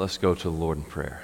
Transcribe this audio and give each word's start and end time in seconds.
Let's 0.00 0.16
go 0.16 0.34
to 0.34 0.42
the 0.44 0.48
Lord 0.48 0.78
in 0.78 0.84
prayer. 0.84 1.22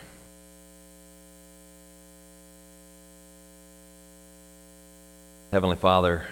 Heavenly 5.51 5.77
Father, 5.77 6.27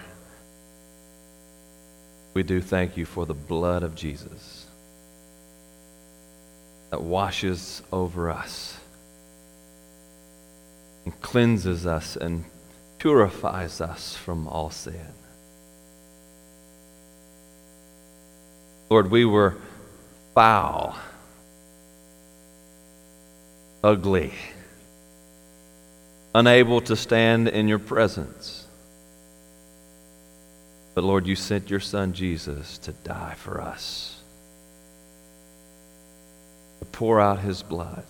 we 2.35 2.43
do 2.43 2.61
thank 2.61 2.97
you 2.97 3.05
for 3.05 3.25
the 3.25 3.33
blood 3.33 3.81
of 3.81 3.95
Jesus 3.95 4.67
that 6.91 7.01
washes 7.01 7.81
over 7.91 8.29
us 8.29 8.79
and 11.05 11.19
cleanses 11.23 11.87
us 11.87 12.15
and 12.15 12.45
purifies 12.99 13.81
us 13.81 14.15
from 14.15 14.47
all 14.47 14.69
sin. 14.69 15.13
Lord, 18.91 19.09
we 19.09 19.25
were 19.25 19.57
foul, 20.35 20.95
ugly, 23.85 24.33
unable 26.33 26.81
to 26.81 26.95
stand 26.95 27.47
in 27.47 27.67
your 27.67 27.77
presence. 27.77 28.65
But 30.95 31.03
Lord, 31.03 31.27
you 31.27 31.35
sent 31.35 31.69
your 31.69 31.79
son 31.79 32.13
Jesus 32.13 32.79
to 32.79 32.93
die 32.93 33.35
for 33.37 33.61
us, 33.61 34.19
to 36.79 36.85
pour 36.85 37.21
out 37.21 37.41
his 37.41 37.61
blood, 37.61 38.05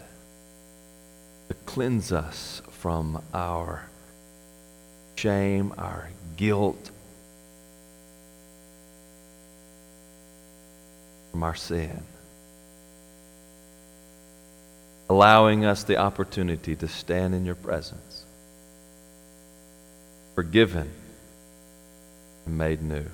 to 1.50 1.54
cleanse 1.66 2.14
us 2.14 2.62
from 2.70 3.22
our 3.34 3.90
shame, 5.18 5.74
our 5.78 6.10
guilt, 6.38 6.90
from 11.32 11.44
our 11.44 11.56
sin, 11.56 12.02
allowing 15.10 15.66
us 15.66 15.84
the 15.84 15.98
opportunity 15.98 16.76
to 16.76 16.88
stand 16.88 17.36
in 17.36 17.46
your 17.46 17.56
presence, 17.56 18.26
forgiven 20.34 20.92
and 22.46 22.58
made 22.58 22.82
new. 22.82 23.06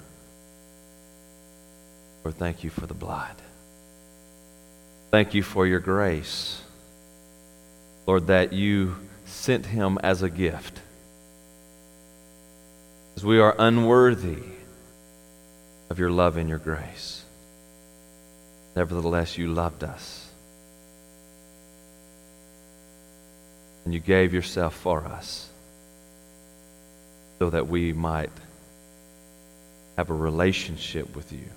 Lord, 2.24 2.38
thank 2.38 2.64
you 2.64 2.70
for 2.70 2.86
the 2.86 2.94
blood. 2.94 3.36
Thank 5.10 5.34
you 5.34 5.44
for 5.44 5.66
your 5.68 5.80
grace. 5.80 6.62
Lord, 8.08 8.28
that 8.28 8.54
you 8.54 8.96
sent 9.26 9.66
him 9.66 9.98
as 10.04 10.22
a 10.22 10.30
gift. 10.30 10.80
As 13.16 13.26
we 13.26 13.40
are 13.40 13.56
unworthy 13.58 14.44
of 15.90 16.00
your 16.00 16.12
love 16.12 16.38
and 16.38 16.48
your 16.48 16.60
grace. 16.60 17.24
Nevertheless, 18.76 19.38
you 19.38 19.48
loved 19.48 19.84
us. 19.84 20.21
And 23.86 23.94
you 23.94 24.00
gave 24.00 24.34
yourself 24.34 24.76
for 24.76 25.06
us 25.06 25.50
so 27.40 27.50
that 27.50 27.68
we 27.68 27.94
might 27.94 28.32
have 29.98 30.10
a 30.10 30.14
relationship 30.14 31.16
with 31.16 31.34
you. 31.34 31.50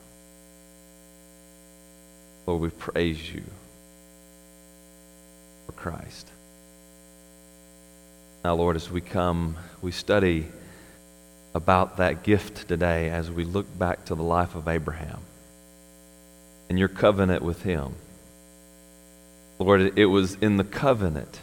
Lord, 2.46 2.60
we 2.62 2.70
praise 2.70 3.32
you 3.32 3.42
for 5.66 5.72
Christ. 5.72 6.28
Now, 8.44 8.54
Lord, 8.54 8.76
as 8.76 8.90
we 8.90 9.00
come, 9.00 9.56
we 9.80 9.92
study 9.92 10.46
about 11.54 11.98
that 11.98 12.22
gift 12.22 12.68
today 12.68 13.08
as 13.08 13.30
we 13.30 13.44
look 13.44 13.66
back 13.78 14.06
to 14.06 14.14
the 14.14 14.22
life 14.22 14.54
of 14.54 14.68
Abraham 14.68 15.20
and 16.68 16.78
your 16.78 16.88
covenant 16.88 17.42
with 17.42 17.62
him. 17.62 17.94
Lord, 19.58 19.98
it 19.98 20.06
was 20.06 20.34
in 20.34 20.56
the 20.56 20.64
covenant 20.64 21.40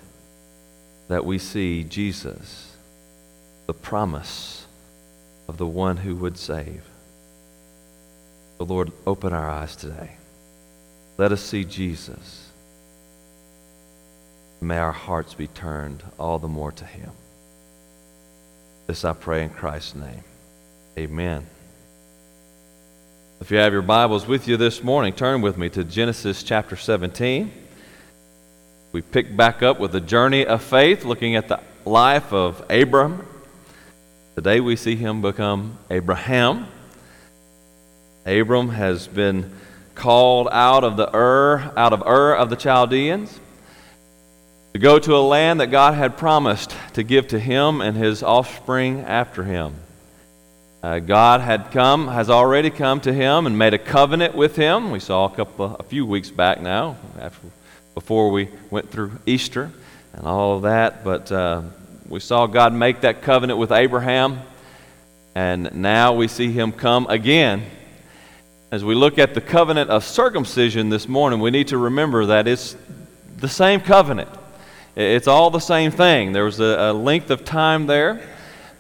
that 1.12 1.26
we 1.26 1.38
see 1.38 1.84
Jesus, 1.84 2.74
the 3.68 3.74
promise 3.74 4.66
of 5.50 5.58
the 5.58 5.68
one 5.68 5.98
who 5.98 6.16
would 6.16 6.38
save. 6.38 6.86
So, 8.58 8.64
Lord, 8.64 8.94
open 9.06 9.34
our 9.34 9.50
eyes 9.50 9.76
today. 9.76 10.12
Let 11.18 11.34
us 11.34 11.42
see 11.42 11.66
Jesus. 11.66 12.50
May 14.62 14.78
our 14.78 14.94
hearts 14.94 15.34
be 15.34 15.48
turned 15.48 16.02
all 16.18 16.40
the 16.40 16.48
more 16.48 16.72
to 16.72 16.86
him. 16.86 17.12
This 18.88 19.04
I 19.04 19.12
pray 19.12 19.44
in 19.44 19.50
Christ's 19.50 19.96
name. 19.96 20.24
Amen. 20.98 21.46
If 23.42 23.52
you 23.52 23.58
have 23.58 23.74
your 23.74 23.82
Bibles 23.82 24.26
with 24.26 24.48
you 24.48 24.56
this 24.56 24.82
morning, 24.82 25.12
turn 25.12 25.42
with 25.42 25.58
me 25.58 25.68
to 25.72 25.84
Genesis 25.84 26.42
chapter 26.42 26.78
17. 26.78 27.61
We 28.92 29.02
pick 29.02 29.38
back 29.38 29.64
up 29.64 29.80
with 29.80 29.94
the 29.94 30.02
journey 30.02 30.46
of 30.46 30.62
faith, 30.62 31.06
looking 31.06 31.38
at 31.38 31.48
the 31.48 31.62
life 31.86 32.34
of 32.34 32.62
Abram. 32.70 33.26
Today 34.36 34.60
we 34.60 34.76
see 34.76 34.98
him 34.98 35.22
become 35.22 35.78
Abraham. 35.90 36.68
Abram 38.26 38.68
has 38.68 39.08
been 39.08 39.56
called 39.96 40.50
out 40.52 40.84
of 40.84 40.98
the 40.98 41.10
Ur, 41.16 41.72
out 41.78 41.94
of 41.94 42.04
Ur 42.06 42.36
of 42.36 42.50
the 42.50 42.58
Chaldeans, 42.58 43.40
to 44.74 44.80
go 44.80 45.00
to 45.00 45.16
a 45.16 45.24
land 45.24 45.62
that 45.62 45.68
God 45.68 45.94
had 45.94 46.18
promised 46.18 46.76
to 46.96 47.04
give 47.04 47.30
to 47.30 47.40
him 47.40 47.80
and 47.80 47.96
his 47.96 48.22
offspring 48.22 49.00
after 49.02 49.46
him. 49.46 49.76
Uh, 50.84 51.00
God 51.00 51.40
had 51.40 51.72
come, 51.72 52.10
has 52.10 52.30
already 52.30 52.70
come 52.70 53.00
to 53.02 53.14
him 53.14 53.46
and 53.46 53.58
made 53.58 53.74
a 53.74 53.80
covenant 53.80 54.36
with 54.36 54.58
him. 54.58 54.92
We 54.92 55.00
saw 55.00 55.26
a 55.26 55.30
couple, 55.30 55.76
a 55.76 55.84
few 55.84 56.06
weeks 56.06 56.30
back 56.30 56.60
now, 56.60 56.98
after, 57.18 57.48
before 58.02 58.32
we 58.32 58.50
went 58.72 58.90
through 58.90 59.12
Easter 59.28 59.72
and 60.14 60.26
all 60.26 60.56
of 60.56 60.64
that. 60.64 61.04
But 61.04 61.32
uh, 61.32 61.62
we 62.10 62.20
saw 62.20 62.48
God 62.48 62.74
make 62.74 63.02
that 63.02 63.22
covenant 63.22 63.60
with 63.60 63.72
Abraham, 63.72 64.40
and 65.36 65.72
now 65.76 66.14
we 66.14 66.28
see 66.28 66.52
him 66.52 66.72
come 66.72 67.06
again. 67.10 67.64
As 68.72 68.84
we 68.84 68.96
look 68.96 69.20
at 69.20 69.36
the 69.36 69.40
covenant 69.40 69.92
of 69.92 70.04
circumcision 70.04 70.90
this 70.90 71.08
morning, 71.08 71.42
we 71.42 71.52
need 71.52 71.68
to 71.68 71.78
remember 71.78 72.26
that 72.26 72.48
it's 72.48 72.76
the 73.38 73.48
same 73.48 73.80
covenant. 73.80 74.30
It's 74.96 75.28
all 75.28 75.52
the 75.52 75.60
same 75.60 75.92
thing. 75.92 76.32
There 76.32 76.46
was 76.46 76.60
a, 76.60 76.92
a 76.92 76.94
length 76.94 77.30
of 77.30 77.46
time 77.46 77.86
there 77.86 78.28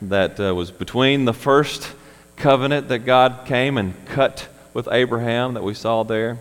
that 0.01 0.39
uh, 0.39 0.55
was 0.55 0.71
between 0.71 1.25
the 1.25 1.33
first 1.33 1.93
covenant 2.37 2.87
that 2.87 2.99
God 2.99 3.43
came 3.45 3.77
and 3.77 3.93
cut 4.07 4.47
with 4.73 4.87
Abraham 4.91 5.53
that 5.53 5.63
we 5.63 5.75
saw 5.75 6.01
there. 6.01 6.39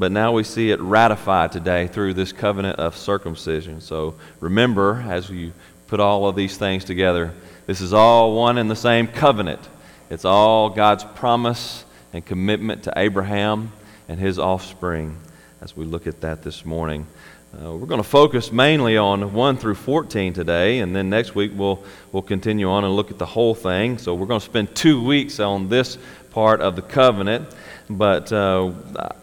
But 0.00 0.12
now 0.12 0.32
we 0.32 0.44
see 0.44 0.70
it 0.70 0.80
ratified 0.80 1.52
today 1.52 1.86
through 1.86 2.14
this 2.14 2.32
covenant 2.32 2.78
of 2.78 2.96
circumcision. 2.96 3.82
So 3.82 4.14
remember, 4.40 5.04
as 5.06 5.28
you 5.28 5.52
put 5.88 6.00
all 6.00 6.26
of 6.26 6.34
these 6.34 6.56
things 6.56 6.86
together, 6.86 7.34
this 7.66 7.82
is 7.82 7.92
all 7.92 8.34
one 8.34 8.56
and 8.56 8.70
the 8.70 8.74
same 8.74 9.06
covenant. 9.06 9.60
It's 10.08 10.24
all 10.24 10.70
God's 10.70 11.04
promise 11.04 11.84
and 12.14 12.24
commitment 12.24 12.84
to 12.84 12.94
Abraham 12.96 13.72
and 14.08 14.18
his 14.18 14.38
offspring 14.38 15.18
as 15.60 15.76
we 15.76 15.84
look 15.84 16.06
at 16.06 16.22
that 16.22 16.42
this 16.42 16.64
morning. 16.64 17.06
Uh, 17.52 17.74
we're 17.74 17.86
going 17.86 18.02
to 18.02 18.08
focus 18.08 18.50
mainly 18.50 18.96
on 18.96 19.34
1 19.34 19.56
through 19.58 19.74
14 19.74 20.32
today, 20.32 20.78
and 20.78 20.96
then 20.96 21.10
next 21.10 21.34
week 21.34 21.52
we'll, 21.54 21.84
we'll 22.10 22.22
continue 22.22 22.70
on 22.70 22.84
and 22.84 22.96
look 22.96 23.10
at 23.10 23.18
the 23.18 23.26
whole 23.26 23.54
thing. 23.54 23.98
So 23.98 24.14
we're 24.14 24.28
going 24.28 24.40
to 24.40 24.46
spend 24.46 24.74
two 24.74 25.04
weeks 25.04 25.40
on 25.40 25.68
this 25.68 25.98
part 26.30 26.62
of 26.62 26.74
the 26.74 26.82
covenant, 26.82 27.54
but 27.90 28.32
uh, 28.32 28.72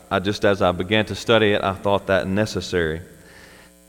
I 0.09 0.19
just 0.19 0.45
as 0.45 0.61
I 0.61 0.71
began 0.71 1.05
to 1.07 1.15
study 1.15 1.51
it, 1.51 1.63
I 1.63 1.73
thought 1.73 2.07
that 2.07 2.27
necessary. 2.27 3.01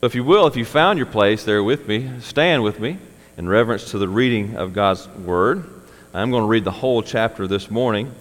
So 0.00 0.06
if 0.06 0.14
you 0.14 0.24
will, 0.24 0.46
if 0.46 0.56
you 0.56 0.64
found 0.64 0.98
your 0.98 1.06
place 1.06 1.44
there 1.44 1.62
with 1.62 1.86
me, 1.88 2.20
stand 2.20 2.62
with 2.62 2.80
me 2.80 2.98
in 3.36 3.48
reverence 3.48 3.92
to 3.92 3.98
the 3.98 4.08
reading 4.08 4.56
of 4.56 4.72
God's 4.72 5.06
Word. 5.08 5.68
I'm 6.14 6.30
going 6.30 6.42
to 6.42 6.48
read 6.48 6.64
the 6.64 6.70
whole 6.70 7.02
chapter 7.02 7.46
this 7.46 7.70
morning. 7.70 8.12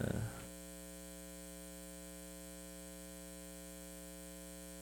Uh, 0.00 0.12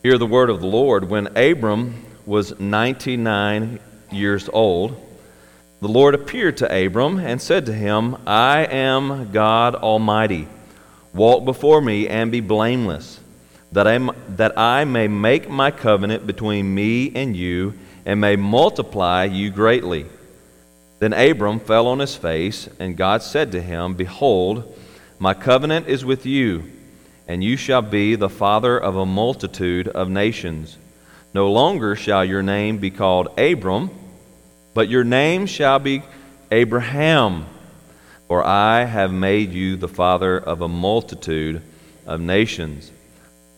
hear 0.03 0.19
the 0.19 0.27
word 0.27 0.51
of 0.51 0.61
the 0.61 0.67
Lord. 0.67 1.09
When 1.09 1.29
Abram 1.37 2.05
was 2.27 2.59
99 2.59 3.79
years 4.11 4.49
old, 4.53 5.01
the 5.81 5.89
Lord 5.89 6.15
appeared 6.15 6.57
to 6.59 6.87
Abram 6.87 7.19
and 7.19 7.41
said 7.41 7.67
to 7.67 7.73
him, 7.73 8.17
I 8.27 8.65
am 8.65 9.31
God 9.31 9.77
Almighty. 9.77 10.49
Walk 11.15 11.45
before 11.45 11.81
me 11.81 12.09
and 12.09 12.31
be 12.31 12.41
blameless, 12.41 13.21
that 13.73 13.87
I, 13.87 13.99
that 14.37 14.59
I 14.59 14.85
may 14.85 15.09
make 15.09 15.49
my 15.49 15.71
covenant 15.71 16.27
between 16.27 16.75
me 16.75 17.13
and 17.15 17.37
you 17.37 17.75
and 18.07 18.21
may 18.21 18.37
multiply 18.37 19.25
you 19.25 19.51
greatly. 19.51 20.07
Then 20.99 21.13
Abram 21.13 21.61
fell 21.61 21.87
on 21.87 21.99
his 21.99 22.17
face, 22.17 22.69
and 22.79 22.97
God 22.97 23.23
said 23.23 23.53
to 23.53 23.63
him, 23.63 23.95
Behold, 23.95 24.77
my 25.19 25.35
covenant 25.35 25.87
is 25.89 26.05
with 26.05 26.27
you 26.27 26.65
and 27.29 27.45
you 27.45 27.59
shall 27.59 27.83
be 27.83 28.15
the 28.15 28.31
father 28.31 28.79
of 28.79 28.97
a 28.97 29.07
multitude 29.07 29.87
of 29.87 30.09
nations. 30.09 30.79
No 31.35 31.53
longer 31.53 31.95
shall 31.95 32.25
your 32.25 32.43
name 32.43 32.79
be 32.79 32.91
called 32.91 33.39
Abram, 33.39 33.91
but 34.73 34.89
your 34.89 35.05
name 35.05 35.45
shall 35.45 35.79
be 35.79 36.03
Abraham, 36.51 37.45
for 38.29 38.45
I 38.45 38.85
have 38.85 39.13
made 39.13 39.53
you 39.53 39.77
the 39.77 39.89
father 39.89 40.39
of 40.39 40.61
a 40.61 40.69
multitude 40.69 41.63
of 42.07 42.21
nations. 42.21 42.93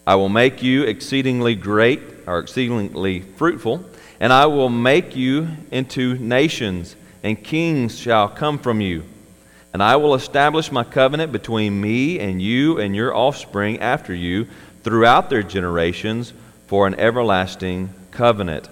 I 0.06 0.14
will 0.14 0.28
make 0.28 0.62
you 0.62 0.84
exceedingly 0.84 1.56
great, 1.56 2.00
or 2.26 2.38
exceedingly 2.38 3.20
fruitful, 3.20 3.84
and 4.20 4.32
I 4.32 4.46
will 4.46 4.68
make 4.68 5.16
you 5.16 5.48
into 5.72 6.16
nations, 6.18 6.94
and 7.22 7.42
kings 7.42 7.98
shall 7.98 8.28
come 8.28 8.58
from 8.58 8.80
you. 8.80 9.04
And 9.72 9.82
I 9.82 9.96
will 9.96 10.14
establish 10.14 10.72
my 10.72 10.84
covenant 10.84 11.32
between 11.32 11.80
me 11.80 12.18
and 12.18 12.40
you 12.40 12.78
and 12.78 12.94
your 12.94 13.14
offspring 13.14 13.80
after 13.80 14.14
you 14.14 14.46
throughout 14.82 15.30
their 15.30 15.42
generations 15.42 16.32
for 16.66 16.86
an 16.86 16.94
everlasting 16.94 17.90
covenant, 18.10 18.68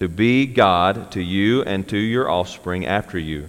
to 0.00 0.08
be 0.08 0.46
God 0.46 1.12
to 1.12 1.22
you 1.22 1.62
and 1.62 1.88
to 1.88 1.96
your 1.96 2.28
offspring 2.28 2.84
after 2.86 3.18
you. 3.18 3.48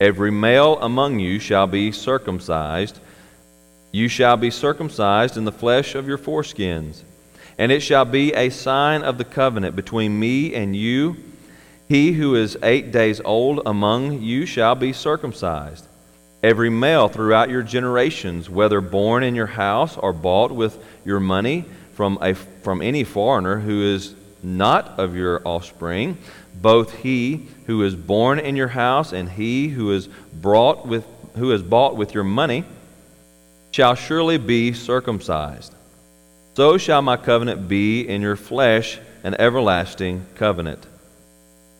Every 0.00 0.30
male 0.30 0.78
among 0.80 1.18
you 1.18 1.38
shall 1.38 1.66
be 1.66 1.90
circumcised. 1.90 2.98
You 3.90 4.08
shall 4.08 4.36
be 4.36 4.50
circumcised 4.50 5.36
in 5.36 5.44
the 5.44 5.52
flesh 5.52 5.94
of 5.94 6.06
your 6.06 6.18
foreskins. 6.18 7.02
And 7.58 7.72
it 7.72 7.80
shall 7.80 8.04
be 8.04 8.32
a 8.32 8.50
sign 8.50 9.02
of 9.02 9.18
the 9.18 9.24
covenant 9.24 9.74
between 9.74 10.18
me 10.18 10.54
and 10.54 10.76
you. 10.76 11.16
He 11.88 12.12
who 12.12 12.36
is 12.36 12.56
eight 12.62 12.92
days 12.92 13.20
old 13.24 13.62
among 13.66 14.22
you 14.22 14.46
shall 14.46 14.76
be 14.76 14.92
circumcised. 14.92 15.84
Every 16.42 16.70
male 16.70 17.08
throughout 17.08 17.50
your 17.50 17.62
generations, 17.64 18.48
whether 18.48 18.80
born 18.80 19.24
in 19.24 19.34
your 19.34 19.46
house 19.46 19.96
or 19.96 20.12
bought 20.12 20.52
with 20.52 20.78
your 21.04 21.18
money 21.18 21.64
from, 21.94 22.18
a, 22.20 22.34
from 22.34 22.80
any 22.80 23.02
foreigner 23.02 23.58
who 23.58 23.82
is 23.82 24.14
not 24.40 25.00
of 25.00 25.16
your 25.16 25.42
offspring, 25.44 26.16
both 26.60 26.94
he 26.96 27.46
who 27.66 27.82
is 27.82 27.94
born 27.94 28.38
in 28.38 28.56
your 28.56 28.68
house 28.68 29.12
and 29.12 29.28
he 29.28 29.68
who 29.68 29.92
is 29.92 30.08
brought 30.32 30.86
with 30.86 31.04
who 31.36 31.52
is 31.52 31.62
bought 31.62 31.96
with 31.96 32.14
your 32.14 32.24
money 32.24 32.64
shall 33.70 33.94
surely 33.94 34.38
be 34.38 34.72
circumcised. 34.72 35.74
So 36.54 36.78
shall 36.78 37.02
my 37.02 37.16
covenant 37.16 37.68
be 37.68 38.08
in 38.08 38.22
your 38.22 38.36
flesh 38.36 38.98
an 39.22 39.36
everlasting 39.38 40.26
covenant. 40.34 40.84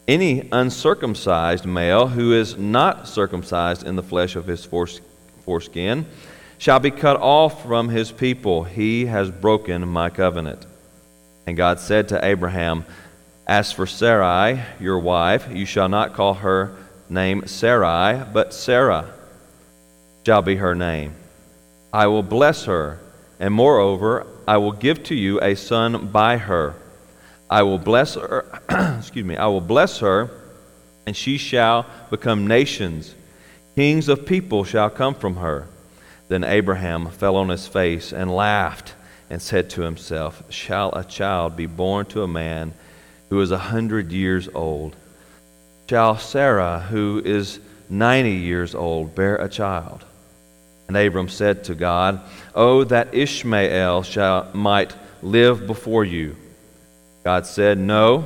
Any 0.07 0.49
uncircumcised 0.53 1.67
male 1.67 2.07
who 2.07 2.33
is 2.33 2.57
not 2.57 3.09
circumcised 3.09 3.87
in 3.87 3.97
the 3.97 4.03
flesh 4.03 4.37
of 4.37 4.47
his 4.47 4.65
foreskin 5.45 6.07
shall 6.59 6.81
be 6.81 6.91
cut 6.91 7.21
off 7.21 7.65
from 7.65 7.89
his 7.89 8.11
people. 8.11 8.65
He 8.65 9.07
has 9.07 9.31
broken 9.31 9.87
my 9.89 10.11
covenant. 10.11 10.65
And 11.47 11.57
God 11.57 11.81
said 11.81 12.09
to 12.09 12.25
Abraham, 12.25 12.85
as 13.49 13.73
for 13.73 13.87
Sarai, 13.87 14.63
your 14.79 14.99
wife, 14.99 15.49
you 15.51 15.65
shall 15.65 15.89
not 15.89 16.13
call 16.13 16.35
her 16.35 16.77
name 17.09 17.47
Sarai, 17.47 18.23
but 18.31 18.53
Sarah 18.53 19.11
shall 20.27 20.43
be 20.43 20.57
her 20.57 20.75
name. 20.75 21.15
I 21.91 22.09
will 22.09 22.23
bless 22.23 22.67
her, 22.67 23.01
and 23.41 23.55
moreover, 23.55 24.27
I 24.47 24.59
will 24.59 24.73
give 24.73 25.03
to 25.05 25.15
you 25.15 25.41
a 25.41 25.55
son 25.55 26.09
by 26.09 26.37
her. 26.37 26.75
I 27.49 27.63
will 27.63 27.79
bless 27.79 28.17
her, 28.17 28.45
excuse 28.99 29.25
me, 29.25 29.39
I 29.39 29.47
will 29.47 29.63
bless 29.63 30.01
her, 30.01 30.29
and 31.07 31.17
she 31.17 31.39
shall 31.39 31.87
become 32.11 32.47
nations. 32.47 33.15
Kings 33.75 34.11
of 34.11 34.27
people 34.27 34.65
shall 34.65 34.91
come 34.91 35.15
from 35.15 35.37
her. 35.37 35.67
Then 36.29 36.45
Abraham 36.45 37.09
fell 37.09 37.37
on 37.37 37.49
his 37.49 37.67
face 37.67 38.13
and 38.13 38.31
laughed 38.35 38.93
and 39.31 39.41
said 39.41 39.71
to 39.71 39.81
himself, 39.81 40.43
Shall 40.51 40.93
a 40.93 41.05
child 41.05 41.57
be 41.57 41.65
born 41.65 42.05
to 42.07 42.23
a 42.23 42.29
man? 42.29 42.75
Who 43.31 43.41
is 43.41 43.51
a 43.51 43.59
hundred 43.59 44.13
years 44.13 44.49
old? 44.55 44.97
Shall 45.89 46.19
Sarah, 46.19 46.81
who 46.81 47.23
is 47.25 47.61
ninety 47.89 48.35
years 48.35 48.75
old, 48.75 49.15
bear 49.15 49.37
a 49.37 49.49
child? 49.49 50.05
And 50.87 50.97
Abram 50.97 51.29
said 51.29 51.65
to 51.65 51.75
God, 51.75 52.21
Oh, 52.55 52.85
that 52.85 53.15
Ishmael 53.15 54.03
shall, 54.03 54.49
might 54.55 54.95
live 55.23 55.67
before 55.67 56.05
you. 56.05 56.37
God 57.25 57.47
said, 57.47 57.79
No, 57.79 58.25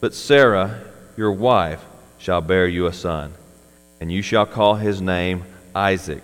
but 0.00 0.14
Sarah, 0.14 0.80
your 1.16 1.32
wife, 1.32 1.84
shall 2.18 2.40
bear 2.40 2.68
you 2.68 2.86
a 2.86 2.92
son, 2.92 3.32
and 4.00 4.12
you 4.12 4.22
shall 4.22 4.46
call 4.46 4.76
his 4.76 5.00
name 5.00 5.44
Isaac. 5.74 6.22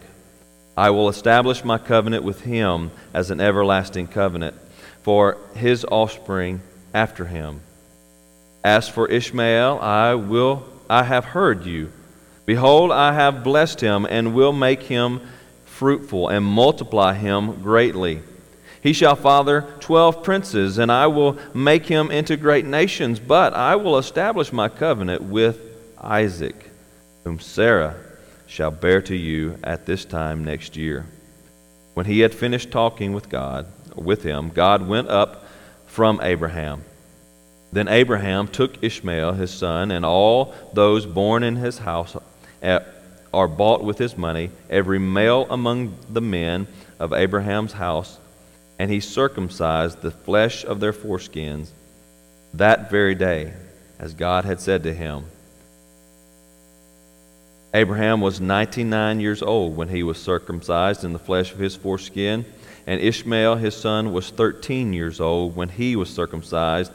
I 0.77 0.91
will 0.91 1.09
establish 1.09 1.65
my 1.65 1.79
covenant 1.79 2.23
with 2.23 2.43
him 2.43 2.93
as 3.13 3.33
an 3.33 3.41
everlasting 3.41 4.07
covenant 4.07 4.55
for 5.03 5.39
his 5.57 5.85
offspring 5.85 6.61
after 6.95 7.25
him 7.25 7.61
as 8.69 8.87
for 8.87 9.09
Ishmael, 9.09 9.79
I 9.81 10.15
will 10.15 10.63
I 10.91 11.03
have 11.05 11.25
heard 11.25 11.65
you. 11.65 11.91
Behold, 12.45 12.93
I 12.93 13.15
have 13.15 13.43
blessed 13.43 13.81
him 13.81 14.07
and 14.09 14.35
will 14.35 14.53
make 14.53 14.83
him 14.83 15.21
fruitful 15.65 16.29
and 16.29 16.45
multiply 16.45 17.15
him 17.15 17.63
greatly. 17.63 18.21
He 18.83 18.93
shall 18.93 19.17
father 19.17 19.67
twelve 19.81 20.23
princes, 20.23 20.77
and 20.77 20.93
I 20.93 21.07
will 21.07 21.39
make 21.55 21.87
him 21.87 22.11
into 22.11 22.37
great 22.37 22.67
nations, 22.67 23.19
but 23.19 23.55
I 23.55 23.77
will 23.77 23.97
establish 23.97 24.53
my 24.53 24.69
covenant 24.69 25.23
with 25.23 25.59
Isaac, 25.99 26.71
whom 27.25 27.41
Sarah 27.41 27.97
shall 28.47 28.71
bear 28.71 29.01
to 29.03 29.17
you 29.17 29.59
at 29.65 29.87
this 29.87 30.05
time 30.05 30.45
next 30.45 30.77
year. 30.77 31.07
When 31.95 32.05
he 32.05 32.21
had 32.21 32.35
finished 32.35 32.71
talking 32.71 33.15
with 33.15 33.31
God, 33.31 33.67
with 33.95 34.23
him, 34.23 34.51
God 34.51 34.87
went 34.87 35.09
up 35.09 35.47
from 35.87 36.21
Abraham. 36.23 36.85
Then 37.73 37.89
Abraham 37.89 38.49
took 38.49 38.83
Ishmael 38.83 39.33
his 39.33 39.51
son, 39.51 39.91
and 39.91 40.05
all 40.05 40.55
those 40.73 41.05
born 41.05 41.43
in 41.43 41.57
his 41.57 41.79
house 41.79 42.17
eh, 42.63 42.81
are 43.33 43.49
bought 43.49 43.85
with 43.85 43.99
his 43.99 44.17
money, 44.17 44.51
every 44.71 44.99
male 44.99 45.47
among 45.51 45.95
the 46.11 46.23
men 46.23 46.67
of 46.99 47.13
Abraham's 47.13 47.73
house, 47.73 48.19
and 48.79 48.91
he 48.91 49.01
circumcised 49.01 50.01
the 50.01 50.11
flesh 50.11 50.65
of 50.65 50.81
their 50.81 50.93
foreskins 50.93 51.71
that 52.55 52.91
very 52.91 53.15
day, 53.15 53.53
as 53.99 54.15
God 54.15 54.45
had 54.45 54.61
said 54.61 54.83
to 54.85 54.95
him. 54.95 55.25
Abraham 57.75 58.23
was 58.23 58.41
99 58.41 59.21
years 59.21 59.43
old 59.43 59.77
when 59.77 59.89
he 59.89 60.03
was 60.03 60.17
circumcised 60.17 61.05
in 61.05 61.13
the 61.13 61.19
flesh 61.19 61.53
of 61.53 61.59
his 61.59 61.77
foreskin, 61.77 62.47
and 62.87 63.01
Ishmael 63.01 63.57
his 63.57 63.77
son 63.77 64.13
was 64.13 64.31
13 64.31 64.95
years 64.95 65.21
old 65.21 65.55
when 65.55 65.69
he 65.69 65.95
was 65.95 66.09
circumcised 66.09 66.91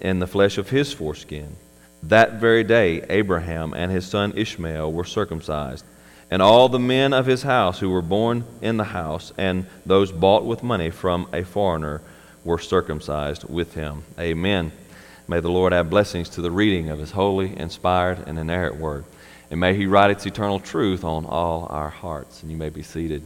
in 0.00 0.18
the 0.18 0.26
flesh 0.26 0.58
of 0.58 0.70
his 0.70 0.92
foreskin. 0.92 1.56
That 2.02 2.34
very 2.34 2.64
day, 2.64 3.04
Abraham 3.08 3.74
and 3.74 3.90
his 3.90 4.06
son 4.06 4.32
Ishmael 4.36 4.92
were 4.92 5.04
circumcised, 5.04 5.84
and 6.30 6.40
all 6.42 6.68
the 6.68 6.78
men 6.78 7.12
of 7.12 7.26
his 7.26 7.42
house 7.42 7.80
who 7.80 7.90
were 7.90 8.02
born 8.02 8.44
in 8.62 8.76
the 8.76 8.84
house, 8.84 9.32
and 9.36 9.66
those 9.84 10.12
bought 10.12 10.44
with 10.44 10.62
money 10.62 10.90
from 10.90 11.28
a 11.32 11.42
foreigner, 11.42 12.00
were 12.44 12.58
circumcised 12.58 13.44
with 13.48 13.74
him. 13.74 14.04
Amen. 14.18 14.72
May 15.26 15.40
the 15.40 15.50
Lord 15.50 15.72
add 15.72 15.90
blessings 15.90 16.30
to 16.30 16.40
the 16.40 16.50
reading 16.50 16.88
of 16.88 16.98
his 16.98 17.10
holy, 17.10 17.58
inspired, 17.58 18.26
and 18.26 18.38
inerrant 18.38 18.76
word. 18.76 19.04
And 19.50 19.60
may 19.60 19.74
he 19.74 19.86
write 19.86 20.10
its 20.10 20.26
eternal 20.26 20.60
truth 20.60 21.04
on 21.04 21.26
all 21.26 21.66
our 21.70 21.90
hearts. 21.90 22.42
And 22.42 22.50
you 22.50 22.56
may 22.56 22.70
be 22.70 22.82
seated. 22.82 23.22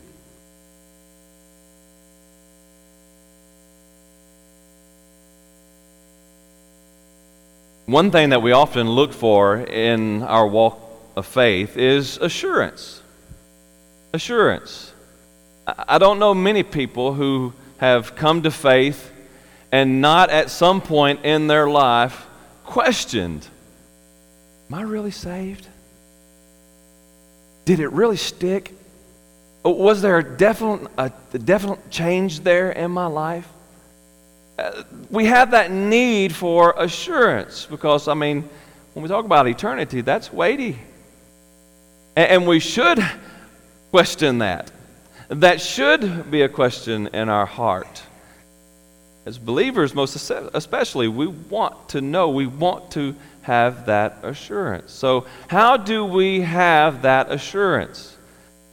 One 7.86 8.10
thing 8.10 8.30
that 8.30 8.42
we 8.42 8.52
often 8.52 8.88
look 8.88 9.12
for 9.12 9.58
in 9.58 10.22
our 10.22 10.46
walk 10.46 10.80
of 11.16 11.26
faith 11.26 11.76
is 11.76 12.16
assurance. 12.18 13.02
Assurance. 14.12 14.92
I 15.66 15.98
don't 15.98 16.18
know 16.18 16.32
many 16.32 16.62
people 16.62 17.12
who 17.12 17.52
have 17.78 18.14
come 18.14 18.42
to 18.42 18.50
faith 18.50 19.10
and 19.72 20.00
not 20.00 20.30
at 20.30 20.50
some 20.50 20.80
point 20.80 21.24
in 21.24 21.46
their 21.46 21.68
life 21.68 22.26
questioned 22.64 23.46
Am 24.70 24.78
I 24.78 24.82
really 24.82 25.10
saved? 25.10 25.66
Did 27.66 27.80
it 27.80 27.88
really 27.88 28.16
stick? 28.16 28.72
Was 29.64 30.00
there 30.00 30.18
a 30.18 30.24
definite, 30.24 30.90
a, 30.96 31.12
definite 31.38 31.90
change 31.90 32.40
there 32.40 32.72
in 32.72 32.90
my 32.90 33.06
life? 33.06 33.46
Uh, 34.62 34.84
we 35.10 35.24
have 35.24 35.50
that 35.50 35.72
need 35.72 36.32
for 36.32 36.72
assurance 36.78 37.66
because, 37.66 38.06
I 38.06 38.14
mean, 38.14 38.48
when 38.94 39.02
we 39.02 39.08
talk 39.08 39.24
about 39.24 39.48
eternity, 39.48 40.02
that's 40.02 40.32
weighty. 40.32 40.78
And, 42.14 42.46
we 42.46 42.60
should 42.60 43.00
question 43.90 44.38
that. 44.38 44.70
That 45.28 45.60
should 45.60 46.30
be 46.30 46.42
a 46.42 46.48
question 46.48 47.08
in 47.08 47.28
our 47.28 47.46
heart. 47.46 48.02
as 49.26 49.36
believers, 49.36 49.96
most 49.96 50.30
especially, 50.30 51.08
we 51.08 51.26
want 51.26 51.88
to 51.88 52.00
know, 52.00 52.28
we 52.28 52.46
want 52.46 52.92
to 52.92 53.16
have 53.40 53.86
that 53.86 54.18
assurance. 54.22 54.92
So, 54.92 55.26
how 55.48 55.76
do 55.76 56.04
we 56.04 56.42
have 56.42 57.02
that 57.02 57.32
assurance? 57.32 58.16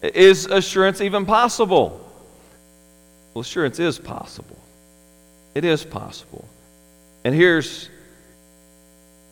Is 0.03 0.46
assurance 0.46 1.01
even 1.01 1.25
possible? 1.25 2.00
Well, 3.34 3.41
assurance 3.41 3.79
is 3.79 3.98
possible. 3.98 4.59
It 5.60 5.66
is 5.66 5.84
possible. 5.84 6.46
And 7.25 7.36
here's 7.36 7.89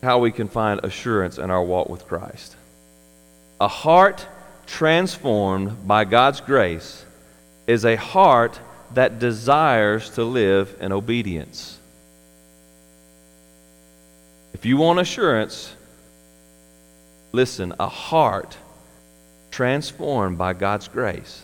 how 0.02 0.18
we 0.18 0.30
can 0.30 0.46
find 0.48 0.78
assurance 0.84 1.38
in 1.38 1.50
our 1.50 1.62
walk 1.62 1.88
with 1.88 2.06
Christ 2.06 2.54
a 3.62 3.66
heart 3.66 4.26
transformed 4.66 5.88
by 5.88 6.04
God's 6.04 6.42
grace 6.42 7.02
is 7.66 7.86
a 7.86 7.96
heart 7.96 8.60
that 8.92 9.18
desires 9.18 10.10
to 10.10 10.24
live 10.24 10.76
in 10.82 10.92
obedience. 10.92 11.78
If 14.52 14.66
you 14.66 14.76
want 14.76 15.00
assurance, 15.00 15.74
listen, 17.32 17.72
a 17.80 17.88
heart 17.88 18.54
transformed 19.50 20.36
by 20.36 20.52
God's 20.52 20.88
grace 20.88 21.42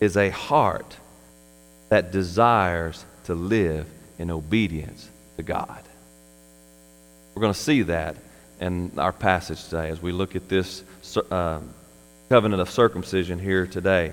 is 0.00 0.16
a 0.16 0.30
heart 0.30 0.96
that 1.94 2.10
desires 2.10 3.04
to 3.22 3.36
live 3.36 3.86
in 4.18 4.28
obedience 4.28 5.08
to 5.36 5.44
God. 5.44 5.80
We're 7.32 7.40
going 7.40 7.52
to 7.52 7.58
see 7.58 7.82
that 7.82 8.16
in 8.60 8.98
our 8.98 9.12
passage 9.12 9.62
today 9.66 9.90
as 9.90 10.02
we 10.02 10.10
look 10.10 10.34
at 10.34 10.48
this 10.48 10.82
uh, 11.30 11.60
covenant 12.28 12.60
of 12.60 12.68
circumcision 12.68 13.38
here 13.38 13.64
today. 13.68 14.10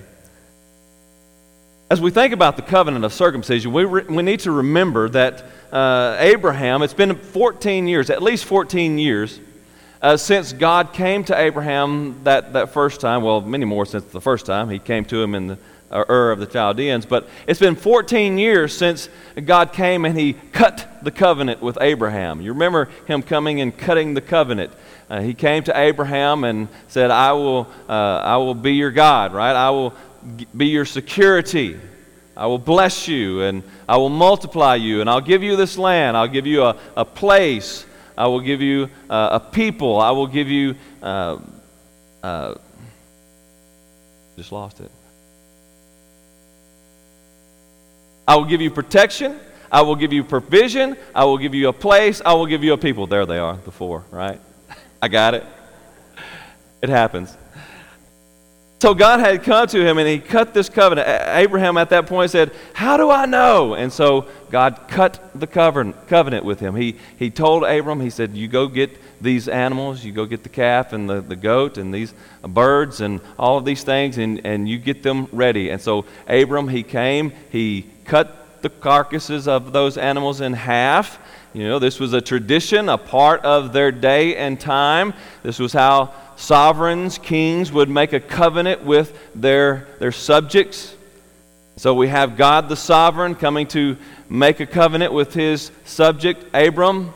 As 1.90 2.00
we 2.00 2.12
think 2.12 2.36
about 2.36 2.56
the 2.56 2.62
covenant 2.62 3.04
of 3.04 3.14
circumcision, 3.14 3.74
we, 3.74 3.86
re- 3.86 4.04
we 4.04 4.22
need 4.22 4.42
to 4.42 4.52
remember 4.52 5.10
that 5.10 5.44
uh, 5.72 6.18
Abraham, 6.20 6.84
it's 6.84 6.94
been 6.94 7.16
14 7.16 7.88
years, 7.88 8.12
at 8.12 8.22
least 8.22 8.46
14 8.46 9.00
years, 9.00 9.40
uh, 10.04 10.18
since 10.18 10.54
God 10.54 10.94
came 10.94 11.24
to 11.24 11.36
Abraham 11.36 12.24
that, 12.26 12.54
that 12.54 12.74
first 12.74 13.02
time. 13.02 13.24
Well, 13.24 13.42
many 13.42 13.66
more 13.66 13.88
since 13.88 14.04
the 14.06 14.22
first 14.22 14.46
time. 14.46 14.70
He 14.70 14.78
came 14.78 15.04
to 15.06 15.20
him 15.20 15.34
in 15.34 15.48
the 15.48 15.58
uh, 15.92 16.06
Ur 16.10 16.32
of 16.32 16.40
the 16.40 16.46
Chaldeans. 16.46 17.06
But 17.06 17.28
it's 17.48 17.60
been 17.60 17.76
14 17.76 18.38
years 18.38 18.76
since 18.76 19.10
God 19.46 19.74
came 19.74 20.06
and 20.06 20.18
he 20.18 20.34
cut 20.34 20.88
the 21.04 21.12
covenant 21.12 21.62
with 21.62 21.78
Abraham. 21.82 22.42
You 22.42 22.54
remember 22.54 22.90
him 23.06 23.22
coming 23.22 23.62
and 23.62 23.78
cutting 23.78 24.14
the 24.14 24.22
covenant. 24.22 24.72
Uh, 25.10 25.22
he 25.22 25.34
came 25.34 25.64
to 25.64 25.78
Abraham 25.78 26.44
and 26.44 26.70
said, 26.88 27.12
I 27.12 27.34
will, 27.34 27.68
uh, 27.90 27.92
I 27.92 28.38
will 28.38 28.56
be 28.56 28.74
your 28.76 28.92
God, 28.92 29.34
right? 29.34 29.56
I 29.56 29.70
will 29.72 29.94
be 30.56 30.68
your 30.68 30.86
security. 30.86 31.78
I 32.36 32.48
will 32.48 32.60
bless 32.60 33.08
you 33.08 33.42
and 33.42 33.64
I 33.90 33.98
will 33.98 34.10
multiply 34.10 34.76
you 34.76 35.02
and 35.02 35.10
I'll 35.10 35.22
give 35.22 35.44
you 35.44 35.56
this 35.58 35.78
land. 35.78 36.16
I'll 36.16 36.28
give 36.28 36.48
you 36.48 36.64
a, 36.64 36.78
a 36.96 37.06
place. 37.06 37.86
I 38.18 38.28
will 38.28 38.40
give 38.40 38.62
you 38.62 38.90
uh, 39.10 39.30
a 39.34 39.40
people. 39.40 40.00
I 40.00 40.12
will 40.12 40.28
give 40.28 40.48
you. 40.48 40.76
Uh, 41.02 41.40
uh, 42.24 42.56
just 44.38 44.52
lost 44.52 44.80
it. 44.80 44.92
I 48.32 48.36
will 48.36 48.46
give 48.46 48.62
you 48.62 48.72
protection. 48.72 49.38
I 49.70 49.82
will 49.82 49.98
give 49.98 50.14
you 50.14 50.24
provision. 50.24 50.96
I 51.14 51.26
will 51.26 51.38
give 51.38 51.54
you 51.54 51.68
a 51.68 51.74
place. 51.74 52.22
I 52.26 52.32
will 52.32 52.46
give 52.46 52.64
you 52.64 52.72
a 52.72 52.78
people. 52.78 53.06
There 53.06 53.26
they 53.26 53.38
are, 53.38 53.58
the 53.58 53.72
four, 53.72 54.06
right? 54.10 54.40
I 55.02 55.10
got 55.10 55.34
it. 55.34 55.46
It 56.82 56.88
happens. 56.88 57.36
So 58.80 58.94
God 58.94 59.20
had 59.20 59.44
come 59.44 59.68
to 59.68 59.86
him 59.86 59.98
and 59.98 60.08
he 60.08 60.18
cut 60.18 60.54
this 60.54 60.70
covenant. 60.70 61.10
Abraham 61.10 61.76
at 61.76 61.90
that 61.90 62.08
point 62.08 62.32
said, 62.32 62.54
How 62.74 62.96
do 62.96 63.12
I 63.12 63.26
know? 63.26 63.74
And 63.74 63.92
so 63.92 64.30
God 64.50 64.86
cut 64.88 65.20
the 65.36 65.46
covenant 65.46 66.46
with 66.46 66.62
him. 66.62 66.74
He, 66.74 66.96
he 67.18 67.30
told 67.30 67.66
Abram, 67.66 68.00
He 68.00 68.10
said, 68.10 68.34
You 68.34 68.48
go 68.48 68.70
get 68.70 68.98
these 69.22 69.50
animals, 69.50 70.06
you 70.06 70.14
go 70.14 70.26
get 70.26 70.44
the 70.44 70.50
calf 70.50 70.94
and 70.94 71.10
the, 71.10 71.20
the 71.20 71.36
goat 71.36 71.78
and 71.78 71.94
these 71.94 72.14
uh, 72.44 72.48
birds 72.48 73.02
and 73.02 73.20
all 73.38 73.58
of 73.58 73.66
these 73.66 73.84
things, 73.84 74.18
and, 74.18 74.46
and 74.46 74.68
you 74.68 74.80
get 74.80 75.04
them 75.04 75.28
ready. 75.32 75.70
And 75.70 75.82
so 75.82 76.06
Abram, 76.28 76.68
he 76.68 76.82
came, 76.82 77.34
he 77.52 77.86
cut 78.12 78.62
the 78.62 78.70
carcasses 78.70 79.48
of 79.48 79.72
those 79.72 79.98
animals 79.98 80.42
in 80.42 80.52
half. 80.52 81.18
You 81.54 81.70
know, 81.70 81.80
this 81.80 81.98
was 81.98 82.12
a 82.12 82.20
tradition, 82.20 82.90
a 82.90 82.98
part 82.98 83.46
of 83.46 83.72
their 83.72 83.90
day 83.90 84.36
and 84.36 84.60
time. 84.60 85.14
This 85.44 85.60
was 85.60 85.72
how 85.72 86.12
sovereigns, 86.36 87.18
kings 87.18 87.72
would 87.72 87.88
make 87.88 88.12
a 88.12 88.20
covenant 88.20 88.84
with 88.84 89.18
their, 89.34 89.88
their 90.00 90.12
subjects. 90.12 90.94
So 91.78 91.94
we 91.94 92.10
have 92.10 92.36
God 92.36 92.68
the 92.68 92.76
sovereign 92.76 93.34
coming 93.34 93.66
to 93.68 93.96
make 94.28 94.60
a 94.60 94.66
covenant 94.66 95.14
with 95.14 95.34
his 95.34 95.72
subject, 95.86 96.44
Abram. 96.54 97.14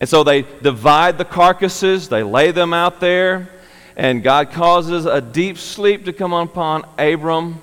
And 0.00 0.08
so 0.10 0.22
they 0.22 0.42
divide 0.42 1.16
the 1.16 1.24
carcasses, 1.24 2.10
they 2.10 2.22
lay 2.22 2.50
them 2.50 2.74
out 2.74 3.00
there, 3.00 3.48
and 3.96 4.22
God 4.22 4.52
causes 4.52 5.06
a 5.06 5.22
deep 5.22 5.56
sleep 5.56 6.04
to 6.04 6.12
come 6.12 6.34
upon 6.34 6.84
Abram. 6.98 7.62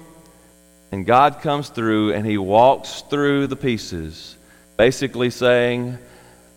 And 0.96 1.06
God 1.06 1.42
comes 1.42 1.68
through 1.68 2.14
and 2.14 2.26
he 2.26 2.38
walks 2.38 3.02
through 3.10 3.48
the 3.48 3.58
pieces, 3.58 4.38
basically 4.78 5.30
saying, 5.30 5.98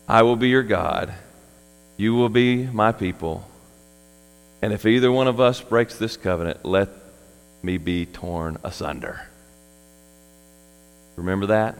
I 0.07 0.23
will 0.23 0.37
be 0.37 0.47
your 0.47 0.63
God, 0.63 1.13
you 1.97 2.15
will 2.15 2.29
be 2.29 2.65
my 2.65 2.93
people. 2.93 3.45
And 4.61 4.71
if 4.71 4.85
either 4.85 5.11
one 5.11 5.27
of 5.27 5.41
us 5.41 5.59
breaks 5.59 5.97
this 5.97 6.15
covenant, 6.15 6.63
let 6.63 6.87
me 7.63 7.77
be 7.77 8.05
torn 8.05 8.57
asunder. 8.63 9.27
Remember 11.17 11.47
that? 11.47 11.75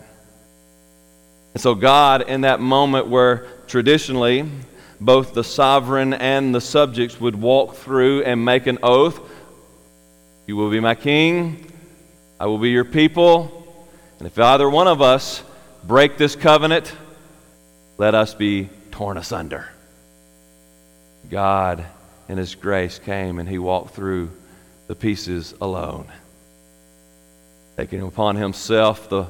And 1.54 1.64
so, 1.64 1.76
God, 1.76 2.28
in 2.28 2.42
that 2.42 2.60
moment 2.60 3.08
where 3.08 3.48
traditionally 3.68 4.52
both 5.00 5.34
the 5.34 5.46
sovereign 5.46 6.14
and 6.14 6.54
the 6.54 6.60
subjects 6.60 7.22
would 7.22 7.38
walk 7.38 7.76
through 7.76 8.24
and 8.24 8.44
make 8.44 8.68
an 8.68 8.80
oath 8.84 9.18
You 10.46 10.58
will 10.58 10.70
be 10.70 10.82
my 10.82 10.96
king, 10.96 11.66
I 12.40 12.46
will 12.46 12.58
be 12.58 12.70
your 12.70 12.86
people. 12.86 13.52
And 14.18 14.28
if 14.28 14.40
either 14.40 14.70
one 14.70 14.88
of 14.88 15.02
us 15.02 15.44
break 15.84 16.18
this 16.18 16.36
covenant, 16.36 16.94
let 17.98 18.16
us 18.16 18.34
be 18.34 18.70
torn 18.92 19.18
asunder. 19.18 19.68
God 21.30 21.86
in 22.30 22.38
His 22.38 22.56
grace 22.56 22.98
came 22.98 23.40
and 23.40 23.50
He 23.50 23.58
walked 23.58 23.94
through 23.94 24.32
the 24.88 24.96
pieces 24.96 25.54
alone, 25.60 26.08
taking 27.76 28.02
upon 28.02 28.38
Himself 28.38 29.10
the, 29.10 29.24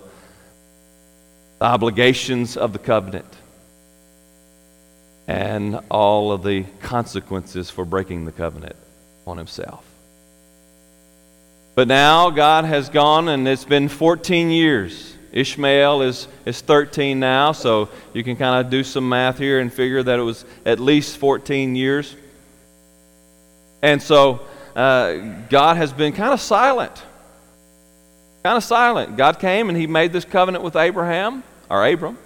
the 1.58 1.66
obligations 1.66 2.58
of 2.58 2.74
the 2.74 2.80
covenant 2.80 3.26
and 5.28 5.80
all 5.90 6.32
of 6.32 6.44
the 6.44 6.64
consequences 6.82 7.70
for 7.70 7.86
breaking 7.86 8.26
the 8.26 8.32
covenant 8.32 8.76
on 9.26 9.38
Himself. 9.38 9.89
But 11.80 11.88
now 11.88 12.30
God 12.30 12.66
has 12.66 12.90
gone, 12.90 13.30
and 13.30 13.48
it's 13.48 13.64
been 13.64 13.88
14 13.88 14.50
years. 14.50 15.16
Ishmael 15.32 16.02
is, 16.02 16.28
is 16.46 16.60
13 16.60 17.22
now, 17.22 17.54
so 17.54 17.88
you 18.14 18.22
can 18.22 18.36
kind 18.36 18.66
of 18.66 18.70
do 18.70 18.84
some 18.84 19.08
math 19.08 19.38
here 19.38 19.62
and 19.62 19.72
figure 19.72 20.04
that 20.04 20.20
it 20.20 20.22
was 20.22 20.44
at 20.66 20.82
least 20.82 21.16
14 21.20 21.78
years. 21.78 22.18
And 23.82 24.04
so 24.04 24.42
uh, 24.76 25.14
God 25.50 25.78
has 25.78 25.94
been 25.94 26.12
kind 26.12 26.34
of 26.34 26.42
silent. 26.42 27.02
Kind 28.44 28.58
of 28.58 28.64
silent. 28.66 29.16
God 29.16 29.40
came 29.40 29.70
and 29.70 29.78
he 29.78 29.88
made 29.88 30.12
this 30.12 30.26
covenant 30.26 30.66
with 30.66 30.76
Abraham, 30.76 31.44
or 31.70 31.88
Abram. 31.88 32.18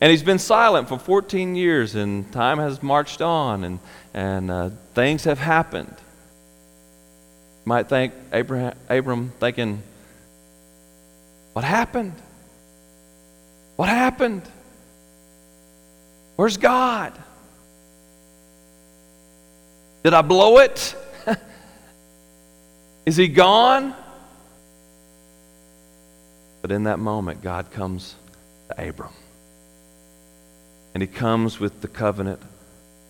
And 0.00 0.10
he's 0.10 0.22
been 0.22 0.38
silent 0.38 0.88
for 0.88 0.98
14 0.98 1.56
years, 1.56 1.94
and 1.94 2.32
time 2.32 2.56
has 2.56 2.82
marched 2.82 3.20
on, 3.20 3.64
and, 3.64 3.80
and 4.14 4.50
uh, 4.50 4.70
things 4.94 5.24
have 5.24 5.40
happened. 5.40 5.94
Might 7.64 7.88
think 7.88 8.12
Abraham, 8.32 8.76
Abram 8.88 9.32
thinking, 9.38 9.82
What 11.52 11.64
happened? 11.64 12.14
What 13.76 13.88
happened? 13.88 14.42
Where's 16.36 16.56
God? 16.56 17.12
Did 20.02 20.14
I 20.14 20.22
blow 20.22 20.58
it? 20.58 20.96
Is 23.06 23.16
he 23.16 23.28
gone? 23.28 23.94
But 26.60 26.72
in 26.72 26.84
that 26.84 26.98
moment, 26.98 27.42
God 27.42 27.70
comes 27.70 28.14
to 28.68 28.88
Abram. 28.88 29.12
And 30.94 31.02
he 31.02 31.06
comes 31.06 31.58
with 31.58 31.80
the 31.80 31.88
covenant 31.88 32.40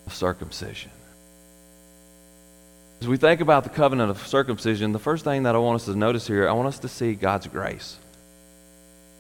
of 0.07 0.15
circumcision. 0.15 0.92
As 3.03 3.09
we 3.09 3.17
think 3.17 3.41
about 3.41 3.65
the 3.65 3.71
covenant 3.71 4.13
of 4.13 4.25
circumcision, 4.29 4.93
the 4.93 4.99
first 5.01 5.25
thing 5.25 5.43
that 5.43 5.57
I 5.57 5.59
want 5.59 5.75
us 5.75 5.87
to 5.87 5.97
notice 5.97 6.25
here, 6.25 6.49
I 6.49 6.53
want 6.53 6.69
us 6.69 6.79
to 6.79 6.89
see 6.89 7.15
God's 7.15 7.49
grace. 7.49 7.97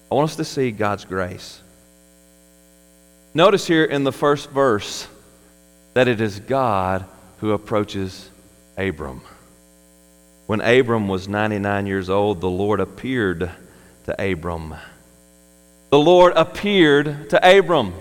I 0.08 0.14
want 0.14 0.30
us 0.30 0.36
to 0.36 0.44
see 0.44 0.70
God's 0.70 1.04
grace. 1.04 1.60
Notice 3.34 3.66
here 3.66 3.82
in 3.82 4.04
the 4.04 4.12
first 4.12 4.50
verse 4.50 5.08
that 5.94 6.06
it 6.06 6.20
is 6.20 6.38
God 6.38 7.04
who 7.38 7.50
approaches 7.50 8.30
Abram. 8.78 9.20
When 10.46 10.60
Abram 10.60 11.08
was 11.08 11.26
99 11.26 11.88
years 11.88 12.08
old, 12.08 12.40
the 12.40 12.48
Lord 12.48 12.78
appeared 12.78 13.50
to 14.04 14.32
Abram 14.32 14.76
the 15.92 15.98
Lord 15.98 16.32
appeared 16.36 17.28
to 17.28 17.58
Abram. 17.58 17.92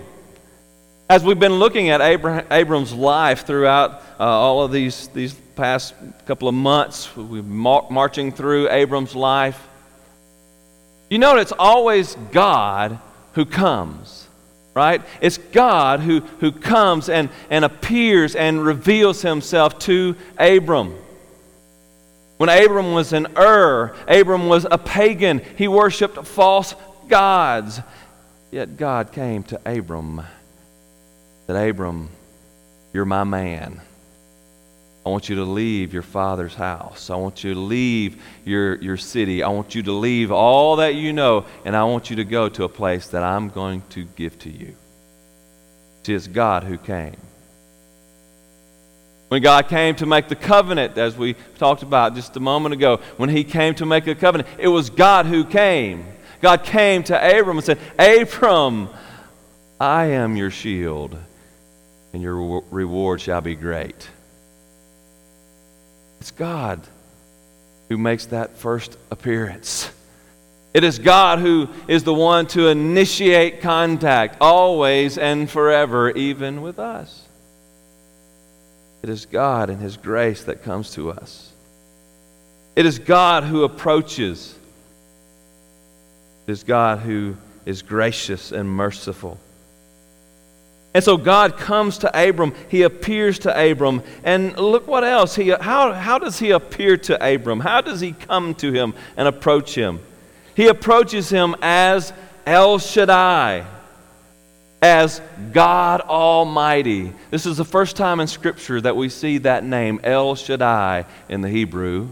As 1.08 1.22
we've 1.24 1.38
been 1.38 1.58
looking 1.58 1.90
at 1.90 2.00
Abraham, 2.00 2.46
Abram's 2.50 2.92
life 2.92 3.44
throughout 3.46 4.02
uh, 4.18 4.24
all 4.24 4.62
of 4.62 4.72
these, 4.72 5.08
these 5.08 5.34
past 5.34 5.94
couple 6.26 6.48
of 6.48 6.54
months, 6.54 7.14
we've 7.16 7.44
mar- 7.44 7.86
marching 7.90 8.32
through 8.32 8.70
Abram's 8.70 9.14
life. 9.14 9.68
You 11.10 11.18
know, 11.18 11.36
it's 11.36 11.52
always 11.52 12.14
God 12.30 12.98
who 13.34 13.44
comes, 13.44 14.26
right? 14.74 15.02
It's 15.20 15.36
God 15.36 16.00
who, 16.00 16.20
who 16.20 16.52
comes 16.52 17.08
and, 17.10 17.28
and 17.50 17.64
appears 17.64 18.34
and 18.34 18.64
reveals 18.64 19.20
himself 19.20 19.78
to 19.80 20.16
Abram. 20.38 20.94
When 22.38 22.48
Abram 22.48 22.92
was 22.92 23.12
in 23.12 23.26
Ur, 23.36 23.94
Abram 24.08 24.48
was 24.48 24.66
a 24.70 24.78
pagan. 24.78 25.42
He 25.56 25.68
worshiped 25.68 26.26
false 26.26 26.74
gods. 27.08 27.80
Yet 28.50 28.76
God 28.76 29.12
came 29.12 29.42
to 29.44 29.60
Abram, 29.66 30.22
said, 31.46 31.70
Abram, 31.70 32.08
you're 32.92 33.04
my 33.04 33.24
man. 33.24 33.80
I 35.04 35.08
want 35.08 35.28
you 35.28 35.36
to 35.36 35.44
leave 35.44 35.92
your 35.92 36.02
father's 36.02 36.54
house. 36.54 37.10
I 37.10 37.16
want 37.16 37.42
you 37.42 37.54
to 37.54 37.60
leave 37.60 38.22
your, 38.44 38.76
your 38.76 38.96
city. 38.96 39.42
I 39.42 39.48
want 39.48 39.74
you 39.74 39.82
to 39.84 39.92
leave 39.92 40.30
all 40.30 40.76
that 40.76 40.94
you 40.94 41.12
know, 41.12 41.44
and 41.64 41.74
I 41.74 41.84
want 41.84 42.10
you 42.10 42.16
to 42.16 42.24
go 42.24 42.48
to 42.48 42.64
a 42.64 42.68
place 42.68 43.08
that 43.08 43.24
I'm 43.24 43.48
going 43.48 43.82
to 43.90 44.04
give 44.04 44.38
to 44.40 44.50
you. 44.50 44.76
See, 46.04 46.14
it's 46.14 46.28
God 46.28 46.62
who 46.62 46.78
came. 46.78 47.16
When 49.28 49.42
God 49.42 49.68
came 49.68 49.96
to 49.96 50.06
make 50.06 50.28
the 50.28 50.36
covenant, 50.36 50.98
as 50.98 51.16
we 51.16 51.34
talked 51.58 51.82
about 51.82 52.14
just 52.14 52.36
a 52.36 52.40
moment 52.40 52.74
ago, 52.74 53.00
when 53.16 53.28
He 53.28 53.44
came 53.44 53.74
to 53.76 53.86
make 53.86 54.06
a 54.06 54.14
covenant, 54.14 54.48
it 54.58 54.68
was 54.68 54.90
God 54.90 55.26
who 55.26 55.44
came. 55.44 56.04
God 56.40 56.64
came 56.64 57.02
to 57.04 57.16
Abram 57.16 57.56
and 57.56 57.64
said, 57.64 57.78
Abram, 57.98 58.88
I 59.80 60.06
am 60.06 60.36
your 60.36 60.50
shield, 60.50 61.16
and 62.12 62.22
your 62.22 62.62
reward 62.70 63.20
shall 63.20 63.40
be 63.40 63.54
great. 63.54 64.08
It's 66.20 66.30
God 66.30 66.80
who 67.88 67.98
makes 67.98 68.26
that 68.26 68.56
first 68.56 68.96
appearance. 69.10 69.90
It 70.74 70.84
is 70.84 70.98
God 70.98 71.38
who 71.38 71.68
is 71.86 72.04
the 72.04 72.14
one 72.14 72.46
to 72.48 72.68
initiate 72.68 73.60
contact, 73.60 74.38
always 74.40 75.18
and 75.18 75.50
forever, 75.50 76.10
even 76.10 76.62
with 76.62 76.78
us. 76.78 77.26
It 79.02 79.08
is 79.10 79.26
God 79.26 79.68
and 79.68 79.80
His 79.80 79.96
grace 79.96 80.44
that 80.44 80.62
comes 80.62 80.94
to 80.94 81.10
us. 81.10 81.52
It 82.74 82.86
is 82.86 82.98
God 82.98 83.44
who 83.44 83.64
approaches 83.64 84.58
is 86.46 86.64
God 86.64 86.98
who 86.98 87.36
is 87.64 87.82
gracious 87.82 88.52
and 88.52 88.68
merciful. 88.68 89.38
And 90.94 91.02
so 91.02 91.16
God 91.16 91.56
comes 91.56 91.98
to 91.98 92.28
Abram. 92.28 92.54
He 92.68 92.82
appears 92.82 93.38
to 93.40 93.70
Abram. 93.70 94.02
And 94.24 94.56
look 94.58 94.86
what 94.86 95.04
else. 95.04 95.34
He, 95.34 95.48
how, 95.48 95.92
how 95.92 96.18
does 96.18 96.38
he 96.38 96.50
appear 96.50 96.96
to 96.98 97.34
Abram? 97.34 97.60
How 97.60 97.80
does 97.80 98.00
he 98.00 98.12
come 98.12 98.54
to 98.56 98.72
him 98.72 98.94
and 99.16 99.26
approach 99.26 99.74
him? 99.74 100.00
He 100.54 100.66
approaches 100.66 101.30
him 101.30 101.56
as 101.62 102.12
El 102.44 102.78
Shaddai, 102.78 103.64
as 104.82 105.22
God 105.52 106.02
Almighty. 106.02 107.12
This 107.30 107.46
is 107.46 107.56
the 107.56 107.64
first 107.64 107.96
time 107.96 108.20
in 108.20 108.26
Scripture 108.26 108.80
that 108.82 108.94
we 108.94 109.08
see 109.08 109.38
that 109.38 109.64
name, 109.64 110.00
El 110.04 110.34
Shaddai, 110.34 111.06
in 111.30 111.40
the 111.40 111.48
Hebrew 111.48 112.08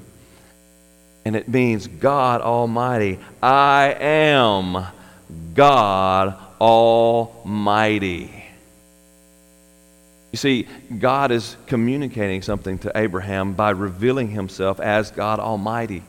and 1.24 1.36
it 1.36 1.48
means 1.48 1.86
God 1.86 2.40
Almighty. 2.40 3.18
I 3.42 3.94
am 4.00 4.86
God 5.54 6.36
Almighty. 6.60 8.39
You 10.32 10.36
see, 10.36 10.68
God 10.98 11.32
is 11.32 11.56
communicating 11.66 12.42
something 12.42 12.78
to 12.80 12.92
Abraham 12.94 13.54
by 13.54 13.70
revealing 13.70 14.28
himself 14.28 14.78
as 14.78 15.10
God 15.10 15.40
Almighty. 15.40 16.02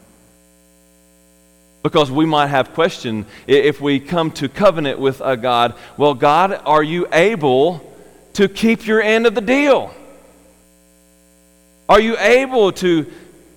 Because 1.83 2.11
we 2.11 2.27
might 2.27 2.47
have 2.47 2.73
question 2.73 3.25
if 3.47 3.81
we 3.81 3.99
come 3.99 4.29
to 4.31 4.47
covenant 4.47 4.99
with 4.99 5.19
a 5.21 5.35
God, 5.35 5.73
well, 5.97 6.13
God, 6.13 6.61
are 6.65 6.83
you 6.83 7.07
able 7.11 7.81
to 8.33 8.47
keep 8.47 8.85
your 8.85 9.01
end 9.01 9.25
of 9.25 9.33
the 9.33 9.41
deal? 9.41 9.91
Are 11.89 11.99
you 11.99 12.17
able 12.19 12.71
to, 12.73 13.11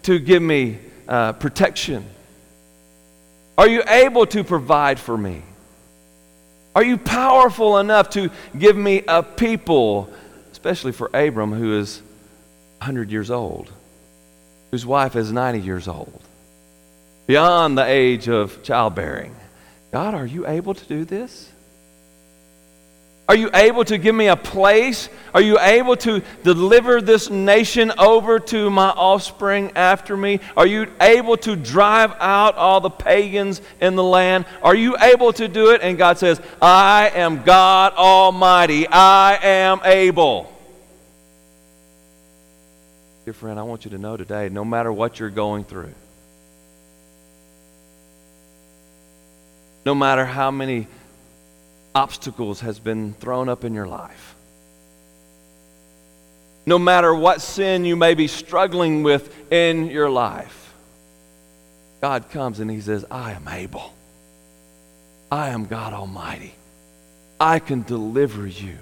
to 0.05 0.19
give 0.19 0.43
me 0.43 0.79
uh, 1.07 1.35
protection? 1.35 2.07
Are 3.57 3.69
you 3.69 3.83
able 3.87 4.27
to 4.27 4.43
provide 4.43 4.99
for 4.99 5.17
me? 5.17 5.43
Are 6.75 6.83
you 6.83 6.99
powerful 6.99 7.79
enough 7.79 8.11
to 8.11 8.31
give 8.59 8.77
me 8.77 9.05
a 9.07 9.23
people, 9.23 10.13
especially 10.65 10.93
for 10.93 11.11
Abram, 11.13 11.53
who 11.53 11.79
is 11.79 12.01
100 12.79 13.11
years 13.11 13.31
old, 13.31 13.71
whose 14.71 14.87
wife 14.87 15.15
is 15.15 15.31
90 15.31 15.61
years 15.61 15.87
old, 15.87 16.23
beyond 17.27 17.77
the 17.77 17.85
age 17.85 18.31
of 18.31 18.63
childbearing? 18.63 19.37
God, 19.93 20.15
are 20.15 20.25
you 20.25 20.47
able 20.47 20.73
to 20.73 20.85
do 20.87 21.05
this? 21.05 21.51
Are 23.29 23.37
you 23.37 23.51
able 23.53 23.85
to 23.85 23.99
give 23.99 24.15
me 24.15 24.29
a 24.29 24.37
place? 24.37 25.11
Are 25.35 25.43
you 25.43 25.61
able 25.61 25.97
to 25.99 26.23
deliver 26.45 27.03
this 27.03 27.29
nation 27.29 27.93
over 27.99 28.39
to 28.39 28.71
my 28.71 28.89
offspring 28.89 29.71
after 29.77 30.17
me? 30.17 30.41
Are 30.57 30.67
you 30.67 30.87
able 30.99 31.37
to 31.39 31.57
drive 31.57 32.15
out 32.21 32.55
all 32.55 32.81
the 32.81 32.89
pagans 32.89 33.61
in 33.83 33.97
the 33.97 34.03
land? 34.03 34.47
Are 34.63 34.75
you 34.75 34.97
able 34.99 35.35
to 35.35 35.47
do 35.47 35.73
it? 35.73 35.83
And 35.83 35.99
God 35.99 36.17
says, 36.17 36.41
I 36.63 37.11
am 37.15 37.43
God 37.43 37.93
Almighty. 37.93 38.89
I 38.89 39.39
am 39.43 39.83
able. 39.85 40.54
Dear 43.25 43.33
friend, 43.33 43.59
I 43.59 43.63
want 43.63 43.87
you 43.87 43.93
to 43.93 43.99
know 43.99 44.19
today 44.19 44.51
no 44.51 44.65
matter 44.65 44.93
what 44.93 45.19
you're 45.19 45.31
going 45.31 45.65
through, 45.65 45.95
no 49.87 49.95
matter 49.95 50.27
how 50.27 50.51
many 50.51 50.87
obstacles 51.95 52.61
has 52.61 52.79
been 52.79 53.15
thrown 53.15 53.49
up 53.49 53.65
in 53.65 53.73
your 53.73 53.87
life. 53.87 54.35
No 56.67 56.79
matter 56.79 57.15
what 57.15 57.41
sin 57.41 57.85
you 57.85 57.95
may 57.95 58.15
be 58.15 58.27
struggling 58.27 59.03
with 59.03 59.53
in 59.53 59.87
your 59.87 60.11
life, 60.11 60.75
God 62.01 62.31
comes 62.31 62.61
and 62.61 62.71
He 62.71 62.81
says, 62.81 63.05
I 63.11 63.33
am 63.33 63.49
able. 63.49 63.95
I 65.31 65.49
am 65.51 65.67
God 65.67 65.93
Almighty. 65.93 66.55
I 67.41 67.59
can 67.59 67.83
deliver 67.83 68.47
you 68.47 68.79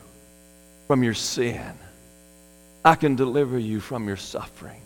from 0.86 1.02
your 1.02 1.14
sin. 1.14 1.72
I 2.84 2.94
can 2.96 3.16
deliver 3.16 3.58
you 3.58 3.80
from 3.80 4.08
your 4.08 4.16
suffering. 4.16 4.80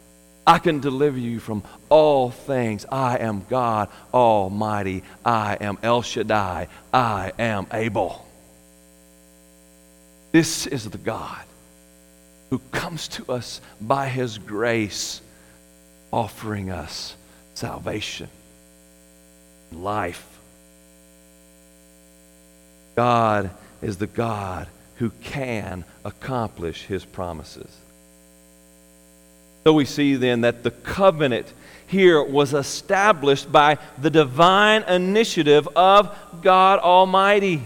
I 0.47 0.59
can 0.59 0.81
deliver 0.81 1.19
you 1.19 1.41
from 1.41 1.65
all 1.89 2.31
things. 2.31 2.87
I 2.91 3.19
am 3.19 3.45
God 3.49 3.89
Almighty. 4.15 5.03
I 5.25 5.57
am 5.61 5.79
El 5.83 6.03
Shaddai. 6.03 6.69
I 6.93 7.33
am 7.39 7.67
able. 7.73 8.25
This 10.31 10.67
is 10.67 10.89
the 10.89 10.99
God 10.99 11.43
who 12.51 12.59
comes 12.71 13.09
to 13.09 13.33
us 13.33 13.61
by 13.81 14.09
His 14.09 14.39
grace, 14.39 15.21
offering 16.13 16.71
us 16.71 17.17
salvation, 17.55 18.29
life. 19.73 20.25
God 22.95 23.51
is 23.83 23.97
the 23.97 24.07
God 24.07 24.69
who 24.97 25.11
can 25.23 25.85
accomplish 26.05 26.85
His 26.85 27.05
promises. 27.05 27.75
So 29.67 29.73
we 29.73 29.85
see 29.85 30.15
then 30.15 30.43
that 30.43 30.63
the 30.63 30.71
covenant 30.71 31.53
here 31.89 32.23
was 32.23 32.55
established 32.55 33.51
by 33.51 33.79
the 33.99 34.11
divine 34.11 34.85
initiative 34.85 35.69
of 35.75 36.17
God 36.41 36.79
Almighty. 36.79 37.65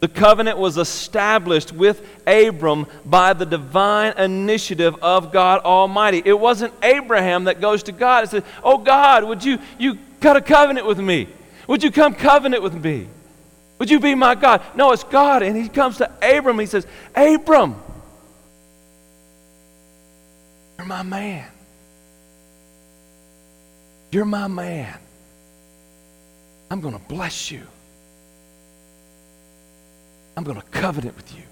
The 0.00 0.08
covenant 0.08 0.58
was 0.58 0.78
established 0.78 1.70
with 1.70 2.04
Abram 2.26 2.88
by 3.04 3.34
the 3.34 3.46
divine 3.46 4.18
initiative 4.18 4.96
of 5.00 5.30
God 5.32 5.62
Almighty. 5.62 6.22
It 6.24 6.36
wasn't 6.36 6.74
Abraham 6.82 7.44
that 7.44 7.60
goes 7.60 7.84
to 7.84 7.92
God 7.92 8.22
and 8.22 8.30
says, 8.30 8.42
Oh 8.64 8.78
God, 8.78 9.22
would 9.22 9.44
you, 9.44 9.60
you 9.78 9.96
cut 10.20 10.36
a 10.36 10.40
covenant 10.40 10.88
with 10.88 10.98
me? 10.98 11.28
Would 11.68 11.84
you 11.84 11.92
come 11.92 12.14
covenant 12.14 12.64
with 12.64 12.74
me? 12.74 13.06
Would 13.78 13.90
you 13.92 14.00
be 14.00 14.16
my 14.16 14.34
God? 14.34 14.60
No, 14.74 14.90
it's 14.90 15.04
God. 15.04 15.44
And 15.44 15.56
he 15.56 15.68
comes 15.68 15.98
to 15.98 16.10
Abram. 16.20 16.58
He 16.58 16.66
says, 16.66 16.84
Abram, 17.14 17.76
you're 20.80 20.86
my 20.86 21.02
man. 21.02 21.46
You're 24.10 24.24
my 24.24 24.48
man. 24.48 24.98
I'm 26.70 26.80
going 26.80 26.94
to 26.94 27.04
bless 27.06 27.50
you. 27.50 27.66
I'm 30.38 30.44
going 30.44 30.58
to 30.58 30.66
covenant 30.68 31.16
with 31.16 31.36
you. 31.36 31.42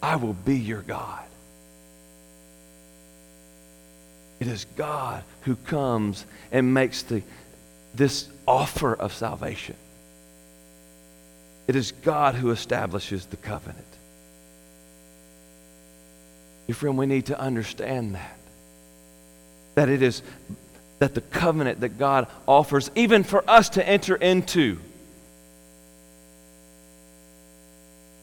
I 0.00 0.14
will 0.14 0.34
be 0.34 0.56
your 0.56 0.82
God. 0.82 1.24
It 4.38 4.46
is 4.46 4.66
God 4.76 5.24
who 5.40 5.56
comes 5.56 6.26
and 6.52 6.72
makes 6.72 7.02
the, 7.02 7.24
this 7.92 8.28
offer 8.46 8.94
of 8.94 9.12
salvation. 9.14 9.74
It 11.66 11.74
is 11.74 11.90
God 11.90 12.36
who 12.36 12.52
establishes 12.52 13.26
the 13.26 13.36
covenant. 13.36 13.95
Your 16.66 16.74
friend, 16.74 16.98
we 16.98 17.06
need 17.06 17.26
to 17.26 17.38
understand 17.38 18.14
that. 18.14 18.38
That 19.74 19.88
it 19.88 20.02
is 20.02 20.22
that 20.98 21.14
the 21.14 21.20
covenant 21.20 21.80
that 21.80 21.98
God 21.98 22.26
offers, 22.46 22.90
even 22.94 23.22
for 23.22 23.48
us 23.48 23.70
to 23.70 23.86
enter 23.86 24.16
into, 24.16 24.78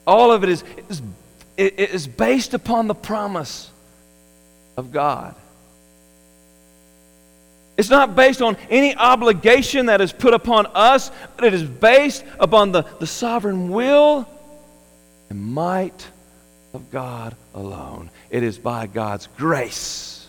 all 0.06 0.32
of 0.32 0.44
it 0.44 0.50
is, 0.50 0.64
is, 0.90 1.02
is 1.58 2.08
based 2.08 2.54
upon 2.54 2.88
the 2.88 2.96
promise 2.96 3.70
of 4.76 4.92
God. 4.92 5.36
It's 7.78 7.90
not 7.90 8.16
based 8.16 8.42
on 8.42 8.58
any 8.70 8.96
obligation 8.96 9.88
that 9.88 10.02
is 10.02 10.12
put 10.12 10.34
upon 10.34 10.68
us, 10.74 11.12
but 11.36 11.46
it 11.46 11.54
is 11.54 11.64
based 11.64 12.24
upon 12.40 12.72
the, 12.72 12.84
the 13.00 13.08
sovereign 13.08 13.70
will 13.70 14.28
and 15.30 15.42
might 15.42 16.08
of 16.74 16.92
God 16.92 17.36
alone. 17.54 18.10
It 18.30 18.44
is 18.44 18.58
by 18.58 18.88
God's 18.88 19.28
grace. 19.38 20.28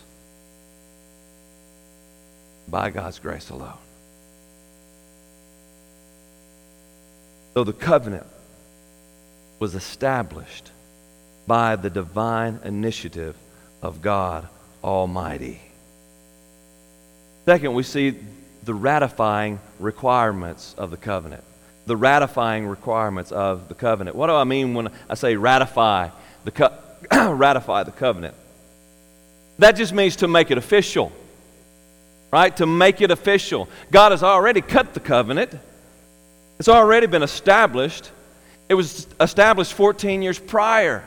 By 2.67 2.89
God's 2.89 3.19
grace 3.19 3.49
alone. 3.49 3.77
So 7.53 7.63
the 7.63 7.73
covenant 7.73 8.27
was 9.59 9.75
established 9.75 10.71
by 11.47 11.75
the 11.75 11.89
divine 11.89 12.59
initiative 12.63 13.35
of 13.81 14.01
God 14.01 14.47
Almighty. 14.83 15.61
Second, 17.45 17.73
we 17.73 17.83
see 17.83 18.15
the 18.63 18.73
ratifying 18.73 19.59
requirements 19.79 20.75
of 20.77 20.91
the 20.91 20.97
covenant. 20.97 21.43
The 21.85 21.95
ratifying 21.95 22.67
requirements 22.67 23.31
of 23.31 23.69
the 23.69 23.75
covenant. 23.75 24.15
What 24.15 24.27
do 24.27 24.33
I 24.33 24.43
mean 24.43 24.73
when 24.73 24.89
I 25.07 25.13
say 25.13 25.35
ratify 25.35 26.09
the, 26.45 26.51
co- 26.51 26.73
ratify 27.33 27.83
the 27.83 27.91
covenant? 27.91 28.35
That 29.59 29.75
just 29.75 29.93
means 29.93 30.17
to 30.17 30.27
make 30.27 30.51
it 30.51 30.57
official, 30.57 31.11
right? 32.31 32.55
To 32.57 32.65
make 32.65 33.01
it 33.01 33.11
official. 33.11 33.69
God 33.91 34.11
has 34.11 34.23
already 34.23 34.61
cut 34.61 34.93
the 34.93 34.99
covenant, 34.99 35.51
it's 36.59 36.69
already 36.69 37.07
been 37.07 37.23
established. 37.23 38.11
It 38.67 38.73
was 38.73 39.05
established 39.19 39.73
14 39.73 40.23
years 40.23 40.39
prior. 40.39 41.03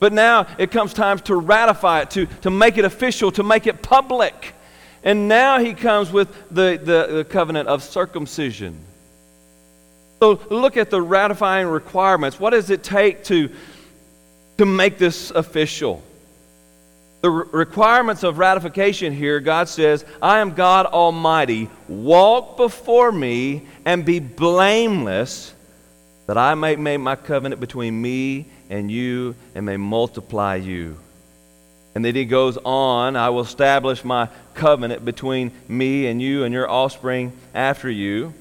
But 0.00 0.12
now 0.12 0.46
it 0.58 0.70
comes 0.70 0.92
time 0.92 1.18
to 1.20 1.36
ratify 1.36 2.02
it, 2.02 2.10
to, 2.12 2.26
to 2.42 2.50
make 2.50 2.76
it 2.76 2.84
official, 2.84 3.30
to 3.32 3.42
make 3.42 3.66
it 3.66 3.80
public. 3.80 4.54
And 5.02 5.28
now 5.28 5.60
he 5.60 5.74
comes 5.74 6.10
with 6.10 6.28
the, 6.50 6.80
the, 6.82 7.16
the 7.16 7.24
covenant 7.24 7.68
of 7.68 7.82
circumcision. 7.82 8.78
So 10.24 10.40
look 10.48 10.78
at 10.78 10.88
the 10.88 11.02
ratifying 11.02 11.66
requirements. 11.66 12.40
What 12.40 12.50
does 12.50 12.70
it 12.70 12.82
take 12.82 13.24
to, 13.24 13.50
to 14.56 14.64
make 14.64 14.96
this 14.96 15.30
official? 15.30 16.02
The 17.20 17.28
re- 17.28 17.46
requirements 17.52 18.22
of 18.22 18.38
ratification 18.38 19.12
here, 19.12 19.38
God 19.38 19.68
says, 19.68 20.02
I 20.22 20.38
am 20.38 20.54
God 20.54 20.86
Almighty. 20.86 21.68
Walk 21.88 22.56
before 22.56 23.12
me 23.12 23.66
and 23.84 24.02
be 24.02 24.18
blameless, 24.18 25.52
that 26.26 26.38
I 26.38 26.54
may 26.54 26.76
make 26.76 27.00
my 27.00 27.16
covenant 27.16 27.60
between 27.60 28.00
me 28.00 28.46
and 28.70 28.90
you 28.90 29.34
and 29.54 29.66
may 29.66 29.76
multiply 29.76 30.54
you. 30.54 30.96
And 31.94 32.02
then 32.02 32.14
he 32.14 32.24
goes 32.24 32.56
on, 32.64 33.14
I 33.14 33.28
will 33.28 33.42
establish 33.42 34.02
my 34.06 34.30
covenant 34.54 35.04
between 35.04 35.52
me 35.68 36.06
and 36.06 36.22
you 36.22 36.44
and 36.44 36.54
your 36.54 36.70
offspring 36.70 37.38
after 37.52 37.90
you. 37.90 38.32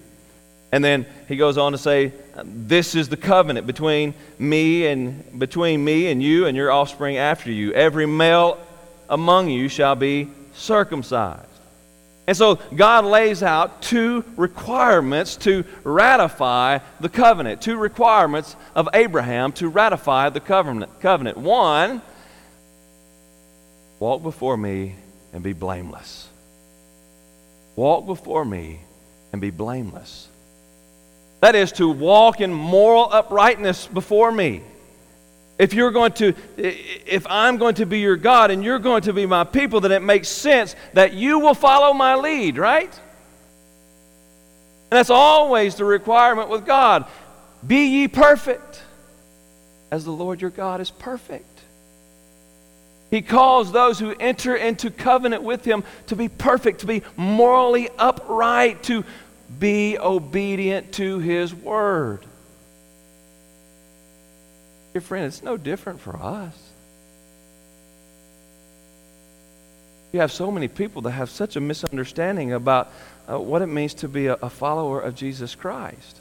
And 0.74 0.84
then 0.84 1.06
he 1.28 1.36
goes 1.36 1.60
on 1.60 1.74
to 1.74 1.78
say, 1.78 2.14
This 2.44 2.96
is 2.96 3.08
the 3.08 3.16
covenant 3.16 3.68
between 3.68 4.16
me 4.40 4.88
and 4.88 5.40
between 5.40 5.86
me 5.86 6.08
and 6.08 6.22
you 6.22 6.48
and 6.48 6.58
your 6.58 6.72
offspring 6.72 7.16
after 7.16 7.52
you. 7.52 7.72
Every 7.74 8.08
male 8.08 8.58
among 9.08 9.52
you 9.52 9.70
shall 9.70 9.94
be 9.94 10.32
circumcised. 10.56 11.46
And 12.26 12.36
so 12.36 12.56
God 12.76 13.06
lays 13.06 13.44
out 13.44 13.84
two 13.84 14.26
requirements 14.36 15.36
to 15.38 15.64
ratify 15.84 16.80
the 17.00 17.10
covenant, 17.10 17.62
two 17.62 17.78
requirements 17.78 18.56
of 18.74 18.90
Abraham 18.96 19.52
to 19.54 19.68
ratify 19.68 20.30
the 20.30 20.40
covenant. 20.40 21.00
covenant. 21.02 21.38
One, 21.38 22.02
walk 24.00 24.24
before 24.24 24.58
me 24.58 24.96
and 25.34 25.44
be 25.44 25.54
blameless. 25.54 26.28
Walk 27.76 28.08
before 28.08 28.44
me 28.44 28.80
and 29.32 29.40
be 29.40 29.52
blameless. 29.52 30.30
That 31.44 31.56
is 31.56 31.74
to 31.74 31.90
walk 31.90 32.40
in 32.40 32.54
moral 32.54 33.10
uprightness 33.12 33.86
before 33.86 34.32
me. 34.32 34.62
If 35.60 35.74
you're 35.74 35.92
going 35.92 36.14
to, 36.14 36.34
if 36.56 37.28
I'm 37.30 37.58
going 37.58 37.76
to 37.76 37.86
be 37.86 38.00
your 38.00 38.16
God 38.16 38.50
and 38.50 38.64
you're 38.64 38.80
going 38.80 39.02
to 39.02 39.12
be 39.12 39.26
my 39.26 39.44
people, 39.44 39.82
then 39.82 39.92
it 39.92 40.02
makes 40.02 40.30
sense 40.30 40.74
that 40.94 41.12
you 41.12 41.40
will 41.40 41.54
follow 41.54 41.94
my 41.94 42.16
lead, 42.16 42.58
right? 42.58 42.90
And 42.90 43.02
that's 44.92 45.10
always 45.10 45.76
the 45.76 45.84
requirement 45.84 46.48
with 46.48 46.66
God. 46.66 47.08
Be 47.68 47.88
ye 47.88 48.08
perfect, 48.08 48.82
as 49.92 50.06
the 50.06 50.12
Lord 50.12 50.40
your 50.40 50.50
God 50.50 50.80
is 50.80 50.92
perfect. 50.92 51.60
He 53.12 53.22
calls 53.22 53.74
those 53.74 54.00
who 54.00 54.16
enter 54.18 54.56
into 54.56 54.90
covenant 54.90 55.44
with 55.44 55.66
him 55.66 55.84
to 56.08 56.16
be 56.16 56.30
perfect, 56.30 56.80
to 56.80 56.88
be 56.88 57.04
morally 57.18 57.90
upright, 58.00 58.82
to 58.84 59.04
be 59.64 59.98
obedient 59.98 60.92
to 60.92 61.20
his 61.20 61.56
word. 61.56 62.26
Dear 64.92 65.00
friend, 65.00 65.26
it's 65.26 65.42
no 65.42 65.56
different 65.56 66.02
for 66.02 66.18
us. 66.18 66.54
You 70.12 70.20
have 70.20 70.34
so 70.34 70.52
many 70.52 70.68
people 70.68 71.04
that 71.04 71.12
have 71.12 71.30
such 71.30 71.56
a 71.56 71.62
misunderstanding 71.62 72.52
about 72.52 72.92
uh, 73.32 73.40
what 73.40 73.62
it 73.62 73.68
means 73.68 73.94
to 73.96 74.10
be 74.10 74.28
a, 74.28 74.34
a 74.34 74.50
follower 74.50 75.00
of 75.00 75.16
Jesus 75.16 75.56
Christ. 75.56 76.20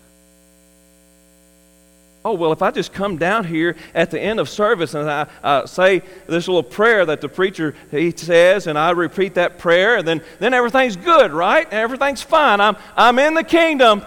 Oh, 2.24 2.35
well, 2.35 2.52
if 2.52 2.62
I 2.62 2.70
just 2.70 2.92
come 2.92 3.16
down 3.16 3.44
here 3.44 3.74
at 3.94 4.12
the 4.12 4.20
end 4.20 4.38
of 4.38 4.48
service 4.48 4.94
and 4.94 5.11
I 5.11 5.26
uh, 5.42 5.66
say 5.66 6.02
this 6.28 6.46
little 6.46 6.62
prayer 6.62 7.04
that 7.04 7.20
the 7.20 7.28
preacher 7.28 7.74
he 7.90 8.12
says, 8.12 8.68
and 8.68 8.78
I 8.78 8.90
repeat 8.90 9.35
that 9.35 9.58
prayer, 9.58 9.96
and 9.96 10.06
then, 10.06 10.22
then 10.38 10.54
everything's 10.54 10.94
good, 10.94 11.32
right? 11.32 11.64
And 11.64 11.74
everything's 11.74 12.22
fine. 12.22 12.61
I'm, 12.61 12.76
I'm 12.96 13.18
in 13.18 13.35
the 13.35 13.42
kingdom. 13.42 14.04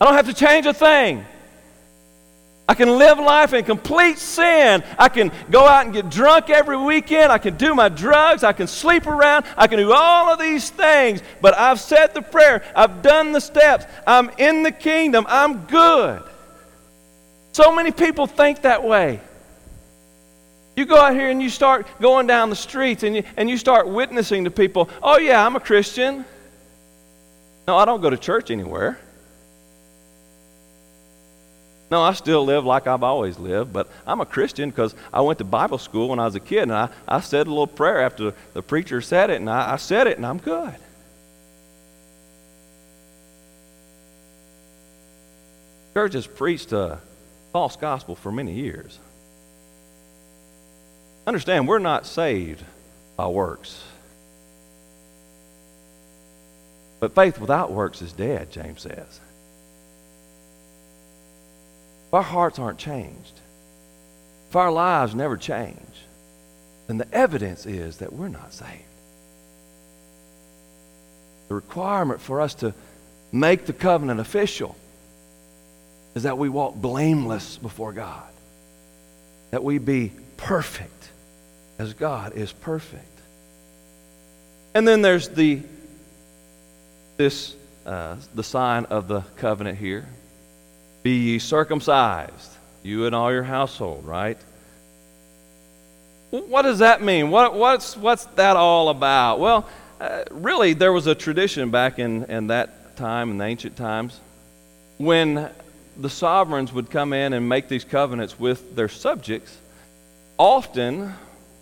I 0.00 0.04
don't 0.04 0.14
have 0.14 0.26
to 0.26 0.34
change 0.34 0.66
a 0.66 0.74
thing. 0.74 1.24
I 2.66 2.74
can 2.74 2.96
live 2.96 3.18
life 3.18 3.52
in 3.52 3.64
complete 3.64 4.18
sin. 4.18 4.82
I 4.98 5.10
can 5.10 5.32
go 5.50 5.66
out 5.66 5.84
and 5.84 5.92
get 5.92 6.08
drunk 6.08 6.48
every 6.48 6.78
weekend. 6.78 7.30
I 7.30 7.36
can 7.36 7.56
do 7.56 7.74
my 7.74 7.90
drugs. 7.90 8.42
I 8.42 8.54
can 8.54 8.66
sleep 8.66 9.06
around. 9.06 9.44
I 9.56 9.66
can 9.66 9.78
do 9.78 9.92
all 9.92 10.32
of 10.32 10.38
these 10.38 10.70
things. 10.70 11.22
But 11.42 11.58
I've 11.58 11.78
said 11.78 12.14
the 12.14 12.22
prayer. 12.22 12.64
I've 12.74 13.02
done 13.02 13.32
the 13.32 13.40
steps. 13.40 13.84
I'm 14.06 14.30
in 14.38 14.62
the 14.62 14.72
kingdom. 14.72 15.26
I'm 15.28 15.66
good. 15.66 16.22
So 17.52 17.74
many 17.74 17.92
people 17.92 18.26
think 18.26 18.62
that 18.62 18.82
way. 18.82 19.20
You 20.74 20.86
go 20.86 20.96
out 20.96 21.12
here 21.12 21.30
and 21.30 21.42
you 21.42 21.50
start 21.50 21.86
going 22.00 22.26
down 22.26 22.48
the 22.48 22.56
streets 22.56 23.02
and 23.02 23.14
you, 23.14 23.24
and 23.36 23.48
you 23.48 23.58
start 23.58 23.86
witnessing 23.88 24.44
to 24.44 24.50
people, 24.50 24.88
oh, 25.02 25.18
yeah, 25.18 25.44
I'm 25.44 25.54
a 25.54 25.60
Christian. 25.60 26.24
No, 27.68 27.76
I 27.76 27.84
don't 27.84 28.00
go 28.00 28.10
to 28.10 28.16
church 28.16 28.50
anywhere. 28.50 28.98
No, 31.94 32.02
I 32.02 32.12
still 32.14 32.44
live 32.44 32.64
like 32.64 32.88
I've 32.88 33.04
always 33.04 33.38
lived, 33.38 33.72
but 33.72 33.88
I'm 34.04 34.20
a 34.20 34.26
Christian 34.26 34.68
because 34.68 34.96
I 35.12 35.20
went 35.20 35.38
to 35.38 35.44
Bible 35.44 35.78
school 35.78 36.08
when 36.08 36.18
I 36.18 36.24
was 36.24 36.34
a 36.34 36.40
kid, 36.40 36.64
and 36.64 36.72
I, 36.72 36.88
I 37.06 37.20
said 37.20 37.46
a 37.46 37.50
little 37.50 37.68
prayer 37.68 38.00
after 38.00 38.34
the 38.52 38.62
preacher 38.62 39.00
said 39.00 39.30
it, 39.30 39.36
and 39.36 39.48
I, 39.48 39.74
I 39.74 39.76
said 39.76 40.08
it, 40.08 40.16
and 40.16 40.26
I'm 40.26 40.38
good. 40.38 40.74
Church 45.92 46.14
has 46.14 46.26
preached 46.26 46.72
a 46.72 46.98
false 47.52 47.76
gospel 47.76 48.16
for 48.16 48.32
many 48.32 48.54
years. 48.54 48.98
Understand, 51.28 51.68
we're 51.68 51.78
not 51.78 52.06
saved 52.06 52.64
by 53.16 53.28
works. 53.28 53.84
But 56.98 57.14
faith 57.14 57.38
without 57.38 57.70
works 57.70 58.02
is 58.02 58.12
dead, 58.12 58.50
James 58.50 58.82
says 58.82 59.20
our 62.14 62.22
hearts 62.22 62.58
aren't 62.58 62.78
changed, 62.78 63.40
if 64.50 64.56
our 64.56 64.70
lives 64.70 65.14
never 65.14 65.36
change, 65.36 65.78
then 66.86 66.98
the 66.98 67.12
evidence 67.12 67.66
is 67.66 67.98
that 67.98 68.12
we're 68.12 68.28
not 68.28 68.52
saved. 68.52 68.70
The 71.48 71.54
requirement 71.54 72.20
for 72.20 72.40
us 72.40 72.54
to 72.56 72.74
make 73.32 73.66
the 73.66 73.72
covenant 73.72 74.20
official 74.20 74.76
is 76.14 76.22
that 76.22 76.38
we 76.38 76.48
walk 76.48 76.74
blameless 76.74 77.58
before 77.58 77.92
God, 77.92 78.30
that 79.50 79.64
we 79.64 79.78
be 79.78 80.12
perfect 80.36 81.10
as 81.78 81.94
God 81.94 82.34
is 82.34 82.52
perfect. 82.52 83.04
And 84.74 84.86
then 84.86 85.02
there's 85.02 85.28
the 85.28 85.62
this 87.16 87.54
uh, 87.86 88.16
the 88.34 88.42
sign 88.42 88.86
of 88.86 89.08
the 89.08 89.20
covenant 89.36 89.78
here. 89.78 90.06
Be 91.04 91.18
ye 91.18 91.38
circumcised, 91.38 92.50
you 92.82 93.04
and 93.04 93.14
all 93.14 93.30
your 93.30 93.42
household, 93.42 94.06
right? 94.06 94.38
What 96.30 96.62
does 96.62 96.78
that 96.78 97.02
mean? 97.02 97.30
What, 97.30 97.54
what's, 97.54 97.94
what's 97.94 98.24
that 98.36 98.56
all 98.56 98.88
about? 98.88 99.38
Well, 99.38 99.68
uh, 100.00 100.24
really, 100.30 100.72
there 100.72 100.94
was 100.94 101.06
a 101.06 101.14
tradition 101.14 101.70
back 101.70 101.98
in, 101.98 102.24
in 102.24 102.46
that 102.46 102.96
time, 102.96 103.30
in 103.30 103.36
the 103.36 103.44
ancient 103.44 103.76
times, 103.76 104.18
when 104.96 105.50
the 105.98 106.08
sovereigns 106.08 106.72
would 106.72 106.90
come 106.90 107.12
in 107.12 107.34
and 107.34 107.48
make 107.50 107.68
these 107.68 107.84
covenants 107.84 108.40
with 108.40 108.74
their 108.74 108.88
subjects. 108.88 109.56
Often, 110.38 111.12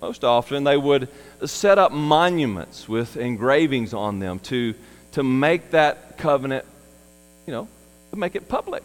most 0.00 0.22
often, 0.22 0.62
they 0.62 0.76
would 0.76 1.09
set 1.44 1.78
up 1.78 1.90
monuments 1.90 2.88
with 2.88 3.16
engravings 3.16 3.92
on 3.92 4.20
them 4.20 4.38
to, 4.38 4.74
to 5.12 5.24
make 5.24 5.72
that 5.72 6.16
covenant, 6.16 6.64
you 7.44 7.52
know, 7.52 7.66
to 8.11 8.16
make 8.16 8.37
it 8.37 8.48
public. 8.48 8.85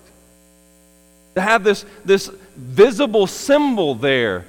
To 1.37 1.41
have 1.41 1.63
this, 1.63 1.85
this 2.03 2.31
visible 2.55 3.27
symbol 3.27 3.93
there 3.93 4.45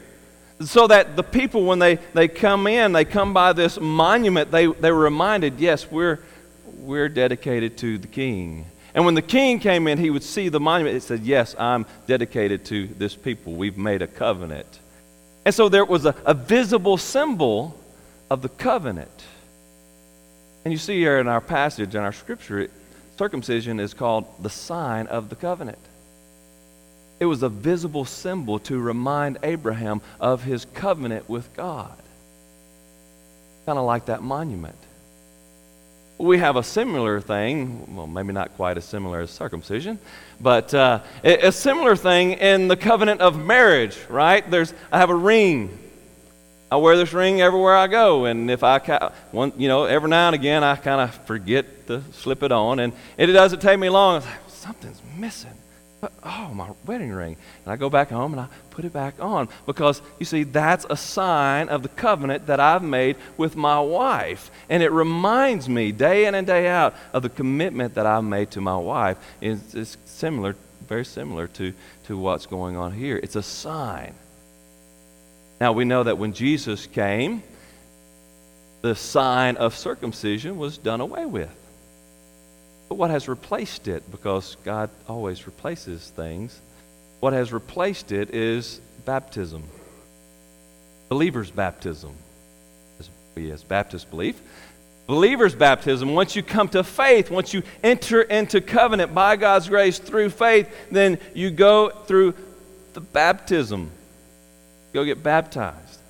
so 0.60 0.86
that 0.86 1.16
the 1.16 1.22
people, 1.22 1.64
when 1.64 1.78
they, 1.78 1.96
they 2.14 2.28
come 2.28 2.66
in, 2.66 2.92
they 2.92 3.04
come 3.04 3.34
by 3.34 3.52
this 3.52 3.78
monument, 3.78 4.50
they, 4.50 4.64
they 4.64 4.90
were 4.90 5.00
reminded, 5.00 5.60
yes, 5.60 5.90
we're, 5.90 6.18
we're 6.78 7.10
dedicated 7.10 7.76
to 7.76 7.98
the 7.98 8.06
king. 8.06 8.64
And 8.94 9.04
when 9.04 9.14
the 9.14 9.20
king 9.20 9.60
came 9.60 9.86
in, 9.86 9.98
he 9.98 10.08
would 10.08 10.22
see 10.22 10.48
the 10.48 10.60
monument. 10.60 10.96
It 10.96 11.02
said, 11.02 11.20
Yes, 11.24 11.54
I'm 11.58 11.84
dedicated 12.06 12.64
to 12.64 12.86
this 12.86 13.14
people. 13.14 13.52
We've 13.52 13.76
made 13.76 14.00
a 14.00 14.06
covenant. 14.06 14.78
And 15.44 15.54
so 15.54 15.68
there 15.68 15.84
was 15.84 16.06
a, 16.06 16.14
a 16.24 16.32
visible 16.32 16.96
symbol 16.96 17.78
of 18.30 18.40
the 18.40 18.48
covenant. 18.48 19.24
And 20.64 20.72
you 20.72 20.78
see 20.78 20.98
here 20.98 21.18
in 21.18 21.28
our 21.28 21.42
passage, 21.42 21.94
in 21.94 22.00
our 22.00 22.14
scripture, 22.14 22.60
it, 22.60 22.70
circumcision 23.18 23.78
is 23.78 23.92
called 23.92 24.24
the 24.42 24.50
sign 24.50 25.06
of 25.08 25.28
the 25.28 25.36
covenant. 25.36 25.78
It 27.20 27.26
was 27.26 27.42
a 27.42 27.48
visible 27.48 28.04
symbol 28.04 28.58
to 28.60 28.78
remind 28.78 29.38
Abraham 29.42 30.00
of 30.20 30.44
his 30.44 30.64
covenant 30.66 31.28
with 31.28 31.52
God. 31.56 31.96
Kind 33.66 33.78
of 33.78 33.84
like 33.84 34.06
that 34.06 34.22
monument. 34.22 34.76
We 36.16 36.38
have 36.38 36.56
a 36.56 36.62
similar 36.62 37.20
thing, 37.20 37.96
well, 37.96 38.06
maybe 38.06 38.32
not 38.32 38.56
quite 38.56 38.76
as 38.76 38.84
similar 38.84 39.20
as 39.20 39.30
circumcision, 39.30 39.98
but 40.40 40.74
uh, 40.74 41.00
a 41.22 41.52
similar 41.52 41.94
thing 41.94 42.32
in 42.32 42.66
the 42.66 42.76
covenant 42.76 43.20
of 43.20 43.38
marriage, 43.38 43.96
right? 44.08 44.48
There's, 44.48 44.72
I 44.90 44.98
have 44.98 45.10
a 45.10 45.14
ring. 45.14 45.76
I 46.70 46.76
wear 46.76 46.96
this 46.96 47.12
ring 47.12 47.40
everywhere 47.40 47.76
I 47.76 47.86
go, 47.86 48.24
and 48.24 48.50
if 48.50 48.64
I, 48.64 49.12
one, 49.30 49.52
you 49.56 49.68
know, 49.68 49.84
every 49.84 50.10
now 50.10 50.26
and 50.26 50.34
again 50.34 50.64
I 50.64 50.76
kind 50.76 51.00
of 51.00 51.14
forget 51.26 51.86
to 51.86 52.02
slip 52.12 52.42
it 52.42 52.50
on, 52.50 52.80
and 52.80 52.92
it 53.16 53.26
doesn't 53.26 53.60
take 53.60 53.78
me 53.78 53.88
long. 53.88 54.22
Something's 54.48 55.00
missing 55.16 55.54
Uh, 56.00 56.08
oh, 56.22 56.54
my 56.54 56.70
wedding 56.86 57.10
ring. 57.10 57.36
And 57.64 57.72
I 57.72 57.76
go 57.76 57.90
back 57.90 58.10
home 58.10 58.32
and 58.32 58.40
I 58.40 58.46
put 58.70 58.84
it 58.84 58.92
back 58.92 59.14
on 59.18 59.48
because, 59.66 60.00
you 60.20 60.26
see, 60.26 60.44
that's 60.44 60.86
a 60.88 60.96
sign 60.96 61.68
of 61.68 61.82
the 61.82 61.88
covenant 61.88 62.46
that 62.46 62.60
I've 62.60 62.84
made 62.84 63.16
with 63.36 63.56
my 63.56 63.80
wife. 63.80 64.50
And 64.68 64.82
it 64.82 64.92
reminds 64.92 65.68
me 65.68 65.90
day 65.90 66.26
in 66.26 66.36
and 66.36 66.46
day 66.46 66.68
out 66.68 66.94
of 67.12 67.22
the 67.22 67.28
commitment 67.28 67.94
that 67.94 68.06
I've 68.06 68.24
made 68.24 68.52
to 68.52 68.60
my 68.60 68.76
wife. 68.76 69.18
It's, 69.40 69.74
it's 69.74 69.96
similar, 70.04 70.54
very 70.86 71.04
similar 71.04 71.48
to, 71.48 71.72
to 72.04 72.16
what's 72.16 72.46
going 72.46 72.76
on 72.76 72.92
here. 72.92 73.18
It's 73.20 73.36
a 73.36 73.42
sign. 73.42 74.14
Now, 75.60 75.72
we 75.72 75.84
know 75.84 76.04
that 76.04 76.18
when 76.18 76.32
Jesus 76.32 76.86
came, 76.86 77.42
the 78.82 78.94
sign 78.94 79.56
of 79.56 79.76
circumcision 79.76 80.56
was 80.56 80.78
done 80.78 81.00
away 81.00 81.26
with. 81.26 81.50
But 82.88 82.96
what 82.96 83.10
has 83.10 83.28
replaced 83.28 83.88
it, 83.88 84.10
because 84.10 84.56
God 84.64 84.90
always 85.08 85.46
replaces 85.46 86.08
things, 86.10 86.58
what 87.20 87.32
has 87.32 87.52
replaced 87.52 88.12
it 88.12 88.34
is 88.34 88.80
baptism. 89.04 89.64
Believer's 91.08 91.50
baptism. 91.50 92.14
As 92.98 93.08
we 93.34 93.50
as 93.50 93.62
Baptists 93.64 94.04
believe. 94.04 94.40
Believer's 95.06 95.54
baptism, 95.54 96.14
once 96.14 96.36
you 96.36 96.42
come 96.42 96.68
to 96.68 96.84
faith, 96.84 97.30
once 97.30 97.54
you 97.54 97.62
enter 97.82 98.20
into 98.20 98.60
covenant 98.60 99.14
by 99.14 99.36
God's 99.36 99.68
grace 99.68 99.98
through 99.98 100.28
faith, 100.28 100.68
then 100.90 101.18
you 101.34 101.50
go 101.50 101.88
through 101.88 102.34
the 102.92 103.00
baptism. 103.00 103.90
Go 104.92 105.04
get 105.04 105.22
baptized. 105.22 106.00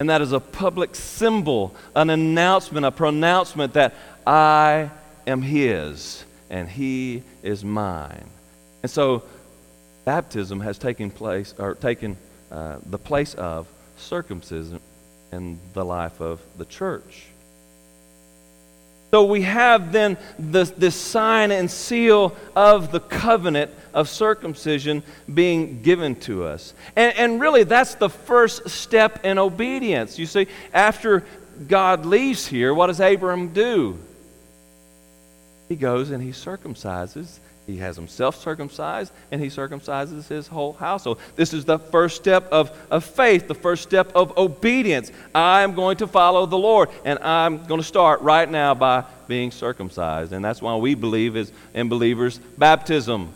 And 0.00 0.08
that 0.08 0.22
is 0.22 0.32
a 0.32 0.40
public 0.40 0.94
symbol, 0.94 1.74
an 1.94 2.08
announcement, 2.08 2.86
a 2.86 2.90
pronouncement 2.90 3.74
that 3.74 3.94
I 4.26 4.90
am 5.26 5.42
His 5.42 6.24
and 6.50 6.68
He 6.68 7.22
is 7.42 7.64
mine. 7.64 8.28
And 8.82 8.90
so 8.90 9.24
baptism 10.04 10.60
has 10.60 10.78
taken 10.78 11.10
place, 11.10 11.54
or 11.58 11.74
taken 11.74 12.16
uh, 12.50 12.78
the 12.86 12.98
place 12.98 13.34
of 13.34 13.66
circumcision 13.96 14.80
in 15.32 15.58
the 15.74 15.84
life 15.84 16.20
of 16.20 16.40
the 16.56 16.64
church. 16.64 17.26
So 19.10 19.24
we 19.24 19.42
have 19.42 19.92
then 19.92 20.18
this, 20.38 20.70
this 20.70 20.94
sign 20.94 21.50
and 21.50 21.70
seal 21.70 22.36
of 22.54 22.92
the 22.92 23.00
covenant 23.00 23.70
of 23.94 24.08
circumcision 24.08 25.02
being 25.32 25.82
given 25.82 26.16
to 26.16 26.44
us. 26.44 26.74
And, 26.96 27.16
and 27.16 27.40
really, 27.40 27.64
that's 27.64 27.94
the 27.94 28.10
first 28.10 28.68
step 28.68 29.24
in 29.24 29.38
obedience. 29.38 30.18
You 30.18 30.26
see, 30.26 30.48
after 30.72 31.24
God 31.66 32.04
leaves 32.04 32.46
here, 32.46 32.74
what 32.74 32.88
does 32.88 33.00
Abram 33.00 33.52
do? 33.52 33.98
He 35.68 35.76
goes 35.76 36.10
and 36.10 36.22
he 36.22 36.30
circumcises. 36.30 37.38
He 37.66 37.78
has 37.78 37.96
himself 37.96 38.36
circumcised 38.36 39.12
and 39.32 39.40
he 39.40 39.48
circumcises 39.48 40.28
his 40.28 40.46
whole 40.46 40.72
household. 40.74 41.18
This 41.34 41.52
is 41.52 41.64
the 41.64 41.78
first 41.78 42.16
step 42.16 42.48
of, 42.52 42.70
of 42.90 43.04
faith, 43.04 43.48
the 43.48 43.56
first 43.56 43.82
step 43.82 44.12
of 44.14 44.38
obedience. 44.38 45.10
I 45.34 45.62
am 45.62 45.74
going 45.74 45.96
to 45.96 46.06
follow 46.06 46.46
the 46.46 46.58
Lord 46.58 46.90
and 47.04 47.18
I'm 47.18 47.64
going 47.66 47.80
to 47.80 47.86
start 47.86 48.20
right 48.20 48.48
now 48.48 48.74
by 48.74 49.04
being 49.26 49.50
circumcised. 49.50 50.32
And 50.32 50.44
that's 50.44 50.62
why 50.62 50.76
we 50.76 50.94
believe 50.94 51.36
is 51.36 51.50
in 51.74 51.88
believers 51.88 52.38
baptism. 52.56 53.32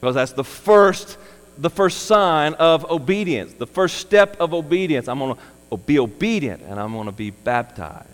Because 0.00 0.16
that's 0.16 0.32
the 0.32 0.44
first 0.44 1.16
the 1.58 1.70
first 1.70 2.06
sign 2.06 2.54
of 2.54 2.90
obedience, 2.90 3.52
the 3.52 3.66
first 3.66 3.98
step 3.98 4.40
of 4.40 4.54
obedience. 4.54 5.06
I'm 5.06 5.18
going 5.18 5.36
to 5.70 5.76
be 5.76 5.98
obedient 5.98 6.62
and 6.62 6.80
I'm 6.80 6.92
going 6.92 7.06
to 7.06 7.12
be 7.12 7.30
baptized. 7.30 8.08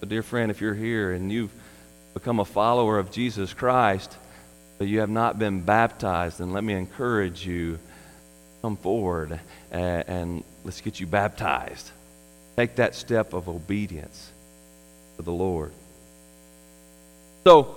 But 0.00 0.08
dear 0.08 0.22
friend, 0.22 0.50
if 0.50 0.60
you're 0.60 0.74
here 0.74 1.12
and 1.12 1.30
you've 1.30 1.50
become 2.14 2.40
a 2.40 2.44
follower 2.44 2.98
of 2.98 3.10
Jesus 3.10 3.52
Christ, 3.52 4.16
but 4.78 4.86
you 4.88 5.00
have 5.00 5.10
not 5.10 5.38
been 5.38 5.60
baptized, 5.60 6.38
then 6.38 6.52
let 6.52 6.64
me 6.64 6.72
encourage 6.72 7.44
you 7.44 7.78
come 8.62 8.76
forward 8.76 9.38
and, 9.70 10.08
and 10.08 10.44
let's 10.64 10.80
get 10.80 10.98
you 10.98 11.06
baptized. 11.06 11.90
Take 12.56 12.76
that 12.76 12.94
step 12.94 13.34
of 13.34 13.48
obedience 13.48 14.30
to 15.16 15.22
the 15.22 15.32
Lord. 15.32 15.72
So, 17.44 17.76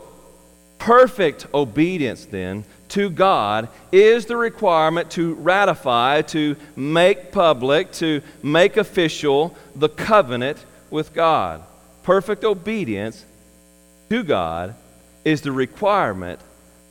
perfect 0.77 1.47
obedience 1.53 2.25
then 2.25 2.63
to 2.89 3.09
God 3.09 3.67
is 3.91 4.27
the 4.27 4.37
requirement 4.37 5.11
to 5.11 5.33
ratify, 5.33 6.21
to 6.21 6.55
make 6.75 7.31
public, 7.31 7.91
to 7.93 8.21
make 8.41 8.77
official 8.77 9.57
the 9.75 9.89
covenant 9.89 10.63
with 10.89 11.13
God. 11.13 11.63
Perfect 12.03 12.45
obedience 12.45 13.25
to 14.09 14.23
God 14.23 14.75
is 15.25 15.41
the 15.41 15.51
requirement 15.51 16.39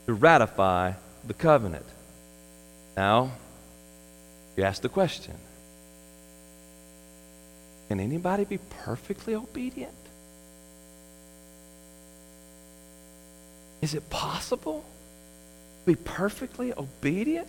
to 0.05 0.13
ratify 0.13 0.93
the 1.25 1.33
covenant. 1.33 1.85
Now, 2.95 3.31
you 4.55 4.63
ask 4.63 4.81
the 4.81 4.89
question 4.89 5.35
Can 7.89 7.99
anybody 7.99 8.45
be 8.45 8.57
perfectly 8.83 9.35
obedient? 9.35 9.93
Is 13.81 13.93
it 13.93 14.09
possible 14.09 14.83
to 15.85 15.85
be 15.85 15.95
perfectly 15.95 16.73
obedient? 16.73 17.47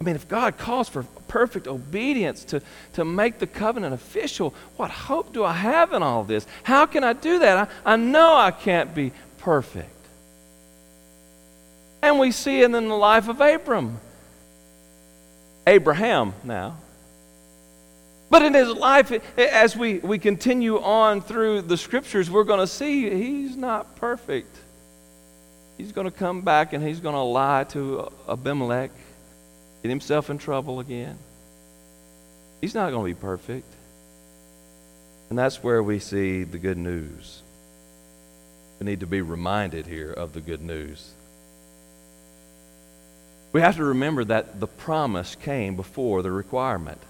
I 0.00 0.04
mean, 0.04 0.16
if 0.16 0.26
God 0.28 0.56
calls 0.56 0.88
for 0.88 1.02
perfect 1.28 1.66
obedience 1.68 2.44
to, 2.44 2.62
to 2.94 3.04
make 3.04 3.38
the 3.38 3.46
covenant 3.46 3.92
official, 3.92 4.54
what 4.76 4.90
hope 4.90 5.34
do 5.34 5.44
I 5.44 5.52
have 5.52 5.92
in 5.92 6.02
all 6.02 6.24
this? 6.24 6.46
How 6.62 6.86
can 6.86 7.04
I 7.04 7.12
do 7.12 7.40
that? 7.40 7.68
I, 7.84 7.92
I 7.92 7.96
know 7.96 8.34
I 8.34 8.50
can't 8.50 8.94
be 8.94 9.12
perfect. 9.38 9.90
And 12.02 12.18
we 12.18 12.32
see 12.32 12.62
it 12.62 12.64
in 12.64 12.72
the 12.72 12.80
life 12.80 13.28
of 13.28 13.42
Abram. 13.42 14.00
Abraham 15.66 16.32
now. 16.44 16.78
But 18.30 18.42
in 18.42 18.54
his 18.54 18.68
life, 18.68 19.12
as 19.36 19.76
we, 19.76 19.98
we 19.98 20.18
continue 20.18 20.80
on 20.80 21.20
through 21.20 21.62
the 21.62 21.76
scriptures, 21.76 22.30
we're 22.30 22.44
going 22.44 22.60
to 22.60 22.66
see 22.66 23.10
he's 23.10 23.54
not 23.54 23.96
perfect. 23.96 24.56
He's 25.76 25.92
going 25.92 26.06
to 26.06 26.10
come 26.10 26.40
back 26.40 26.72
and 26.72 26.82
he's 26.82 27.00
going 27.00 27.14
to 27.14 27.20
lie 27.20 27.64
to 27.64 28.10
Abimelech 28.26 28.92
get 29.82 29.88
himself 29.88 30.30
in 30.30 30.38
trouble 30.38 30.80
again. 30.80 31.18
He's 32.60 32.74
not 32.74 32.90
going 32.90 33.10
to 33.10 33.16
be 33.16 33.20
perfect. 33.20 33.72
And 35.30 35.38
that's 35.38 35.62
where 35.62 35.82
we 35.82 35.98
see 35.98 36.44
the 36.44 36.58
good 36.58 36.76
news. 36.78 37.42
We 38.78 38.86
need 38.86 39.00
to 39.00 39.06
be 39.06 39.22
reminded 39.22 39.86
here 39.86 40.12
of 40.12 40.32
the 40.32 40.40
good 40.40 40.60
news. 40.60 41.12
We 43.52 43.60
have 43.60 43.76
to 43.76 43.84
remember 43.84 44.24
that 44.24 44.60
the 44.60 44.66
promise 44.66 45.34
came 45.34 45.76
before 45.76 46.22
the 46.22 46.30
requirement. 46.30 47.00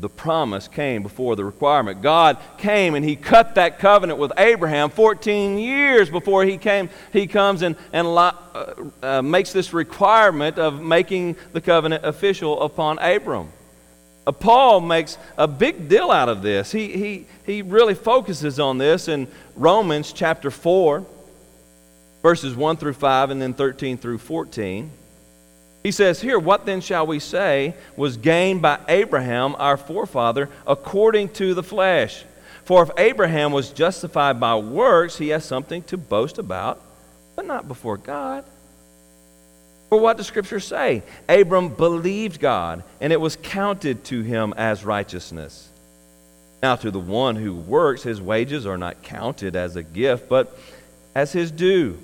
The 0.00 0.08
promise 0.08 0.68
came 0.68 1.02
before 1.02 1.34
the 1.34 1.44
requirement. 1.44 2.02
God 2.02 2.38
came 2.56 2.94
and 2.94 3.04
He 3.04 3.16
cut 3.16 3.56
that 3.56 3.78
covenant 3.78 4.18
with 4.18 4.32
Abraham 4.38 4.90
14 4.90 5.58
years 5.58 6.08
before 6.08 6.44
He 6.44 6.56
came. 6.56 6.88
He 7.12 7.26
comes 7.26 7.62
and, 7.62 7.74
and 7.92 8.06
uh, 8.06 8.32
uh, 9.02 9.22
makes 9.22 9.52
this 9.52 9.72
requirement 9.72 10.58
of 10.58 10.80
making 10.80 11.36
the 11.52 11.60
covenant 11.60 12.04
official 12.04 12.62
upon 12.62 12.98
Abram. 12.98 13.48
Uh, 14.26 14.32
Paul 14.32 14.80
makes 14.80 15.18
a 15.36 15.48
big 15.48 15.88
deal 15.88 16.10
out 16.10 16.28
of 16.28 16.42
this. 16.42 16.70
He, 16.70 16.88
he, 16.88 17.26
he 17.44 17.62
really 17.62 17.94
focuses 17.94 18.60
on 18.60 18.78
this 18.78 19.08
in 19.08 19.26
Romans 19.56 20.12
chapter 20.12 20.50
4, 20.50 21.04
verses 22.22 22.54
1 22.54 22.76
through 22.76 22.92
5, 22.92 23.30
and 23.30 23.42
then 23.42 23.54
13 23.54 23.98
through 23.98 24.18
14. 24.18 24.90
He 25.82 25.92
says 25.92 26.20
here, 26.20 26.38
What 26.38 26.66
then 26.66 26.80
shall 26.80 27.06
we 27.06 27.18
say 27.18 27.74
was 27.96 28.16
gained 28.16 28.62
by 28.62 28.80
Abraham, 28.88 29.54
our 29.58 29.76
forefather, 29.76 30.48
according 30.66 31.30
to 31.30 31.54
the 31.54 31.62
flesh? 31.62 32.24
For 32.64 32.82
if 32.82 32.90
Abraham 32.98 33.52
was 33.52 33.70
justified 33.70 34.38
by 34.38 34.56
works, 34.56 35.16
he 35.16 35.28
has 35.28 35.44
something 35.44 35.82
to 35.84 35.96
boast 35.96 36.38
about, 36.38 36.82
but 37.34 37.46
not 37.46 37.66
before 37.66 37.96
God. 37.96 38.44
For 39.88 39.98
what 39.98 40.18
does 40.18 40.26
Scripture 40.26 40.60
say? 40.60 41.02
Abram 41.28 41.70
believed 41.70 42.40
God, 42.40 42.82
and 43.00 43.12
it 43.12 43.20
was 43.20 43.36
counted 43.36 44.04
to 44.06 44.20
him 44.20 44.52
as 44.56 44.84
righteousness. 44.84 45.70
Now, 46.62 46.76
to 46.76 46.90
the 46.90 46.98
one 46.98 47.36
who 47.36 47.54
works, 47.54 48.02
his 48.02 48.20
wages 48.20 48.66
are 48.66 48.76
not 48.76 49.02
counted 49.02 49.56
as 49.56 49.76
a 49.76 49.82
gift, 49.82 50.28
but 50.28 50.58
as 51.14 51.32
his 51.32 51.50
due. 51.50 51.98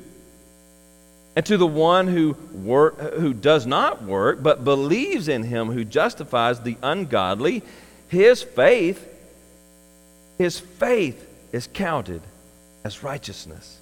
And 1.37 1.44
to 1.47 1.57
the 1.57 1.66
one 1.66 2.07
who, 2.07 2.37
work, 2.53 2.99
who 3.14 3.35
does 3.35 3.66
not 3.66 4.05
work, 4.05 4.42
but 4.42 4.64
believes 4.64 5.27
in 5.29 5.42
him 5.42 5.68
who 5.68 5.85
justifies 5.85 6.61
the 6.61 6.77
ungodly, 6.83 7.62
his 8.09 8.42
faith, 8.42 9.09
his 10.38 10.61
faith 10.61 11.29
is 11.53 11.68
counted 11.73 12.23
as 12.85 13.03
righteousness. 13.03 13.81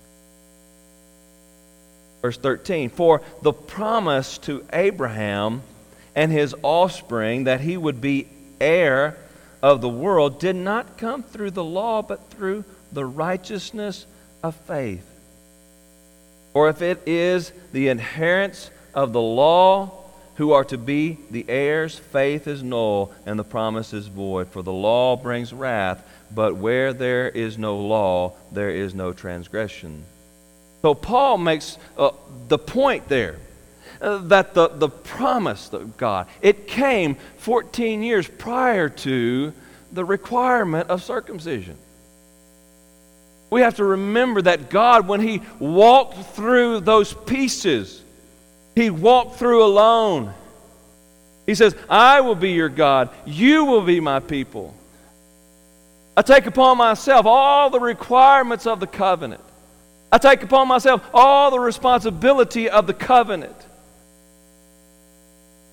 Verse 2.23 2.39
13 2.39 2.89
For 2.89 3.21
the 3.43 3.53
promise 3.53 4.39
to 4.39 4.65
Abraham 4.73 5.63
and 6.15 6.33
his 6.33 6.55
offspring 6.63 7.45
that 7.45 7.61
he 7.61 7.77
would 7.77 8.01
be 8.01 8.29
heir 8.61 9.19
of 9.63 9.81
the 9.81 9.89
world 9.89 10.41
did 10.41 10.57
not 10.57 10.97
come 10.97 11.23
through 11.23 11.51
the 11.51 11.65
law, 11.65 12.03
but 12.03 12.31
through 12.31 12.65
the 12.93 13.05
righteousness 13.05 14.07
of 14.43 14.55
faith. 14.55 15.12
Or 16.55 16.69
if 16.69 16.83
it 16.83 17.03
is 17.07 17.53
the 17.73 17.89
inheritance 17.89 18.71
of 18.95 19.13
the 19.13 19.21
law 19.21 19.91
who 20.37 20.53
are 20.53 20.65
to 20.65 20.79
be 20.79 21.19
the 21.31 21.45
heirs, 21.49 21.99
faith 21.99 22.47
is 22.47 22.63
null 22.63 23.13
and 23.27 23.39
the 23.39 23.45
promise 23.45 23.93
is 23.93 24.07
void. 24.07 24.49
For 24.49 24.63
the 24.63 24.73
law 24.73 25.17
brings 25.17 25.53
wrath, 25.53 26.07
but 26.35 26.57
where 26.57 26.93
there 26.93 27.29
is 27.29 27.59
no 27.59 27.79
law, 27.79 28.35
there 28.51 28.71
is 28.71 28.95
no 28.95 29.13
transgression. 29.13 30.05
So 30.83 30.95
Paul 30.95 31.39
makes 31.39 31.79
uh, 31.97 32.11
the 32.49 32.59
point 32.59 33.09
there 33.09 33.39
uh, 34.01 34.19
that 34.19 34.53
the, 34.55 34.69
the 34.69 34.89
promise 34.89 35.73
of 35.73 35.97
God, 35.97 36.27
it 36.41 36.67
came 36.67 37.15
14 37.39 38.03
years 38.03 38.27
prior 38.27 38.89
to 38.89 39.53
the 39.93 40.05
requirement 40.05 40.89
of 40.91 41.03
circumcision. 41.03 41.79
We 43.53 43.61
have 43.61 43.77
to 43.77 43.85
remember 43.85 44.41
that 44.41 44.71
God, 44.71 45.07
when 45.07 45.21
He 45.21 45.43
walked 45.59 46.17
through 46.29 46.81
those 46.81 47.13
pieces, 47.13 48.03
He 48.75 48.89
walked 48.89 49.39
through 49.39 49.63
alone. 49.63 50.33
He 51.45 51.55
says, 51.55 51.77
I 51.87 52.23
will 52.23 52.35
be 52.35 52.53
your 52.53 52.71
God, 52.71 53.11
you 53.27 53.67
will 53.67 53.83
be 53.83 54.01
my 54.01 54.21
people. 54.21 54.75
I 56.17 56.23
take 56.23 56.47
upon 56.47 56.79
myself 56.79 57.27
all 57.27 57.69
the 57.69 57.79
requirements 57.79 58.67
of 58.67 58.81
the 58.81 58.87
covenant. 58.87 59.43
I 60.11 60.17
take 60.17 60.43
upon 60.43 60.67
myself 60.67 61.07
all 61.13 61.51
the 61.51 61.61
responsibility 61.61 62.71
of 62.71 62.87
the 62.87 62.95
covenant. 62.95 63.57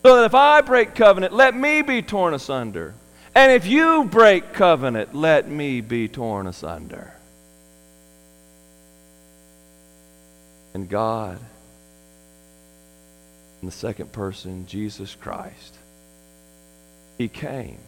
So 0.03 0.17
that 0.17 0.25
if 0.25 0.35
I 0.35 0.59
break 0.59 0.95
covenant, 0.95 1.31
let 1.31 1.55
me 1.55 1.81
be 1.81 2.01
torn 2.01 2.33
asunder. 2.33 2.93
And 3.33 3.53
if 3.53 3.65
you 3.65 4.03
break 4.03 4.51
covenant, 4.51 5.15
let 5.15 5.47
me 5.47 5.79
be 5.79 6.09
torn 6.09 6.45
asunder. 6.45 7.13
And 10.73 10.87
God, 10.87 11.39
in 13.61 13.65
the 13.65 13.71
second 13.71 14.11
person, 14.11 14.67
Jesus 14.67 15.15
Christ. 15.15 15.75
He 17.17 17.27
came 17.27 17.79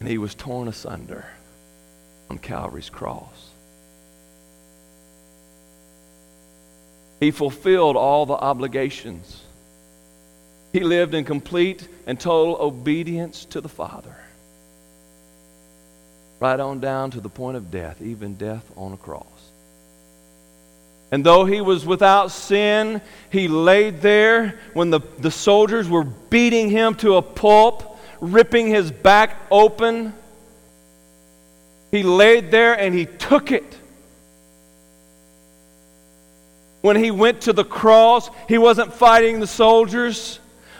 and 0.00 0.08
he 0.08 0.18
was 0.18 0.34
torn 0.34 0.68
asunder 0.68 1.24
on 2.28 2.38
Calvary's 2.38 2.90
cross. 2.90 3.50
He 7.20 7.30
fulfilled 7.30 7.96
all 7.96 8.26
the 8.26 8.34
obligations. 8.34 9.42
He 10.72 10.80
lived 10.80 11.14
in 11.14 11.24
complete 11.24 11.88
and 12.06 12.18
total 12.18 12.56
obedience 12.56 13.44
to 13.46 13.60
the 13.60 13.68
Father. 13.68 14.16
Right 16.40 16.60
on 16.60 16.78
down 16.78 17.10
to 17.12 17.20
the 17.20 17.28
point 17.28 17.56
of 17.56 17.70
death, 17.70 18.00
even 18.00 18.34
death 18.34 18.70
on 18.76 18.92
a 18.92 18.96
cross. 18.96 19.37
And 21.10 21.24
though 21.24 21.44
he 21.44 21.60
was 21.60 21.86
without 21.86 22.30
sin, 22.30 23.00
he 23.30 23.48
laid 23.48 24.02
there 24.02 24.58
when 24.74 24.90
the, 24.90 25.00
the 25.18 25.30
soldiers 25.30 25.88
were 25.88 26.04
beating 26.04 26.68
him 26.68 26.94
to 26.96 27.16
a 27.16 27.22
pulp, 27.22 27.98
ripping 28.20 28.66
his 28.68 28.90
back 28.90 29.36
open. 29.50 30.12
He 31.90 32.02
laid 32.02 32.50
there 32.50 32.78
and 32.78 32.94
he 32.94 33.06
took 33.06 33.52
it. 33.52 33.76
When 36.82 36.96
he 36.96 37.10
went 37.10 37.42
to 37.42 37.52
the 37.52 37.64
cross, 37.64 38.28
he 38.46 38.58
wasn't 38.58 38.92
fighting 38.92 39.40
the 39.40 39.46
soldiers 39.46 40.38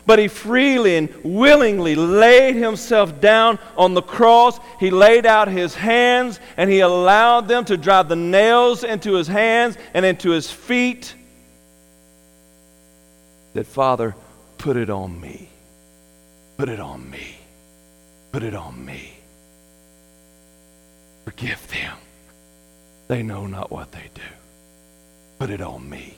but 0.09 0.19
he 0.19 0.27
freely 0.27 0.97
and 0.97 1.15
willingly 1.23 1.95
laid 1.95 2.55
himself 2.55 3.21
down 3.21 3.59
on 3.77 3.93
the 3.93 4.01
cross. 4.01 4.59
He 4.81 4.91
laid 4.91 5.27
out 5.27 5.49
his 5.49 5.75
hands 5.75 6.41
and 6.57 6.71
he 6.71 6.81
allowed 6.81 7.47
them 7.47 7.67
to 7.67 7.77
drive 7.77 8.09
the 8.09 8.17
nails 8.17 8.85
into 8.85 9.13
his 9.13 9.29
hands 9.29 9.77
and 9.93 10.07
into 10.07 10.31
his 10.31 10.51
feet. 10.51 11.15
That 13.53 13.67
Father, 13.67 14.17
put 14.57 14.79
it 14.79 14.89
on 14.89 15.21
me. 15.21 15.51
Put 16.57 16.71
it 16.71 16.81
on 16.81 17.11
me. 17.11 17.37
Put 18.33 18.43
it 18.43 18.55
on 18.55 18.83
me. 18.83 19.13
Forgive 21.27 21.69
them. 21.69 21.99
They 23.09 23.23
know 23.23 23.47
not 23.47 23.71
what 23.71 23.93
they 23.93 24.09
do. 24.15 24.23
Put 25.39 25.51
it 25.51 25.61
on 25.61 25.87
me. 25.87 26.17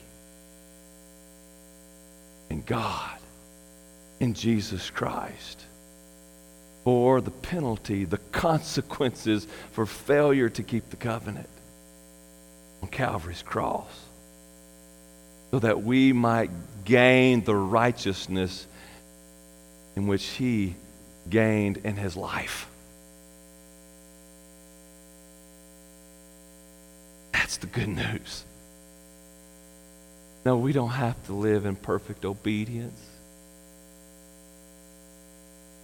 And 2.51 2.65
God 2.65 3.20
in 4.21 4.35
Jesus 4.35 4.91
Christ 4.91 5.65
for 6.85 7.21
the 7.21 7.31
penalty, 7.31 8.05
the 8.05 8.19
consequences 8.19 9.47
for 9.73 9.87
failure 9.87 10.49
to 10.51 10.63
keep 10.63 10.89
the 10.91 10.97
covenant 10.97 11.49
on 12.83 12.89
Calvary's 12.89 13.43
cross, 13.43 13.91
so 15.51 15.59
that 15.59 15.83
we 15.83 16.13
might 16.13 16.51
gain 16.85 17.43
the 17.45 17.55
righteousness 17.55 18.67
in 19.97 20.07
which 20.07 20.25
He 20.25 20.75
gained 21.29 21.79
in 21.79 21.97
His 21.97 22.17
life. 22.17 22.69
That's 27.33 27.57
the 27.59 27.67
good 27.67 27.89
news. 27.89 28.45
No, 30.45 30.57
we 30.57 30.73
don't 30.73 30.91
have 30.91 31.23
to 31.27 31.35
live 31.35 31.67
in 31.67 31.77
perfect 31.77 32.25
obedience. 32.25 33.10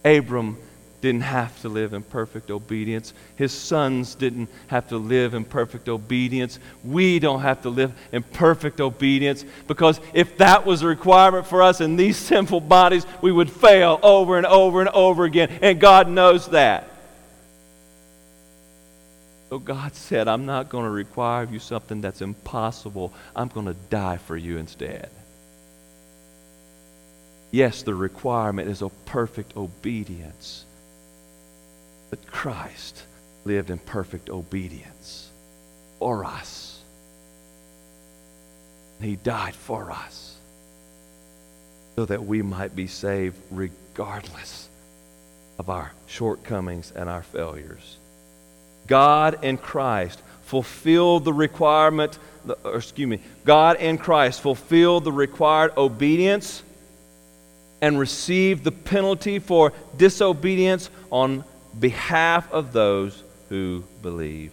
Abram 0.07 0.57
didn't 1.01 1.21
have 1.21 1.61
to 1.61 1.69
live 1.69 1.93
in 1.93 2.01
perfect 2.01 2.49
obedience. 2.49 3.13
His 3.35 3.51
sons 3.51 4.15
didn't 4.15 4.49
have 4.67 4.89
to 4.89 4.97
live 4.97 5.33
in 5.33 5.45
perfect 5.45 5.89
obedience. 5.89 6.59
We 6.83 7.19
don't 7.19 7.41
have 7.41 7.61
to 7.63 7.69
live 7.69 7.93
in 8.11 8.23
perfect 8.23 8.81
obedience 8.81 9.45
because 9.67 10.01
if 10.13 10.37
that 10.37 10.65
was 10.65 10.81
a 10.81 10.87
requirement 10.87 11.45
for 11.45 11.61
us 11.61 11.81
in 11.81 11.95
these 11.95 12.17
sinful 12.31 12.61
bodies, 12.61 13.05
we 13.21 13.31
would 13.31 13.51
fail 13.51 13.99
over 14.01 14.37
and 14.37 14.45
over 14.47 14.79
and 14.79 14.89
over 14.89 15.25
again. 15.25 15.59
And 15.61 15.79
God 15.79 16.09
knows 16.09 16.47
that. 16.47 16.89
So 19.49 19.59
God 19.59 19.95
said, 19.95 20.27
I'm 20.27 20.45
not 20.45 20.67
going 20.67 20.83
to 20.83 20.91
require 20.91 21.43
of 21.43 21.53
you 21.53 21.59
something 21.59 22.01
that's 22.01 22.21
impossible. 22.21 23.13
I'm 23.35 23.47
going 23.47 23.67
to 23.67 23.75
die 23.89 24.17
for 24.17 24.35
you 24.35 24.57
instead. 24.57 25.09
Yes, 27.57 27.81
the 27.81 27.95
requirement 27.95 28.69
is 28.69 28.83
a 28.83 28.89
perfect 29.07 29.57
obedience. 29.57 30.63
But 32.11 32.27
Christ 32.27 33.01
lived 33.45 33.71
in 33.71 33.79
perfect 33.79 34.29
obedience. 34.29 35.31
for 35.97 36.23
us. 36.23 36.83
He 39.01 39.15
died 39.15 39.55
for 39.55 39.89
us 39.89 40.37
so 41.95 42.05
that 42.05 42.23
we 42.23 42.43
might 42.43 42.75
be 42.75 42.85
saved 42.85 43.35
regardless 43.49 44.69
of 45.57 45.71
our 45.71 45.93
shortcomings 46.05 46.93
and 46.95 47.09
our 47.09 47.23
failures. 47.23 47.97
God 48.85 49.43
in 49.43 49.57
Christ 49.57 50.21
fulfilled 50.43 51.25
the 51.25 51.33
requirement, 51.33 52.19
or 52.63 52.75
excuse 52.75 53.07
me, 53.07 53.19
God 53.45 53.77
in 53.77 53.97
Christ 53.97 54.41
fulfilled 54.41 55.05
the 55.05 55.11
required 55.11 55.75
obedience 55.75 56.61
and 57.81 57.99
received 57.99 58.63
the 58.63 58.71
penalty 58.71 59.39
for 59.39 59.73
disobedience 59.97 60.89
on 61.11 61.43
behalf 61.79 62.51
of 62.51 62.73
those 62.73 63.23
who 63.49 63.83
believe. 64.01 64.51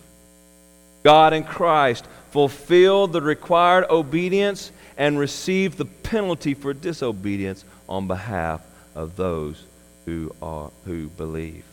God 1.02 1.32
in 1.32 1.44
Christ 1.44 2.06
fulfilled 2.30 3.12
the 3.12 3.20
required 3.20 3.86
obedience 3.90 4.72
and 4.96 5.18
received 5.18 5.78
the 5.78 5.84
penalty 5.84 6.54
for 6.54 6.72
disobedience 6.72 7.64
on 7.88 8.06
behalf 8.06 8.60
of 8.94 9.16
those 9.16 9.62
who 10.06 10.34
are 10.40 10.70
who 10.84 11.08
believe. 11.08 11.64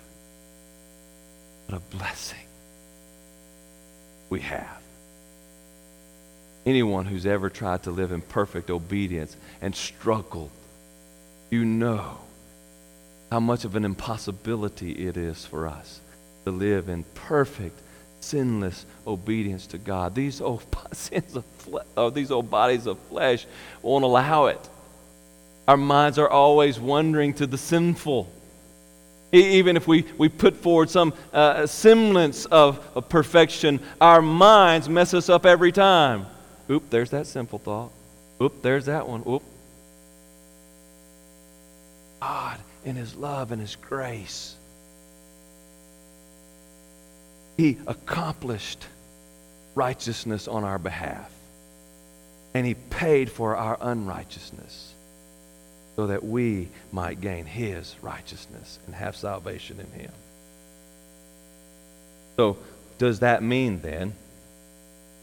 What 1.68 1.78
a 1.78 1.96
blessing 1.96 2.38
we 4.30 4.42
have. 4.42 4.82
Anyone 6.66 7.06
who's 7.06 7.26
ever 7.26 7.50
tried 7.50 7.84
to 7.84 7.92
live 7.92 8.12
in 8.12 8.22
perfect 8.22 8.70
obedience 8.70 9.36
and 9.62 9.76
struggled, 9.76 10.52
you 11.52 11.66
know 11.66 12.18
how 13.30 13.40
much 13.40 13.66
of 13.66 13.76
an 13.76 13.86
impossibility 13.86 14.92
it 14.94 15.18
is 15.18 15.46
for 15.46 15.68
us 15.68 16.02
to 16.46 16.52
live 16.52 16.90
in 16.90 17.04
perfect, 17.14 17.80
sinless 18.22 18.86
obedience 19.06 19.68
to 19.68 19.78
God. 19.78 20.16
These 20.16 20.42
old 20.42 20.64
sins 20.94 21.36
of 21.36 21.46
or 21.96 22.10
these 22.10 22.32
old 22.32 22.50
bodies 22.50 22.88
of 22.88 22.98
flesh 23.00 23.46
won't 23.82 24.04
allow 24.04 24.48
it. 24.48 24.70
Our 25.68 25.78
minds 25.78 26.18
are 26.18 26.30
always 26.30 26.80
wandering 26.80 27.34
to 27.36 27.46
the 27.46 27.58
sinful. 27.58 28.32
Even 29.34 29.78
if 29.78 29.88
we, 29.88 30.06
we 30.18 30.28
put 30.28 30.58
forward 30.58 30.90
some 30.90 31.14
uh, 31.32 31.66
semblance 31.66 32.46
of, 32.46 32.86
of 32.96 33.08
perfection, 33.08 33.80
our 34.02 34.22
minds 34.22 34.90
mess 34.90 35.14
us 35.14 35.30
up 35.30 35.46
every 35.46 35.72
time. 35.72 36.26
Oop, 36.70 36.90
there's 36.90 37.12
that 37.12 37.28
simple 37.28 37.60
thought. 37.60 37.92
Oop, 38.42 38.62
there's 38.62 38.86
that 38.86 39.08
one. 39.08 39.24
Oop. 39.26 39.44
God, 42.22 42.58
in 42.86 42.96
His 42.96 43.16
love 43.16 43.52
and 43.52 43.60
His 43.62 43.76
grace, 43.76 44.56
He 47.58 47.78
accomplished 47.88 48.86
righteousness 49.76 50.48
on 50.48 50.64
our 50.64 50.80
behalf, 50.80 51.32
and 52.54 52.66
He 52.66 52.76
paid 52.76 53.32
for 53.32 53.56
our 53.56 53.78
unrighteousness 53.82 54.94
so 55.96 56.08
that 56.08 56.24
we 56.24 56.70
might 56.92 57.22
gain 57.22 57.46
his 57.46 57.96
righteousness 58.02 58.80
and 58.86 58.96
have 58.96 59.16
salvation 59.16 59.80
in 59.80 60.00
him. 60.00 60.12
So, 62.38 62.58
does 62.98 63.20
that 63.20 63.44
mean 63.44 63.82
then 63.82 64.14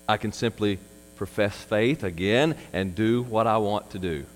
I 0.09 0.17
can 0.19 0.33
simply 0.33 0.79
profess 1.17 1.57
faith 1.57 2.05
again 2.05 2.55
and 2.73 2.95
do 2.95 3.23
what 3.23 3.47
I 3.47 3.57
want 3.59 3.91
to 3.91 3.99
do? 3.99 4.27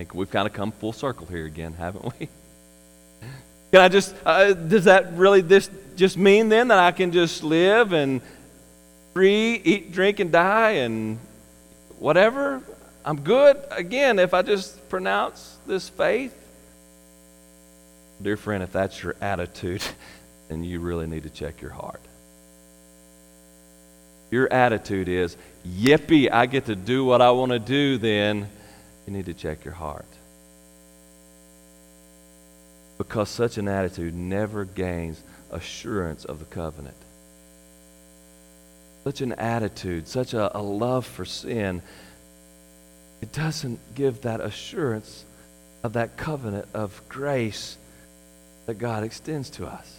Think 0.00 0.14
we've 0.14 0.30
kind 0.30 0.46
of 0.46 0.54
come 0.54 0.72
full 0.72 0.94
circle 0.94 1.26
here 1.26 1.44
again, 1.44 1.74
haven't 1.74 2.02
we? 2.18 2.30
Can 3.70 3.82
I 3.82 3.90
just, 3.90 4.14
uh, 4.24 4.54
does 4.54 4.84
that 4.84 5.12
really 5.12 5.42
this 5.42 5.68
just 5.94 6.16
mean 6.16 6.48
then 6.48 6.68
that 6.68 6.78
I 6.78 6.90
can 6.90 7.12
just 7.12 7.42
live 7.42 7.92
and 7.92 8.22
free, 9.12 9.60
eat, 9.62 9.92
drink, 9.92 10.18
and 10.18 10.32
die 10.32 10.70
and 10.70 11.18
whatever? 11.98 12.62
I'm 13.04 13.20
good 13.20 13.62
again 13.70 14.18
if 14.18 14.32
I 14.32 14.40
just 14.40 14.88
pronounce 14.88 15.58
this 15.66 15.90
faith. 15.90 16.34
Dear 18.22 18.38
friend, 18.38 18.62
if 18.62 18.72
that's 18.72 19.02
your 19.02 19.16
attitude, 19.20 19.82
then 20.48 20.64
you 20.64 20.80
really 20.80 21.08
need 21.08 21.24
to 21.24 21.30
check 21.30 21.60
your 21.60 21.72
heart. 21.72 22.00
Your 24.30 24.50
attitude 24.50 25.10
is, 25.10 25.36
yippee, 25.68 26.32
I 26.32 26.46
get 26.46 26.64
to 26.66 26.74
do 26.74 27.04
what 27.04 27.20
I 27.20 27.32
want 27.32 27.52
to 27.52 27.58
do, 27.58 27.98
then 27.98 28.48
you 29.06 29.12
need 29.12 29.26
to 29.26 29.34
check 29.34 29.64
your 29.64 29.74
heart. 29.74 30.04
Because 32.98 33.28
such 33.28 33.58
an 33.58 33.68
attitude 33.68 34.14
never 34.14 34.64
gains 34.64 35.22
assurance 35.50 36.24
of 36.24 36.38
the 36.38 36.44
covenant. 36.44 36.96
Such 39.04 39.22
an 39.22 39.32
attitude, 39.32 40.06
such 40.06 40.34
a, 40.34 40.56
a 40.56 40.60
love 40.60 41.06
for 41.06 41.24
sin 41.24 41.82
it 43.20 43.32
doesn't 43.32 43.78
give 43.94 44.22
that 44.22 44.40
assurance 44.40 45.24
of 45.82 45.94
that 45.94 46.16
covenant 46.16 46.66
of 46.74 47.00
grace 47.08 47.76
that 48.66 48.78
God 48.78 49.04
extends 49.04 49.50
to 49.50 49.66
us. 49.66 49.96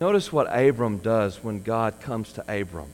Notice 0.00 0.32
what 0.32 0.46
Abram 0.46 0.98
does 0.98 1.42
when 1.42 1.62
God 1.62 2.00
comes 2.00 2.32
to 2.34 2.42
Abram. 2.48 2.90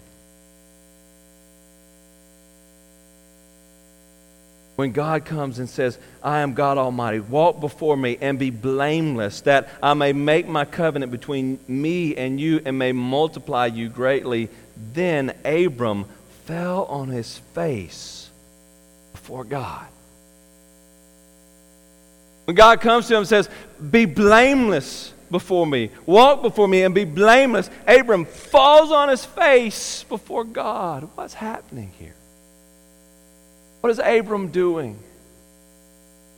When 4.76 4.90
God 4.90 5.24
comes 5.24 5.60
and 5.60 5.68
says, 5.68 5.98
I 6.22 6.40
am 6.40 6.54
God 6.54 6.78
Almighty, 6.78 7.20
walk 7.20 7.60
before 7.60 7.96
me 7.96 8.18
and 8.20 8.38
be 8.38 8.50
blameless, 8.50 9.42
that 9.42 9.68
I 9.80 9.94
may 9.94 10.12
make 10.12 10.48
my 10.48 10.64
covenant 10.64 11.12
between 11.12 11.60
me 11.68 12.16
and 12.16 12.40
you 12.40 12.60
and 12.64 12.76
may 12.76 12.90
multiply 12.90 13.66
you 13.66 13.88
greatly, 13.88 14.48
then 14.92 15.32
Abram 15.44 16.06
fell 16.46 16.86
on 16.86 17.08
his 17.08 17.38
face 17.54 18.30
before 19.12 19.44
God. 19.44 19.86
When 22.46 22.56
God 22.56 22.80
comes 22.80 23.06
to 23.08 23.14
him 23.14 23.18
and 23.20 23.28
says, 23.28 23.48
Be 23.90 24.06
blameless 24.06 25.12
before 25.30 25.66
me, 25.66 25.90
walk 26.04 26.42
before 26.42 26.66
me, 26.66 26.82
and 26.82 26.94
be 26.94 27.04
blameless, 27.04 27.70
Abram 27.86 28.24
falls 28.24 28.90
on 28.90 29.08
his 29.08 29.24
face 29.24 30.02
before 30.04 30.44
God. 30.44 31.08
What's 31.14 31.34
happening 31.34 31.92
here? 31.98 32.14
What 33.84 33.90
is 33.90 33.98
Abram 33.98 34.48
doing? 34.48 34.98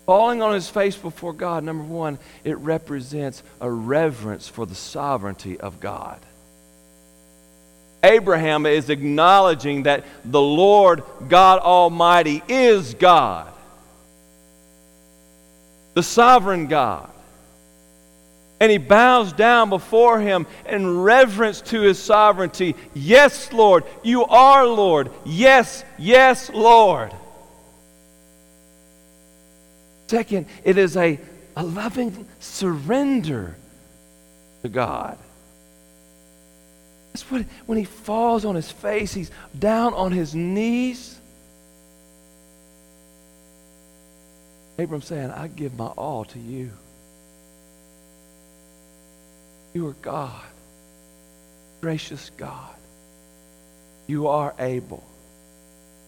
Falling 0.04 0.42
on 0.42 0.54
his 0.54 0.68
face 0.68 0.96
before 0.96 1.32
God, 1.32 1.62
number 1.62 1.84
one, 1.84 2.18
it 2.42 2.58
represents 2.58 3.40
a 3.60 3.70
reverence 3.70 4.48
for 4.48 4.66
the 4.66 4.74
sovereignty 4.74 5.60
of 5.60 5.78
God. 5.78 6.18
Abraham 8.02 8.66
is 8.66 8.90
acknowledging 8.90 9.84
that 9.84 10.02
the 10.24 10.40
Lord 10.40 11.04
God 11.28 11.60
Almighty 11.60 12.42
is 12.48 12.94
God, 12.94 13.52
the 15.94 16.02
sovereign 16.02 16.66
God. 16.66 17.08
And 18.58 18.72
he 18.72 18.78
bows 18.78 19.32
down 19.32 19.70
before 19.70 20.18
him 20.18 20.48
in 20.68 20.98
reverence 20.98 21.60
to 21.60 21.82
his 21.82 22.00
sovereignty. 22.00 22.74
Yes, 22.92 23.52
Lord, 23.52 23.84
you 24.02 24.24
are 24.24 24.66
Lord. 24.66 25.12
Yes, 25.24 25.84
yes, 25.96 26.50
Lord. 26.50 27.12
Second, 30.06 30.46
it 30.64 30.78
is 30.78 30.96
a, 30.96 31.18
a 31.56 31.64
loving 31.64 32.26
surrender 32.38 33.56
to 34.62 34.68
God. 34.68 35.18
That's 37.12 37.30
what, 37.30 37.42
when 37.66 37.78
he 37.78 37.84
falls 37.84 38.44
on 38.44 38.54
his 38.54 38.70
face, 38.70 39.14
he's 39.14 39.30
down 39.58 39.94
on 39.94 40.12
his 40.12 40.34
knees. 40.34 41.18
Abram 44.78 45.00
saying, 45.00 45.30
I 45.30 45.48
give 45.48 45.76
my 45.78 45.86
all 45.86 46.24
to 46.26 46.38
you. 46.38 46.70
You 49.72 49.88
are 49.88 49.96
God, 50.02 50.44
gracious 51.80 52.30
God. 52.36 52.74
You 54.06 54.28
are 54.28 54.54
able, 54.58 55.02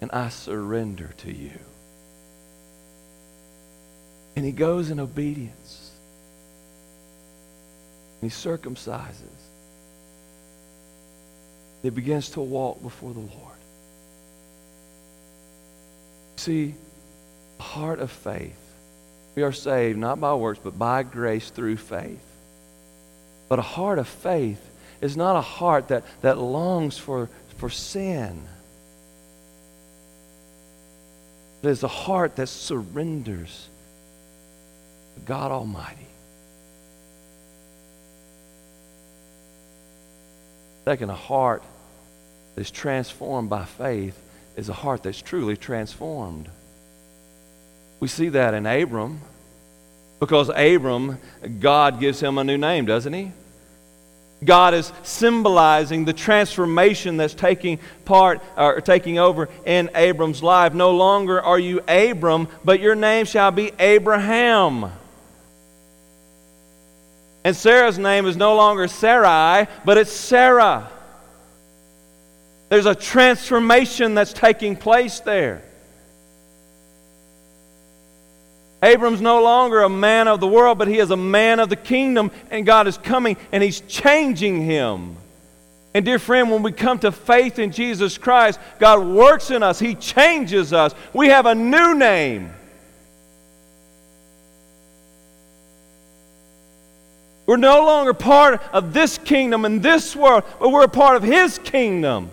and 0.00 0.10
I 0.12 0.28
surrender 0.28 1.14
to 1.18 1.32
you. 1.32 1.58
And 4.38 4.46
he 4.46 4.52
goes 4.52 4.92
in 4.92 5.00
obedience. 5.00 5.90
And 8.22 8.30
he 8.30 8.36
circumcises 8.36 9.18
He 11.82 11.90
begins 11.90 12.30
to 12.30 12.40
walk 12.40 12.80
before 12.80 13.12
the 13.12 13.18
Lord. 13.18 13.58
See, 16.36 16.76
a 17.58 17.62
heart 17.64 17.98
of 17.98 18.12
faith. 18.12 18.56
We 19.34 19.42
are 19.42 19.50
saved 19.50 19.98
not 19.98 20.20
by 20.20 20.32
works, 20.34 20.60
but 20.62 20.78
by 20.78 21.02
grace 21.02 21.50
through 21.50 21.78
faith. 21.78 22.24
But 23.48 23.58
a 23.58 23.62
heart 23.62 23.98
of 23.98 24.06
faith 24.06 24.64
is 25.00 25.16
not 25.16 25.34
a 25.34 25.40
heart 25.40 25.88
that, 25.88 26.04
that 26.20 26.38
longs 26.38 26.96
for, 26.96 27.28
for 27.56 27.70
sin. 27.70 28.44
It 31.64 31.70
is 31.70 31.82
a 31.82 31.88
heart 31.88 32.36
that 32.36 32.46
surrenders 32.46 33.68
God 35.24 35.50
Almighty. 35.50 36.06
Second, 40.84 41.10
a 41.10 41.14
heart 41.14 41.62
that 42.54 42.62
is 42.62 42.70
transformed 42.70 43.50
by 43.50 43.64
faith 43.64 44.18
is 44.56 44.68
a 44.68 44.72
heart 44.72 45.02
that's 45.02 45.20
truly 45.20 45.56
transformed. 45.56 46.48
We 48.00 48.08
see 48.08 48.30
that 48.30 48.54
in 48.54 48.66
Abram 48.66 49.20
because 50.20 50.48
Abram, 50.48 51.18
God 51.60 52.00
gives 52.00 52.20
him 52.20 52.38
a 52.38 52.44
new 52.44 52.58
name, 52.58 52.86
doesn't 52.86 53.12
he? 53.12 53.32
God 54.44 54.72
is 54.74 54.92
symbolizing 55.02 56.04
the 56.04 56.12
transformation 56.12 57.16
that's 57.16 57.34
taking 57.34 57.80
part 58.04 58.40
or 58.56 58.80
taking 58.80 59.18
over 59.18 59.48
in 59.66 59.90
Abram's 59.94 60.42
life. 60.42 60.74
No 60.74 60.92
longer 60.92 61.40
are 61.40 61.58
you 61.58 61.80
Abram, 61.88 62.48
but 62.64 62.80
your 62.80 62.94
name 62.94 63.26
shall 63.26 63.50
be 63.50 63.72
Abraham. 63.78 64.92
And 67.44 67.54
Sarah's 67.56 67.98
name 67.98 68.26
is 68.26 68.36
no 68.36 68.56
longer 68.56 68.88
Sarai, 68.88 69.66
but 69.84 69.96
it's 69.96 70.12
Sarah. 70.12 70.88
There's 72.68 72.86
a 72.86 72.94
transformation 72.94 74.14
that's 74.14 74.32
taking 74.32 74.76
place 74.76 75.20
there. 75.20 75.62
Abram's 78.82 79.20
no 79.20 79.42
longer 79.42 79.82
a 79.82 79.88
man 79.88 80.28
of 80.28 80.40
the 80.40 80.46
world, 80.46 80.78
but 80.78 80.86
he 80.86 80.98
is 80.98 81.10
a 81.10 81.16
man 81.16 81.58
of 81.58 81.68
the 81.68 81.76
kingdom, 81.76 82.30
and 82.50 82.64
God 82.64 82.86
is 82.86 82.96
coming 82.96 83.36
and 83.50 83.62
he's 83.62 83.80
changing 83.80 84.62
him. 84.62 85.16
And, 85.94 86.04
dear 86.04 86.18
friend, 86.18 86.50
when 86.50 86.62
we 86.62 86.70
come 86.70 86.98
to 87.00 87.10
faith 87.10 87.58
in 87.58 87.72
Jesus 87.72 88.18
Christ, 88.18 88.60
God 88.78 89.04
works 89.04 89.50
in 89.50 89.62
us, 89.62 89.78
He 89.78 89.94
changes 89.94 90.72
us. 90.72 90.94
We 91.12 91.28
have 91.28 91.46
a 91.46 91.54
new 91.54 91.94
name. 91.94 92.52
We're 97.48 97.56
no 97.56 97.86
longer 97.86 98.12
part 98.12 98.62
of 98.74 98.92
this 98.92 99.16
kingdom 99.16 99.64
and 99.64 99.82
this 99.82 100.14
world, 100.14 100.44
but 100.60 100.68
we're 100.68 100.84
a 100.84 100.88
part 100.88 101.16
of 101.16 101.22
His 101.22 101.56
kingdom. 101.56 102.28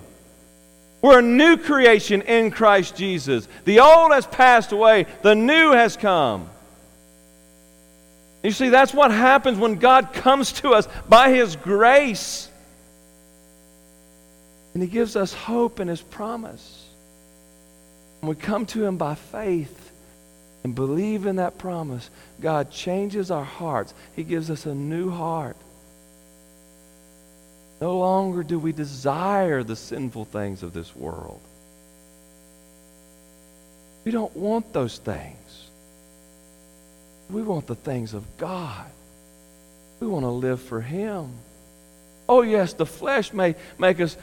We're 1.02 1.20
a 1.20 1.22
new 1.22 1.56
creation 1.56 2.22
in 2.24 2.52
Christ 2.52 2.98
Jesus. 2.98 3.48
The 3.64 3.80
old 3.80 4.12
has 4.12 4.28
passed 4.28 4.74
away, 4.74 5.06
the 5.22 5.34
new 5.34 5.72
has 5.72 5.96
come. 5.96 6.50
You 8.44 8.52
see, 8.52 8.68
that's 8.68 8.94
what 8.94 9.10
happens 9.10 9.58
when 9.58 9.76
God 9.76 10.12
comes 10.12 10.52
to 10.60 10.72
us 10.72 10.86
by 11.08 11.30
His 11.30 11.56
grace. 11.56 12.50
And 14.74 14.84
He 14.84 14.90
gives 14.90 15.16
us 15.16 15.32
hope 15.32 15.80
in 15.80 15.88
His 15.88 16.02
promise. 16.02 16.86
And 18.20 18.28
we 18.28 18.36
come 18.36 18.66
to 18.66 18.84
Him 18.84 18.98
by 18.98 19.16
faith 19.16 19.85
and 20.66 20.74
believe 20.74 21.28
in 21.28 21.36
that 21.36 21.60
promise, 21.60 22.10
God 22.42 22.72
changes 22.72 23.30
our 23.30 23.44
hearts. 23.44 23.94
He 24.16 24.24
gives 24.24 24.50
us 24.50 24.66
a 24.66 24.74
new 24.74 25.12
heart. 25.12 25.58
No 27.80 28.00
longer 28.00 28.42
do 28.42 28.58
we 28.58 28.72
desire 28.72 29.62
the 29.62 29.76
sinful 29.76 30.26
things 30.26 30.64
of 30.64 30.74
this 30.74 30.96
world. 30.96 31.40
We 34.06 34.12
don't 34.12 34.36
want 34.36 34.74
those 34.74 34.98
things. 34.98 35.70
We 37.30 37.44
want 37.44 37.68
the 37.68 37.76
things 37.76 38.16
of 38.16 38.24
God. 38.38 38.90
We 40.00 40.08
want 40.08 40.24
to 40.24 40.30
live 40.30 40.64
for 40.64 40.82
Him. 40.82 41.30
Oh, 42.28 42.42
yes, 42.42 42.74
the 42.74 42.88
flesh 42.88 43.34
may 43.34 43.56
make 43.78 44.00
us 44.00 44.18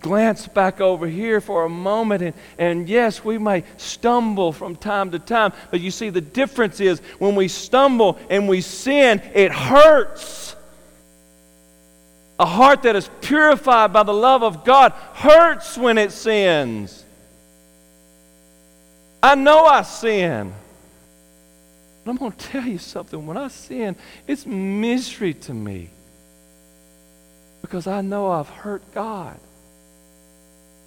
glance 0.00 0.46
back 0.46 0.80
over 0.80 1.06
here 1.06 1.40
for 1.40 1.64
a 1.64 1.68
moment, 1.68 2.22
and, 2.22 2.34
and 2.58 2.88
yes, 2.88 3.24
we 3.24 3.38
may 3.38 3.64
stumble 3.78 4.52
from 4.52 4.76
time 4.76 5.10
to 5.12 5.18
time. 5.18 5.52
But 5.70 5.80
you 5.80 5.90
see, 5.90 6.10
the 6.10 6.20
difference 6.20 6.80
is 6.80 7.00
when 7.18 7.34
we 7.34 7.48
stumble 7.48 8.18
and 8.28 8.46
we 8.46 8.60
sin, 8.60 9.22
it 9.34 9.52
hurts. 9.52 10.54
A 12.38 12.44
heart 12.44 12.82
that 12.82 12.94
is 12.94 13.08
purified 13.22 13.94
by 13.94 14.02
the 14.02 14.12
love 14.12 14.42
of 14.42 14.62
God 14.62 14.92
hurts 15.14 15.78
when 15.78 15.96
it 15.96 16.12
sins. 16.12 17.02
I 19.22 19.34
know 19.34 19.64
I 19.64 19.80
sin. 19.80 20.52
But 22.04 22.10
I'm 22.10 22.18
going 22.18 22.32
to 22.32 22.38
tell 22.38 22.66
you 22.66 22.76
something. 22.76 23.26
When 23.26 23.38
I 23.38 23.48
sin, 23.48 23.96
it's 24.26 24.44
misery 24.44 25.32
to 25.34 25.54
me. 25.54 25.90
Because 27.62 27.86
I 27.86 28.00
know 28.00 28.30
I've 28.30 28.48
hurt 28.48 28.82
God. 28.94 29.38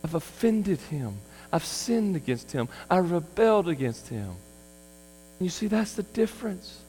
I've 0.03 0.15
offended 0.15 0.79
Him. 0.79 1.17
I've 1.51 1.65
sinned 1.65 2.15
against 2.15 2.51
Him. 2.51 2.69
I 2.89 2.97
rebelled 2.97 3.67
against 3.67 4.07
Him. 4.07 4.29
And 4.29 5.45
you 5.45 5.49
see, 5.49 5.67
that's 5.67 5.93
the 5.93 6.03
difference. 6.03 6.81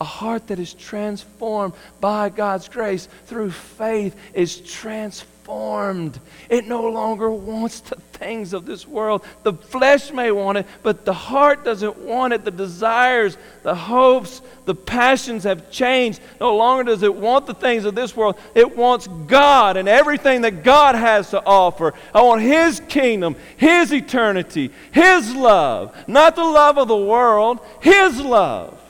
A 0.00 0.04
heart 0.04 0.48
that 0.48 0.58
is 0.58 0.74
transformed 0.74 1.74
by 2.00 2.28
God's 2.28 2.68
grace 2.68 3.08
through 3.26 3.50
faith 3.50 4.14
is 4.34 4.60
transformed. 4.60 5.35
It 5.48 6.66
no 6.66 6.88
longer 6.88 7.30
wants 7.30 7.80
the 7.80 7.96
things 7.96 8.52
of 8.52 8.66
this 8.66 8.86
world. 8.86 9.24
The 9.42 9.52
flesh 9.52 10.10
may 10.10 10.30
want 10.32 10.58
it, 10.58 10.66
but 10.82 11.04
the 11.04 11.12
heart 11.12 11.64
doesn't 11.64 11.98
want 11.98 12.32
it. 12.32 12.44
The 12.44 12.50
desires, 12.50 13.36
the 13.62 13.74
hopes, 13.74 14.42
the 14.64 14.74
passions 14.74 15.44
have 15.44 15.70
changed. 15.70 16.20
No 16.40 16.56
longer 16.56 16.84
does 16.84 17.02
it 17.02 17.14
want 17.14 17.46
the 17.46 17.54
things 17.54 17.84
of 17.84 17.94
this 17.94 18.16
world. 18.16 18.36
It 18.54 18.76
wants 18.76 19.06
God 19.06 19.76
and 19.76 19.88
everything 19.88 20.42
that 20.42 20.64
God 20.64 20.94
has 20.94 21.30
to 21.30 21.44
offer. 21.44 21.94
I 22.12 22.22
want 22.22 22.42
His 22.42 22.80
kingdom, 22.88 23.36
His 23.56 23.92
eternity, 23.92 24.70
His 24.90 25.34
love, 25.34 25.96
not 26.08 26.34
the 26.34 26.44
love 26.44 26.78
of 26.78 26.88
the 26.88 26.96
world, 26.96 27.60
His 27.80 28.20
love. 28.20 28.80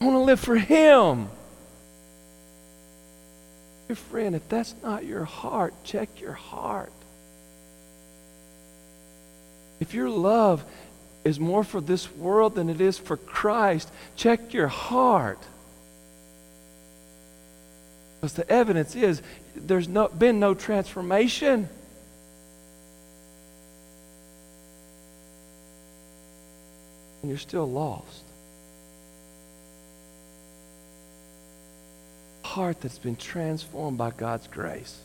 I 0.00 0.04
want 0.04 0.14
to 0.16 0.20
live 0.20 0.40
for 0.40 0.56
Him. 0.56 1.28
Friend, 3.94 4.34
if 4.36 4.48
that's 4.48 4.74
not 4.82 5.04
your 5.04 5.24
heart, 5.24 5.72
check 5.82 6.20
your 6.20 6.34
heart. 6.34 6.92
If 9.80 9.94
your 9.94 10.10
love 10.10 10.64
is 11.24 11.40
more 11.40 11.64
for 11.64 11.80
this 11.80 12.10
world 12.12 12.54
than 12.54 12.68
it 12.68 12.80
is 12.80 12.98
for 12.98 13.16
Christ, 13.16 13.90
check 14.16 14.52
your 14.52 14.68
heart. 14.68 15.38
Because 18.20 18.34
the 18.34 18.48
evidence 18.50 18.96
is 18.96 19.22
there's 19.54 19.88
no, 19.88 20.08
been 20.08 20.40
no 20.40 20.54
transformation. 20.54 21.68
And 27.22 27.30
you're 27.30 27.38
still 27.38 27.70
lost. 27.70 28.27
Heart 32.48 32.80
that's 32.80 32.98
been 32.98 33.16
transformed 33.16 33.98
by 33.98 34.10
God's 34.10 34.48
grace 34.48 34.98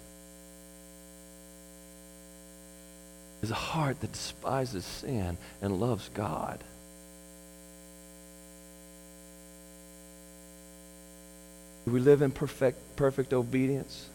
is 3.41 3.51
a 3.51 3.55
heart 3.55 3.99
that 3.99 4.13
despises 4.13 4.85
sin 4.85 5.37
and 5.61 5.79
loves 5.81 6.09
God. 6.13 6.63
Do 11.85 11.91
we 11.91 11.99
live 11.99 12.21
in 12.21 12.31
perfect, 12.31 12.95
perfect 12.95 13.33
obedience? 13.33 14.07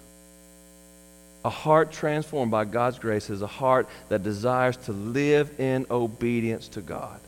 A 1.44 1.50
heart 1.50 1.92
transformed 1.92 2.50
by 2.50 2.64
God's 2.64 2.98
grace 2.98 3.28
is 3.28 3.42
a 3.42 3.46
heart 3.46 3.86
that 4.08 4.22
desires 4.22 4.78
to 4.78 4.92
live 4.92 5.60
in 5.60 5.84
obedience 5.90 6.68
to 6.68 6.80
God. 6.80 7.20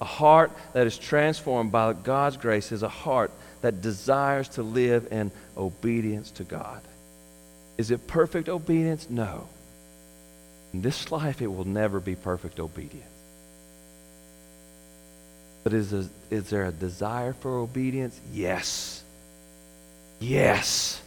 A 0.00 0.04
heart 0.04 0.50
that 0.72 0.88
is 0.88 0.98
transformed 0.98 1.70
by 1.70 1.92
God's 1.92 2.36
grace 2.36 2.72
is 2.72 2.82
a 2.82 2.88
heart 2.88 3.30
that 3.64 3.80
desires 3.80 4.46
to 4.50 4.62
live 4.62 5.08
in 5.10 5.32
obedience 5.56 6.30
to 6.32 6.44
God. 6.44 6.82
Is 7.78 7.90
it 7.90 8.06
perfect 8.06 8.50
obedience? 8.50 9.08
No. 9.08 9.48
In 10.74 10.82
this 10.82 11.10
life, 11.10 11.40
it 11.40 11.46
will 11.46 11.64
never 11.64 11.98
be 11.98 12.14
perfect 12.14 12.60
obedience. 12.60 13.08
But 15.62 15.72
is, 15.72 15.94
a, 15.94 16.10
is 16.30 16.50
there 16.50 16.66
a 16.66 16.72
desire 16.72 17.32
for 17.32 17.56
obedience? 17.56 18.20
Yes. 18.34 19.02
Yes. 20.20 21.00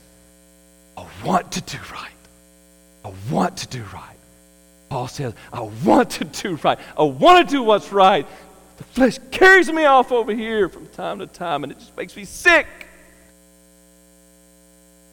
I 0.98 1.06
want 1.24 1.52
to 1.52 1.62
do 1.62 1.78
right. 1.94 2.10
I 3.06 3.14
want 3.32 3.58
to 3.58 3.68
do 3.68 3.84
right. 3.94 4.18
Paul 4.90 5.08
says, 5.08 5.36
I 5.54 5.62
want 5.62 6.10
to 6.10 6.26
do 6.26 6.56
right. 6.64 6.80
I 6.98 7.04
want 7.04 7.48
to 7.48 7.56
do 7.56 7.62
what's 7.62 7.92
right. 7.92 8.26
The 8.78 8.84
flesh 8.84 9.20
carries 9.32 9.72
me 9.72 9.86
off 9.86 10.12
over 10.12 10.34
here 10.34 10.70
from 10.70 10.88
time 10.88 11.20
to 11.20 11.28
time, 11.28 11.64
and 11.64 11.72
it 11.72 11.80
just 11.80 11.98
makes 11.98 12.16
me 12.16 12.26
sick. 12.26 12.68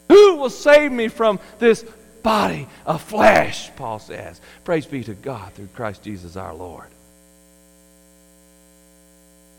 Who 0.08 0.36
will 0.36 0.50
save 0.50 0.92
me 0.92 1.08
from 1.08 1.40
this 1.58 1.84
body 2.22 2.68
of 2.84 3.02
flesh? 3.02 3.70
Paul 3.76 3.98
says. 3.98 4.40
Praise 4.64 4.86
be 4.86 5.02
to 5.04 5.14
God 5.14 5.52
through 5.54 5.68
Christ 5.68 6.02
Jesus 6.02 6.36
our 6.36 6.54
Lord. 6.54 6.88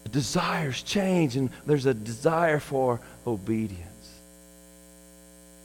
The 0.03 0.09
desires 0.09 0.83
change, 0.83 1.35
and 1.35 1.49
there's 1.65 1.87
a 1.87 1.93
desire 1.93 2.59
for 2.59 3.01
obedience. 3.25 3.94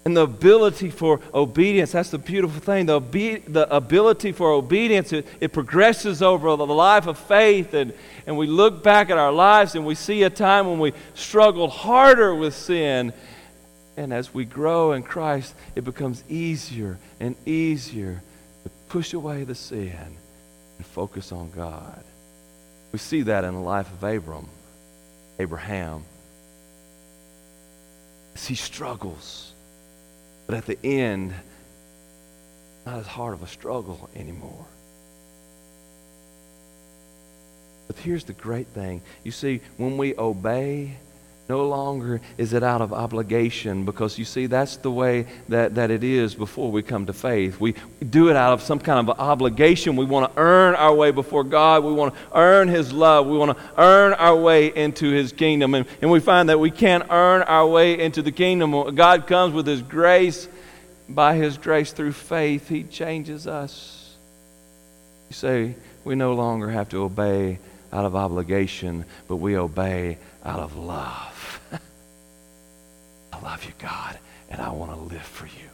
And 0.05 0.16
the 0.16 0.22
ability 0.22 0.88
for 0.90 1.20
obedience, 1.34 1.92
that's 1.92 2.11
the 2.11 2.18
beautiful 2.18 2.59
thing. 2.61 2.86
The, 2.86 2.94
obe- 2.94 3.44
the 3.46 3.66
ability 3.70 4.32
for 4.32 4.51
obedience, 4.51 5.12
it, 5.12 5.26
it 5.40 5.53
progresses 5.53 6.22
over 6.22 6.57
the 6.57 6.66
life 6.66 7.07
of 7.07 7.18
faith. 7.18 7.74
And, 7.74 7.92
and 8.26 8.38
we 8.38 8.46
look 8.46 8.82
back 8.82 9.11
at 9.11 9.18
our 9.18 9.32
lives 9.32 9.74
and 9.74 9.84
we 9.84 9.94
see 9.94 10.22
a 10.22 10.30
time 10.30 10.66
when 10.68 10.78
we 10.78 10.94
struggled 11.14 11.70
harder 11.70 12.34
with 12.34 12.55
sin. 12.55 13.12
And 13.98 14.14
as 14.14 14.32
we 14.32 14.46
grow 14.46 14.92
in 14.92 15.03
Christ, 15.03 15.55
it 15.76 15.84
becomes 15.84 16.24
easier 16.30 16.98
and 17.18 17.36
easier 17.44 18.22
to 18.64 18.70
push 18.88 19.12
away 19.12 19.44
the 19.44 19.55
sin 19.55 20.16
and 20.78 20.86
focus 20.86 21.30
on 21.30 21.51
God. 21.51 22.03
We 22.92 22.98
see 22.98 23.22
that 23.22 23.44
in 23.44 23.53
the 23.53 23.61
life 23.61 23.92
of 23.92 24.03
Abram, 24.03 24.48
Abraham. 25.38 26.05
As 28.34 28.46
he 28.46 28.55
struggles, 28.55 29.49
but 30.51 30.57
at 30.57 30.66
the 30.66 30.84
end, 30.84 31.32
not 32.84 32.98
as 32.98 33.07
hard 33.07 33.34
of 33.34 33.42
a 33.44 33.46
struggle 33.46 34.11
anymore. 34.16 34.66
But 37.86 37.96
here's 37.98 38.24
the 38.24 38.32
great 38.32 38.66
thing. 38.66 39.01
You 39.22 39.30
see, 39.30 39.61
when 39.76 39.96
we 39.96 40.16
obey, 40.16 40.96
no 41.51 41.66
longer 41.66 42.20
is 42.38 42.53
it 42.53 42.62
out 42.62 42.80
of 42.80 42.92
obligation 42.92 43.84
because 43.84 44.16
you 44.16 44.24
see, 44.24 44.46
that's 44.46 44.76
the 44.76 44.90
way 44.90 45.26
that, 45.48 45.74
that 45.74 45.90
it 45.90 46.05
is 46.05 46.32
before 46.32 46.70
we 46.70 46.80
come 46.80 47.07
to 47.07 47.12
faith. 47.12 47.59
We 47.59 47.74
do 48.09 48.30
it 48.30 48.36
out 48.36 48.53
of 48.53 48.62
some 48.62 48.78
kind 48.78 49.09
of 49.09 49.18
obligation. 49.18 49.96
We 49.96 50.05
want 50.05 50.32
to 50.32 50.40
earn 50.40 50.76
our 50.76 50.94
way 50.94 51.11
before 51.11 51.42
God. 51.42 51.82
We 51.82 51.92
want 51.92 52.14
to 52.14 52.20
earn 52.38 52.68
His 52.68 52.92
love. 52.92 53.26
We 53.26 53.36
want 53.36 53.59
to 53.59 53.64
earn 53.76 54.12
our 54.12 54.36
way 54.36 54.68
into 54.72 55.11
His 55.11 55.32
kingdom. 55.32 55.74
And, 55.74 55.86
and 56.01 56.09
we 56.09 56.20
find 56.20 56.48
that 56.51 56.61
we 56.61 56.70
can't 56.70 57.05
earn 57.11 57.42
our 57.42 57.66
way 57.66 57.98
into 57.98 58.22
the 58.22 58.32
kingdom. 58.32 58.94
God 58.94 59.26
comes 59.26 59.53
with 59.53 59.66
His 59.66 59.82
grace. 59.82 60.48
By 61.09 61.34
His 61.34 61.59
grace 61.59 61.90
through 61.90 62.12
faith, 62.12 62.68
He 62.68 62.84
changes 62.84 63.48
us. 63.48 64.16
You 65.28 65.34
say, 65.34 65.74
we 66.05 66.14
no 66.14 66.34
longer 66.34 66.70
have 66.70 66.88
to 66.90 67.03
obey 67.03 67.59
out 67.92 68.05
of 68.05 68.14
obligation, 68.14 69.05
but 69.26 69.36
we 69.36 69.57
obey 69.57 70.18
out 70.44 70.61
of 70.61 70.76
love. 70.76 71.30
I 73.41 73.45
love 73.51 73.64
you, 73.64 73.72
God, 73.78 74.18
and 74.51 74.61
I 74.61 74.70
want 74.70 74.93
to 74.93 74.99
live 74.99 75.22
for 75.22 75.47
you. 75.47 75.70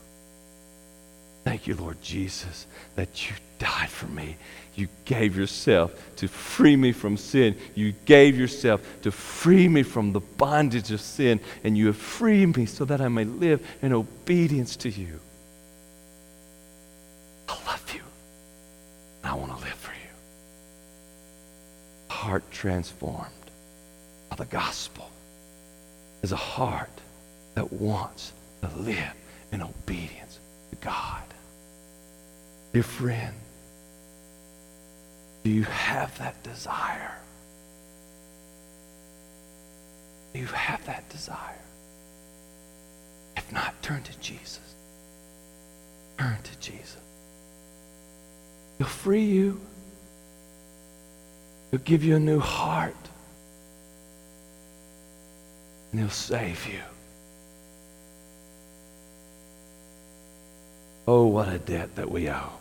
Thank 1.44 1.66
you, 1.66 1.74
Lord 1.76 2.00
Jesus, 2.02 2.66
that 2.96 3.28
you 3.28 3.36
died 3.58 3.88
for 3.88 4.06
me. 4.06 4.36
You 4.74 4.88
gave 5.04 5.36
yourself 5.36 5.94
to 6.16 6.28
free 6.28 6.76
me 6.76 6.92
from 6.92 7.16
sin. 7.16 7.56
You 7.74 7.92
gave 8.04 8.36
yourself 8.38 8.82
to 9.02 9.10
free 9.10 9.68
me 9.68 9.82
from 9.82 10.12
the 10.12 10.20
bondage 10.20 10.90
of 10.90 11.00
sin, 11.00 11.40
and 11.64 11.78
you 11.78 11.86
have 11.86 11.96
freed 11.96 12.56
me 12.56 12.66
so 12.66 12.84
that 12.84 13.00
I 13.00 13.08
may 13.08 13.24
live 13.24 13.66
in 13.80 13.92
obedience 13.92 14.76
to 14.76 14.90
you. 14.90 15.20
I 17.48 17.52
love 17.64 17.94
you, 17.94 18.02
and 19.22 19.32
I 19.32 19.34
want 19.34 19.52
to 19.56 19.58
live 19.58 19.74
for 19.74 19.92
you. 19.92 19.98
Heart 22.08 22.50
transformed 22.50 23.26
by 24.28 24.36
the 24.36 24.46
gospel 24.46 25.08
is 26.22 26.32
a 26.32 26.36
heart 26.36 26.90
that 27.56 27.72
wants 27.72 28.32
to 28.62 28.68
live 28.78 29.14
in 29.50 29.62
obedience 29.62 30.38
to 30.70 30.76
God. 30.76 31.22
Dear 32.72 32.82
friend, 32.82 33.34
do 35.42 35.50
you 35.50 35.64
have 35.64 36.16
that 36.18 36.40
desire? 36.42 37.16
Do 40.34 40.40
you 40.40 40.46
have 40.46 40.84
that 40.86 41.08
desire? 41.08 41.58
If 43.36 43.50
not, 43.50 43.80
turn 43.82 44.02
to 44.02 44.18
Jesus. 44.18 44.74
Turn 46.18 46.36
to 46.42 46.58
Jesus. 46.58 46.98
He'll 48.76 48.86
free 48.86 49.24
you. 49.24 49.60
He'll 51.70 51.80
give 51.80 52.04
you 52.04 52.16
a 52.16 52.20
new 52.20 52.38
heart. 52.38 52.94
And 55.90 56.00
He'll 56.00 56.10
save 56.10 56.66
you. 56.66 56.80
Oh, 61.06 61.26
what 61.26 61.48
a 61.48 61.58
debt 61.58 61.96
that 61.96 62.10
we 62.10 62.28
owe. 62.28 62.52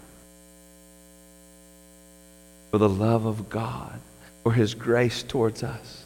For 2.72 2.78
the 2.78 2.90
love 2.90 3.26
of 3.26 3.50
God, 3.50 4.00
for 4.44 4.54
His 4.54 4.74
grace 4.76 5.24
towards 5.24 5.64
us. 5.64 6.04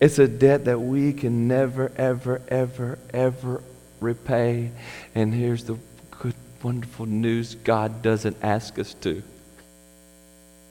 It's 0.00 0.18
a 0.18 0.28
debt 0.28 0.64
that 0.64 0.80
we 0.80 1.12
can 1.12 1.48
never, 1.48 1.92
ever, 1.96 2.42
ever, 2.48 2.98
ever 3.12 3.62
repay. 4.00 4.70
And 5.14 5.32
here's 5.32 5.64
the 5.64 5.78
good, 6.10 6.34
wonderful 6.62 7.06
news 7.06 7.54
God 7.54 8.02
doesn't 8.02 8.36
ask 8.42 8.78
us 8.78 8.94
to. 8.94 9.22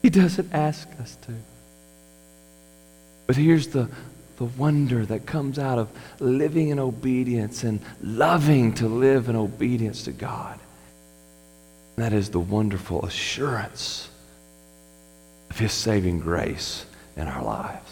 He 0.02 0.10
doesn't 0.10 0.52
ask 0.52 0.88
us 1.00 1.16
to. 1.22 1.32
But 3.26 3.36
here's 3.36 3.68
the, 3.68 3.88
the 4.36 4.44
wonder 4.44 5.04
that 5.06 5.26
comes 5.26 5.58
out 5.58 5.78
of 5.78 5.88
living 6.20 6.68
in 6.68 6.78
obedience 6.78 7.64
and 7.64 7.80
loving 8.00 8.74
to 8.74 8.86
live 8.86 9.28
in 9.28 9.34
obedience 9.34 10.04
to 10.04 10.12
God. 10.12 10.60
That 11.96 12.12
is 12.12 12.30
the 12.30 12.40
wonderful 12.40 13.04
assurance 13.04 14.08
of 15.50 15.58
His 15.58 15.72
saving 15.72 16.20
grace 16.20 16.84
in 17.16 17.26
our 17.26 17.42
lives. 17.42 17.90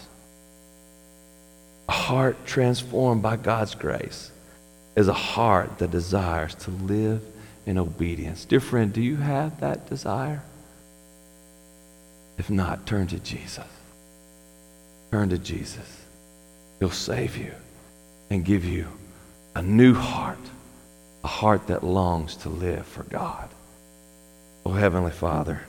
A 1.89 1.91
heart 1.91 2.45
transformed 2.45 3.21
by 3.21 3.35
God's 3.35 3.75
grace 3.75 4.31
is 4.95 5.07
a 5.07 5.13
heart 5.13 5.79
that 5.79 5.91
desires 5.91 6.55
to 6.55 6.71
live 6.71 7.21
in 7.65 7.77
obedience. 7.77 8.45
Dear 8.45 8.59
friend, 8.59 8.93
do 8.93 9.01
you 9.01 9.17
have 9.17 9.59
that 9.59 9.89
desire? 9.89 10.43
If 12.37 12.49
not, 12.49 12.85
turn 12.85 13.07
to 13.07 13.19
Jesus. 13.19 13.65
Turn 15.11 15.29
to 15.29 15.37
Jesus. 15.37 16.03
He'll 16.79 16.89
save 16.89 17.37
you 17.37 17.53
and 18.29 18.43
give 18.43 18.65
you 18.65 18.87
a 19.55 19.61
new 19.61 19.93
heart, 19.93 20.37
a 21.23 21.27
heart 21.27 21.67
that 21.67 21.83
longs 21.83 22.35
to 22.37 22.49
live 22.49 22.85
for 22.85 23.03
God. 23.03 23.49
Oh, 24.65 24.71
Heavenly 24.71 25.11
Father. 25.11 25.61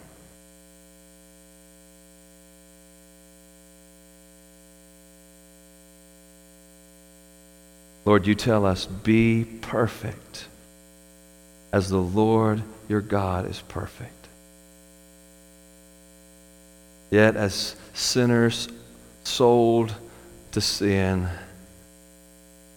Lord, 8.07 8.27
you 8.27 8.35
tell 8.35 8.65
us, 8.65 8.87
be 8.87 9.45
perfect 9.61 10.47
as 11.73 11.91
the 11.91 11.99
Lord 11.99 12.63
your 12.89 13.01
God 13.01 13.51
is 13.51 13.61
perfect. 13.69 14.13
Yet, 17.11 17.37
as 17.37 17.77
sinners 17.95 18.69
sold 19.25 19.95
to 20.53 20.61
sin, 20.61 21.29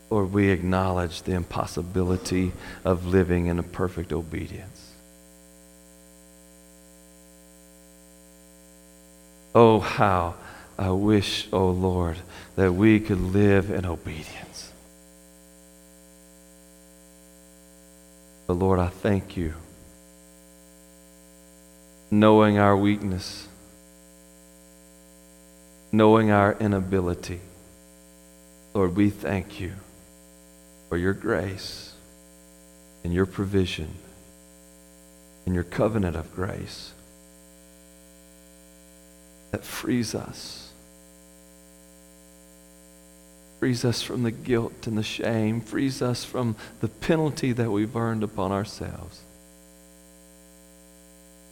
Lord, 0.09 0.33
we 0.33 0.49
acknowledge 0.49 1.21
the 1.21 1.33
impossibility 1.33 2.51
of 2.83 3.05
living 3.05 3.45
in 3.45 3.59
a 3.59 3.63
perfect 3.63 4.11
obedience. 4.11 4.78
Oh, 9.53 9.79
how 9.79 10.35
I 10.77 10.91
wish, 10.91 11.47
oh 11.51 11.69
Lord, 11.69 12.17
that 12.55 12.73
we 12.73 12.99
could 12.99 13.19
live 13.19 13.69
in 13.71 13.85
obedience. 13.85 14.71
But 18.47 18.53
Lord, 18.53 18.79
I 18.79 18.87
thank 18.87 19.35
you, 19.35 19.53
knowing 22.09 22.57
our 22.57 22.77
weakness, 22.77 23.47
knowing 25.91 26.31
our 26.31 26.53
inability. 26.59 27.41
Lord, 28.73 28.95
we 28.95 29.09
thank 29.09 29.59
you 29.59 29.73
for 30.87 30.97
your 30.97 31.13
grace 31.13 31.93
and 33.03 33.13
your 33.13 33.25
provision 33.25 33.95
and 35.45 35.55
your 35.55 35.63
covenant 35.63 36.15
of 36.15 36.33
grace 36.33 36.93
that 39.51 39.63
frees 39.63 40.13
us. 40.15 40.71
Frees 43.59 43.83
us 43.83 44.01
from 44.01 44.23
the 44.23 44.31
guilt 44.31 44.87
and 44.87 44.97
the 44.97 45.03
shame, 45.03 45.59
frees 45.59 46.01
us 46.01 46.23
from 46.23 46.55
the 46.79 46.87
penalty 46.87 47.51
that 47.51 47.69
we've 47.69 47.95
earned 47.95 48.23
upon 48.23 48.53
ourselves, 48.53 49.19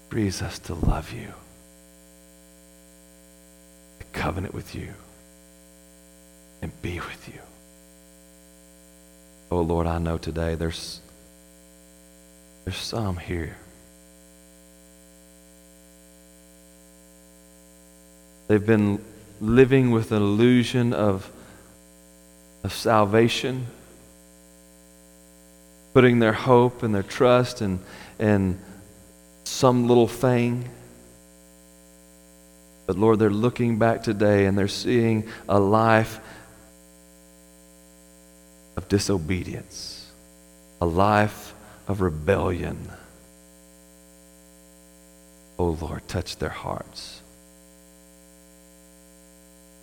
frees 0.10 0.42
us 0.42 0.58
to 0.60 0.74
love 0.74 1.12
you, 1.12 1.34
to 4.00 4.06
covenant 4.14 4.54
with 4.54 4.74
you, 4.74 4.94
and 6.62 6.82
be 6.82 7.00
with 7.02 7.28
you. 7.28 7.42
Oh 9.52 9.62
Lord, 9.62 9.86
I 9.86 9.98
know 9.98 10.18
today 10.18 10.56
there's, 10.56 11.02
there's 12.64 12.78
some 12.78 13.18
here 13.18 13.58
They've 18.48 18.66
been 18.66 19.04
living 19.42 19.92
with 19.92 20.12
an 20.12 20.22
illusion 20.22 20.94
of, 20.94 21.32
of 22.64 22.74
salvation, 22.74 23.68
putting 25.94 26.20
their 26.20 26.34
hope 26.34 26.84
and 26.84 26.94
their 26.94 27.04
trust 27.04 27.62
in, 27.62 27.80
in 28.20 28.60
some 29.44 29.88
little 29.88 30.08
thing. 30.08 30.70
But 32.86 32.98
Lord, 32.98 33.20
they're 33.20 33.30
looking 33.30 33.78
back 33.78 34.04
today 34.04 34.46
and 34.46 34.58
they're 34.58 34.68
seeing 34.68 35.28
a 35.50 35.60
life 35.60 36.20
of 38.78 38.88
disobedience. 38.88 40.12
a 40.80 40.86
life 40.86 41.54
of 41.88 42.02
rebellion. 42.02 42.92
Oh 45.58 45.78
Lord, 45.82 46.08
touch 46.08 46.38
their 46.38 46.50
hearts. 46.50 47.17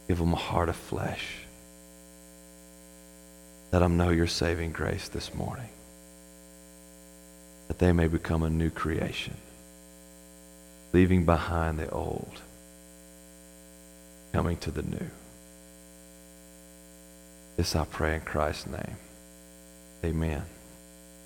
Give 0.09 0.19
them 0.19 0.33
a 0.33 0.37
heart 0.37 0.69
of 0.69 0.77
flesh. 0.77 1.39
Let 3.73 3.79
them 3.81 3.97
know 3.97 4.11
your 4.11 4.27
saving 4.27 4.73
grace 4.73 5.09
this 5.09 5.35
morning. 5.35 5.69
That 7.69 7.79
they 7.79 7.93
may 7.93 8.09
become 8.09 8.43
a 8.43 8.51
new 8.51 8.71
creation, 8.71 9.37
leaving 10.93 11.25
behind 11.25 11.79
the 11.79 11.91
old, 11.91 12.43
coming 14.33 14.59
to 14.59 14.71
the 14.71 14.83
new. 14.83 15.11
This 17.57 17.75
I 17.75 17.85
pray 17.85 18.17
in 18.17 18.21
Christ's 18.21 18.67
name. 18.67 18.97
Amen. 20.05 20.45